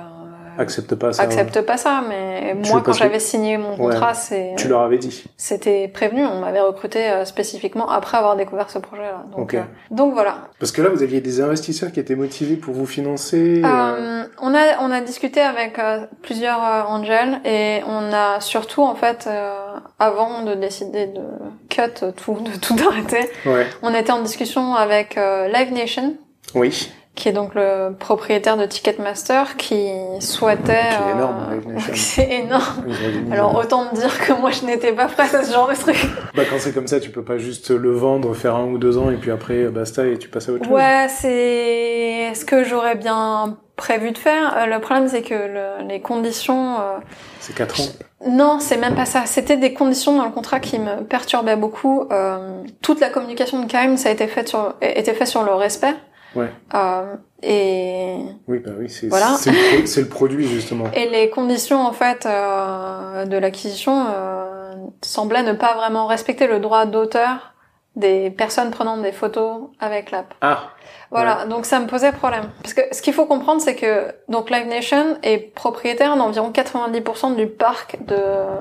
[0.57, 1.23] Accepte pas ça.
[1.23, 3.77] accepte pas ça, mais Tu moi quand j'avais signé mon Ouais.
[3.77, 5.23] contrat, c'est Tu leur avais dit.
[5.37, 9.23] c'était prévenu, on m'avait recruté euh, spécifiquement après avoir découvert ce projet-là.
[9.31, 9.53] Donc, Ok.
[9.55, 9.61] euh,
[9.91, 10.37] donc voilà.
[10.59, 13.61] Parce que là, vous aviez des investisseurs qui étaient motivés pour vous financer.
[13.63, 18.39] euh, Euh, on a on a discuté avec euh, plusieurs euh, angels et on a
[18.41, 19.53] surtout en fait euh,
[19.99, 21.21] avant de décider de
[21.69, 21.81] cut
[22.15, 23.65] tout de tout arrêter, Ouais.
[23.81, 26.15] on était en discussion avec euh, Live Nation
[26.53, 26.91] Oui.
[27.15, 29.87] Qui est donc le propriétaire de Ticketmaster qui
[30.19, 31.93] souhaitait Qui est euh, énorme, Nation.
[31.95, 32.85] c'est énorme.
[33.31, 35.97] Alors autant me dire que moi je n'étais pas prête à ce genre de truc.
[36.35, 38.97] Bah, quand c'est comme ça, tu peux pas juste le vendre, faire un ou deux
[38.97, 40.73] ans et puis après euh, basta et tu passes à autre chose.
[40.73, 44.55] Ouais, c'est ce que j'aurais bien prévu de faire.
[44.57, 46.75] Euh, le problème c'est que le- les conditions...
[46.79, 46.97] euh,
[47.39, 47.85] C'est quatre ans.
[48.27, 49.23] Non, c'est même pas ça.
[49.25, 52.07] C'était des conditions dans le contrat qui me perturbaient beaucoup.
[52.11, 55.53] Euh, toute la communication de KM, ça a été fait sur, était fait sur le
[55.53, 55.93] respect.
[56.35, 56.51] Ouais.
[56.73, 58.17] Euh, Et
[58.47, 59.37] Oui, bah oui, c'est Voilà.
[59.45, 60.85] le, le produit justement.
[60.93, 66.59] Et les conditions en fait euh, de l'acquisition euh, semblaient ne pas vraiment respecter le
[66.59, 67.54] droit d'auteur
[67.95, 70.33] des personnes prenant des photos avec l'app.
[70.41, 70.63] Ah,
[71.11, 72.49] Voilà, donc ça me posait problème.
[72.61, 77.35] Parce que ce qu'il faut comprendre, c'est que donc Live Nation est propriétaire d'environ 90%
[77.35, 78.17] du parc de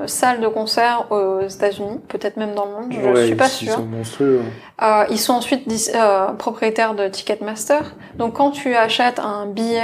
[0.06, 3.50] salles de concert aux États-Unis, peut-être même dans le monde, je ouais, suis pas ils
[3.66, 3.74] sûre.
[3.74, 4.42] sont monstrueux.
[4.82, 7.94] Euh, ils sont ensuite euh, propriétaires de Ticketmaster.
[8.16, 9.82] Donc quand tu achètes un billet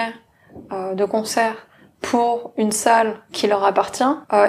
[0.72, 1.55] euh, de concert
[2.01, 4.05] pour une salle qui leur appartient,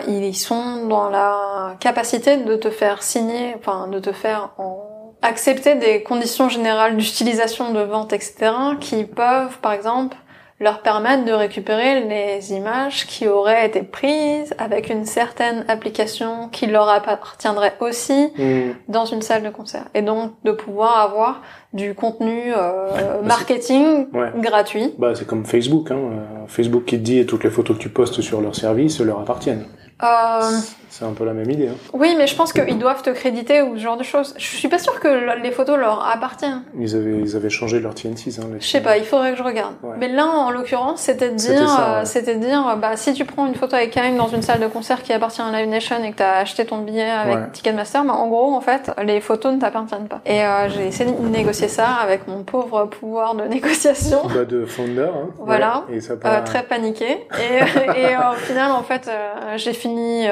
[0.07, 4.87] ils sont dans la capacité de te faire signer, enfin de te faire en-
[5.21, 10.15] accepter des conditions générales d'utilisation, de vente, etc., qui peuvent, par exemple,
[10.59, 16.67] leur permettre de récupérer les images qui auraient été prises avec une certaine application qui
[16.67, 18.73] leur appartiendrait aussi Hmm.
[18.87, 21.41] dans une salle de concert et donc de pouvoir avoir
[21.73, 24.31] du contenu euh, c'est- marketing Ouais.
[24.35, 24.93] gratuit.
[24.99, 25.89] Bah, c'est comme Facebook.
[25.89, 25.95] Hein.
[25.97, 29.19] euh, Facebook qui te dit toutes les photos que tu postes sur leur service leur
[29.19, 29.65] appartiennent.
[30.03, 30.51] Euh,
[30.93, 31.69] C'est un peu la même idée.
[31.69, 31.75] Hein.
[31.93, 34.33] oui, mais je pense qu'ils doivent te créditer ou ce genre de choses.
[34.37, 36.63] Je suis pas sûre que le- les photos leur appartiennent.
[36.77, 38.39] Ils avaient, ils avaient changé leur TN6.
[38.41, 39.73] Hein, Je sais pas, il faudrait que je regarde.
[39.83, 39.95] Ouais.
[39.97, 42.05] Mais là, en l'occurrence, c'était de dire, euh, ouais.
[42.05, 45.01] c'était dire, bah si tu prends une photo avec Karim dans une salle de concert
[45.01, 47.49] qui appartient à Live Nation et que t'as acheté ton billet avec Ouais.
[47.53, 50.19] Ticketmaster, bah en gros, en fait, les photos ne t'appartiennent pas.
[50.25, 54.23] Et euh, j'ai essayé de négocier ça avec mon pauvre pouvoir de négociation.
[54.35, 55.03] Bah, de Founder.
[55.15, 55.29] Hein.
[55.39, 55.85] Voilà.
[55.89, 59.09] Et ça Euh, très paniquée et, et au final en fait
[59.55, 60.25] j'ai fini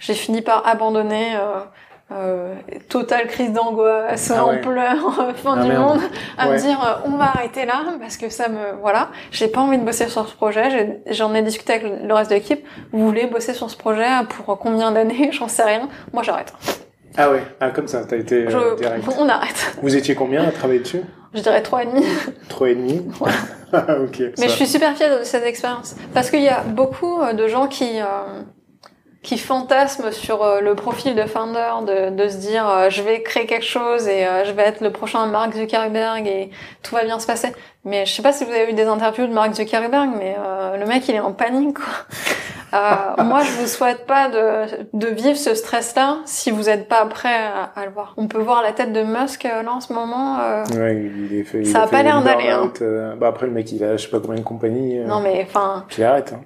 [0.00, 1.60] j'ai fini par abandonner euh,
[2.12, 2.54] euh,
[2.88, 4.60] totale crise d'angoisse Ah en ouais.
[4.60, 5.82] pleurs euh, fin Ah, du merde.
[5.82, 6.00] monde
[6.36, 6.54] à Ouais.
[6.54, 9.78] me dire euh, on va arrêter là parce que ça me voilà j'ai pas envie
[9.78, 13.26] de bosser sur ce projet j'en ai, discuté avec le reste de l'équipe vous voulez
[13.26, 15.30] bosser sur ce projet pour combien d'années?
[15.32, 16.52] J'en sais rien moi j'arrête
[17.16, 19.04] Ah ouais, ah, comme ça, t'as été euh, Je- direct.
[19.18, 21.00] on arrête Vous étiez combien à travailler dessus?
[21.32, 22.04] Je dirais trois et demi
[22.48, 23.00] Trois et demi?
[23.20, 23.30] Ouais.
[23.72, 24.20] Ah, ok.
[24.20, 24.46] Mais ça.
[24.46, 27.98] je suis super fière de cette expérience parce qu'il y a beaucoup de gens qui
[27.98, 28.04] euh,
[29.24, 33.22] qui fantasment sur euh, le profil de founder, de, de se dire euh, je vais
[33.22, 36.50] créer quelque chose et euh, je vais être le prochain Mark Zuckerberg et
[36.82, 37.52] tout va bien se passer.
[37.84, 40.76] Mais je sais pas si vous avez vu des interviews de Mark Zuckerberg, mais euh,
[40.76, 41.84] le mec il est en panique quoi.
[42.74, 47.04] Euh, moi je vous souhaite pas de, de vivre ce stress-là si vous êtes pas
[47.06, 48.14] prêt à, à le voir.
[48.16, 50.38] On peut voir la tête de Musk là en ce moment.
[50.76, 51.60] Ouais, il est fait.
[51.60, 54.02] il Ça a fait pas l'air d'aller, euh, Bah après le mec il a je
[54.04, 54.98] sais pas combien de compagnies.
[55.00, 55.84] Non mais enfin.
[55.96, 56.34] Il arrête.
[56.34, 56.40] Hein.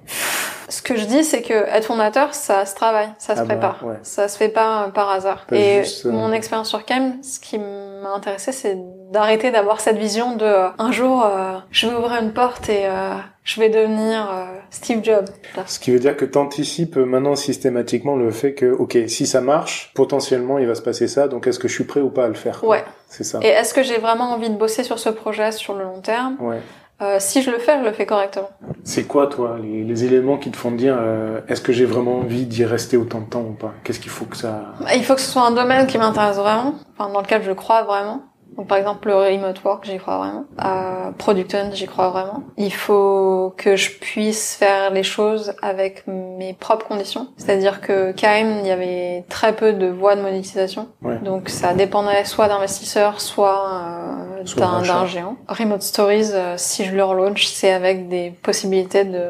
[0.69, 3.55] Ce que je dis, c'est que être fondateur, ça se travaille, ça se Ah bah,
[3.55, 3.79] prépare.
[3.85, 3.95] ouais.
[4.03, 5.45] Ça se fait pas euh, par hasard.
[5.47, 8.77] Pas et juste, euh, mon expérience sur Cam, ce qui m'a intéressé, c'est
[9.11, 12.85] d'arrêter d'avoir cette vision de euh, un jour, euh, je vais ouvrir une porte et
[12.85, 14.29] euh, je vais devenir
[14.69, 15.25] Steve Jobs.
[15.65, 19.91] Ce qui veut dire que t'anticipes maintenant systématiquement le fait que ok si ça marche
[19.95, 22.27] potentiellement il va se passer ça donc est-ce que je suis prêt ou pas à
[22.27, 22.69] le faire quoi?
[22.69, 22.83] Ouais.
[23.07, 23.39] C'est ça.
[23.41, 26.35] Et est-ce que j'ai vraiment envie de bosser sur ce projet sur le long terme?
[26.39, 26.59] Ouais.
[27.01, 28.49] Euh, Si je le fais, je le fais correctement.
[28.83, 32.17] C'est quoi toi les, les éléments qui te font dire euh, est-ce que j'ai vraiment
[32.19, 33.73] envie d'y rester autant de temps ou pas?
[33.83, 36.75] Qu'est-ce qu'il faut que ça Il faut que ce soit un domaine qui m'intéresse vraiment,
[36.97, 38.23] enfin dans lequel je crois vraiment.
[38.57, 40.45] Donc par exemple le remote work, j'y crois vraiment.
[40.63, 42.43] Euh, Producton, j'y crois vraiment.
[42.57, 47.27] Il faut que je puisse faire les choses avec mes propres conditions.
[47.37, 50.89] C'est-à-dire que KM, il y avait très peu de voies de monétisation.
[51.01, 51.17] Ouais.
[51.19, 55.35] Donc ça dépendait soit d'investisseurs, soit, euh, Soit d'un géant.
[55.47, 59.27] Remote Stories, euh, si je le relaunch, c'est avec des possibilités de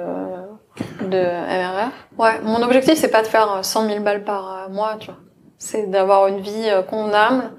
[1.02, 1.91] de MRR.
[2.18, 5.08] Ouais, mon objectif c'est pas de faire euh, 100 000 balles par euh, mois, tu
[5.08, 5.20] vois.
[5.58, 7.52] C'est d'avoir une vie euh, convenable,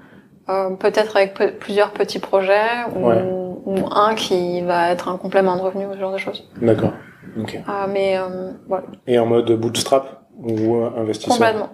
[0.49, 3.21] euh, peut-être avec pe- plusieurs petits projets ou, Ouais.
[3.65, 6.47] ou un qui va être un complément de revenu ou ce genre de choses.
[6.61, 6.93] D'accord.
[7.39, 7.59] Ok.
[7.67, 11.69] Ah, mais euh, voilà, Et en mode bootstrap ou euh, investisseur complètement.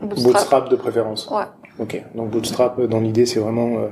[0.00, 0.32] Bootstrap.
[0.32, 1.28] Bootstrap de préférence.
[1.30, 1.44] Ouais.
[1.78, 2.02] Ok.
[2.14, 3.88] Donc bootstrap euh, dans l'idée c'est vraiment euh,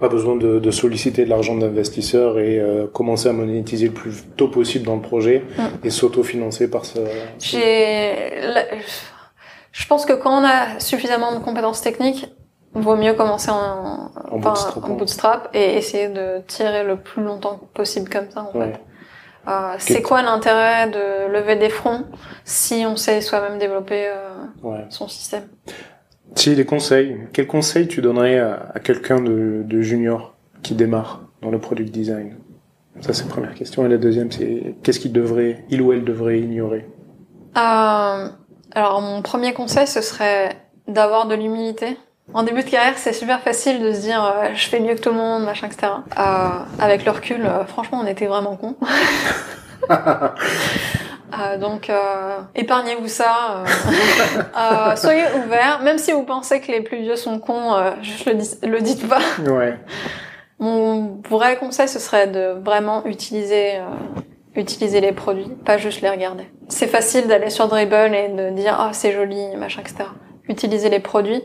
[0.00, 4.24] pas besoin de, de solliciter de l'argent d'investisseurs et euh, commencer à monétiser le plus
[4.36, 5.62] tôt possible dans le projet Mm.
[5.86, 6.98] et s'auto-financer par ce.
[7.40, 8.64] J'ai, la-
[9.72, 12.28] je pense que quand on a suffisamment de compétences techniques,
[12.74, 14.96] vaut mieux commencer en, En enfin, bootstrap, en ouais.
[14.96, 18.72] bootstrap et essayer de tirer le plus longtemps possible comme ça, en Ouais.
[18.72, 18.80] fait.
[19.48, 22.04] Euh, c'est quoi l'intérêt de lever des fonds
[22.44, 24.84] si on sait soi-même développer euh, Ouais.
[24.90, 25.44] son système?
[26.34, 31.22] Si les conseils, quels conseils tu donnerais à, à quelqu'un de, de junior qui démarre
[31.42, 32.34] dans le product design?
[33.00, 33.86] Ça c'est la première question.
[33.86, 36.84] Et la deuxième c'est qu'est-ce qu'il devrait, il ou elle devrait ignorer?
[37.56, 38.28] Euh,
[38.72, 40.56] alors mon premier conseil, ce serait
[40.88, 41.96] d'avoir de l'humilité.
[42.34, 45.00] En début de carrière, c'est super facile de se dire euh, je fais mieux que
[45.00, 45.92] tout le monde, machin, etc.
[46.18, 46.22] Euh,
[46.80, 48.76] avec le recul, euh, franchement, on était vraiment cons.
[51.38, 53.64] Euh, donc, euh, épargnez-vous ça.
[54.96, 58.34] soyez ouverts, même si vous pensez que les plus vieux sont cons, euh, juste le,
[58.34, 59.18] dis- le dites pas.
[59.44, 59.76] Ouais.
[60.60, 63.80] Mon vrai conseil, ce serait de vraiment utiliser, euh,
[64.54, 66.48] utiliser les produits, pas juste les regarder.
[66.68, 70.04] C'est facile d'aller sur Dribble et de dire ah c'est joli, machin, etc.
[70.48, 71.42] Utilisez les produits.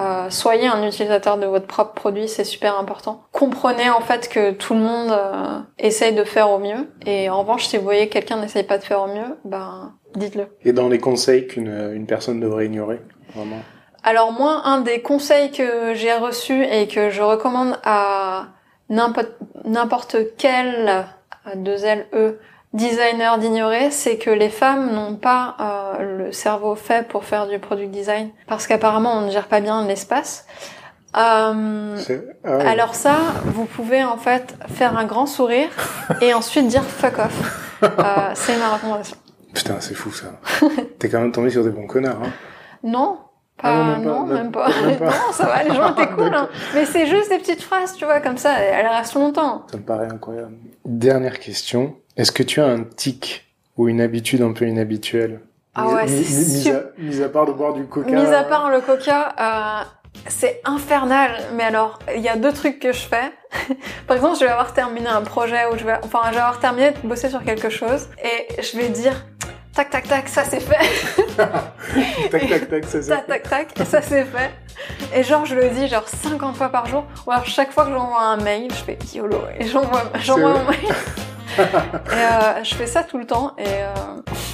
[0.00, 3.22] Euh, soyez un utilisateur de votre propre produit, c'est super important.
[3.30, 6.90] Comprenez en fait que tout le monde euh, essaye de faire au mieux.
[7.06, 9.92] Et en revanche, si vous voyez que quelqu'un n'essaye pas de faire au mieux, ben
[10.16, 10.48] dites-le.
[10.64, 13.00] Et dans les conseils qu'une une personne devrait ignorer,
[13.36, 13.60] vraiment?
[14.02, 18.48] Alors moi, un des conseils que j'ai reçus et que je recommande à
[18.88, 21.02] n'importe quel euh,
[21.54, 22.38] deux L E
[22.74, 27.58] designer d'ignorer, c'est que les femmes n'ont pas euh, le cerveau fait pour faire du
[27.58, 30.46] product design, parce qu'apparemment on ne gère pas bien l'espace.
[31.16, 31.96] Euh,
[32.44, 35.68] ah Alors ça, vous pouvez en fait faire un grand sourire
[36.20, 37.78] et ensuite dire fuck off.
[37.82, 37.88] Euh,
[38.34, 39.16] c'est ma recommandation.
[39.54, 40.26] Putain, c'est fou ça.
[40.98, 42.20] T'es quand même tombé sur des bons connards.
[42.24, 42.32] Hein.
[42.82, 43.18] Non,
[43.56, 44.68] pas, non, même, pas.
[45.00, 46.34] non, ça va, les gens étaient cool.
[46.34, 46.48] Hein.
[46.74, 49.64] Mais c'est juste des petites phrases, tu vois, comme ça, elles restent longtemps.
[49.70, 50.56] Ça me paraît incroyable.
[50.84, 51.96] Dernière question.
[52.16, 53.44] Est-ce que tu as un tic
[53.76, 55.40] ou une habitude un peu inhabituelle
[55.74, 58.10] Ah ouais, c'est mis, mis, à part de boire du coca.
[58.10, 59.84] Mis à part le coca, euh,
[60.28, 61.32] c'est infernal.
[61.56, 63.32] Mais alors, il y a deux trucs que je fais.
[64.06, 66.60] Par exemple, je vais avoir terminé un projet ou je vais, enfin, je vais avoir
[66.60, 69.26] terminé de bosser sur quelque chose et je vais dire
[69.74, 71.36] tac tac tac, ça c'est fait.
[72.30, 73.26] tac tac tac, ça c'est fait.
[73.26, 74.50] Tac tac tac, ça c'est fait.
[75.12, 77.04] Et genre je le dis genre 50 fois par jour.
[77.26, 80.64] Ou alors chaque fois que j'envoie un mail, je fais YOLO et j'envoie j'envoie mon
[80.64, 80.78] mail.
[81.58, 83.64] et euh, je fais ça tout le temps et.
[83.66, 83.94] Euh...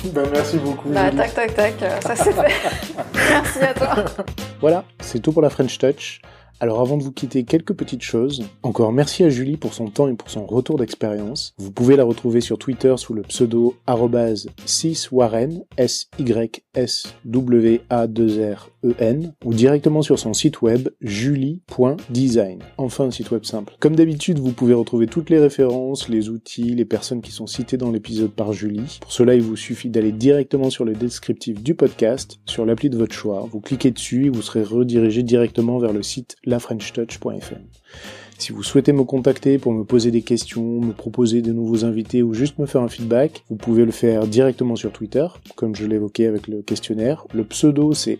[0.15, 0.89] Bah, merci beaucoup.
[0.89, 2.55] Bah, tac, tac, tac, euh, ça c'est fait.
[3.15, 3.95] merci à toi.
[4.59, 6.23] Voilà, c'est tout pour la French Touch.
[6.63, 8.43] Alors avant de vous quitter, quelques petites choses.
[8.63, 11.55] Encore merci à Julie pour son temps et pour son retour d'expérience.
[11.57, 13.77] Vous pouvez la retrouver sur Twitter sous le pseudo
[14.67, 20.61] @siswarren S Y S W A 2 R E N ou directement sur son site
[20.61, 22.59] web julie.design.
[22.77, 23.75] Enfin un site web simple.
[23.81, 27.79] Comme d'habitude, vous pouvez retrouver toutes les références, les outils, les personnes qui sont citées
[27.79, 28.99] dans l'épisode par Julie.
[29.01, 32.99] Pour cela, il vous suffit d'aller directement sur le descriptif du podcast, sur l'appli de
[32.99, 33.49] votre choix.
[33.51, 37.63] Vous cliquez dessus et vous serez redirigé directement vers le site lafrenchtouch.fm.
[38.41, 42.23] Si vous souhaitez me contacter pour me poser des questions, me proposer de nouveaux invités
[42.23, 45.85] ou juste me faire un feedback, vous pouvez le faire directement sur Twitter, comme je
[45.87, 47.27] l'évoquais avec le questionnaire.
[47.35, 48.19] Le pseudo c'est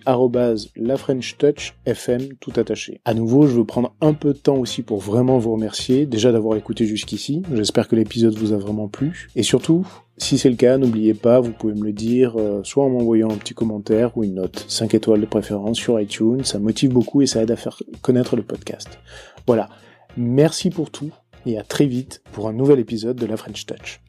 [0.77, 3.01] lafrenchtouchfm tout attaché.
[3.07, 6.33] À nouveau, je veux prendre un peu de temps aussi pour vraiment vous remercier, déjà
[6.33, 7.43] d'avoir écouté jusqu'ici.
[7.55, 9.31] J'espère que l'épisode vous a vraiment plu.
[9.37, 9.87] Et surtout,
[10.21, 13.31] si c'est le cas, n'oubliez pas, vous pouvez me le dire, euh, soit en m'envoyant
[13.31, 17.23] un petit commentaire ou une note, 5 étoiles de préférence sur iTunes, ça motive beaucoup
[17.23, 18.99] et ça aide à faire connaître le podcast.
[19.47, 19.69] Voilà.
[20.17, 21.11] Merci pour tout
[21.47, 24.01] et à très vite pour un nouvel épisode de la French Touch.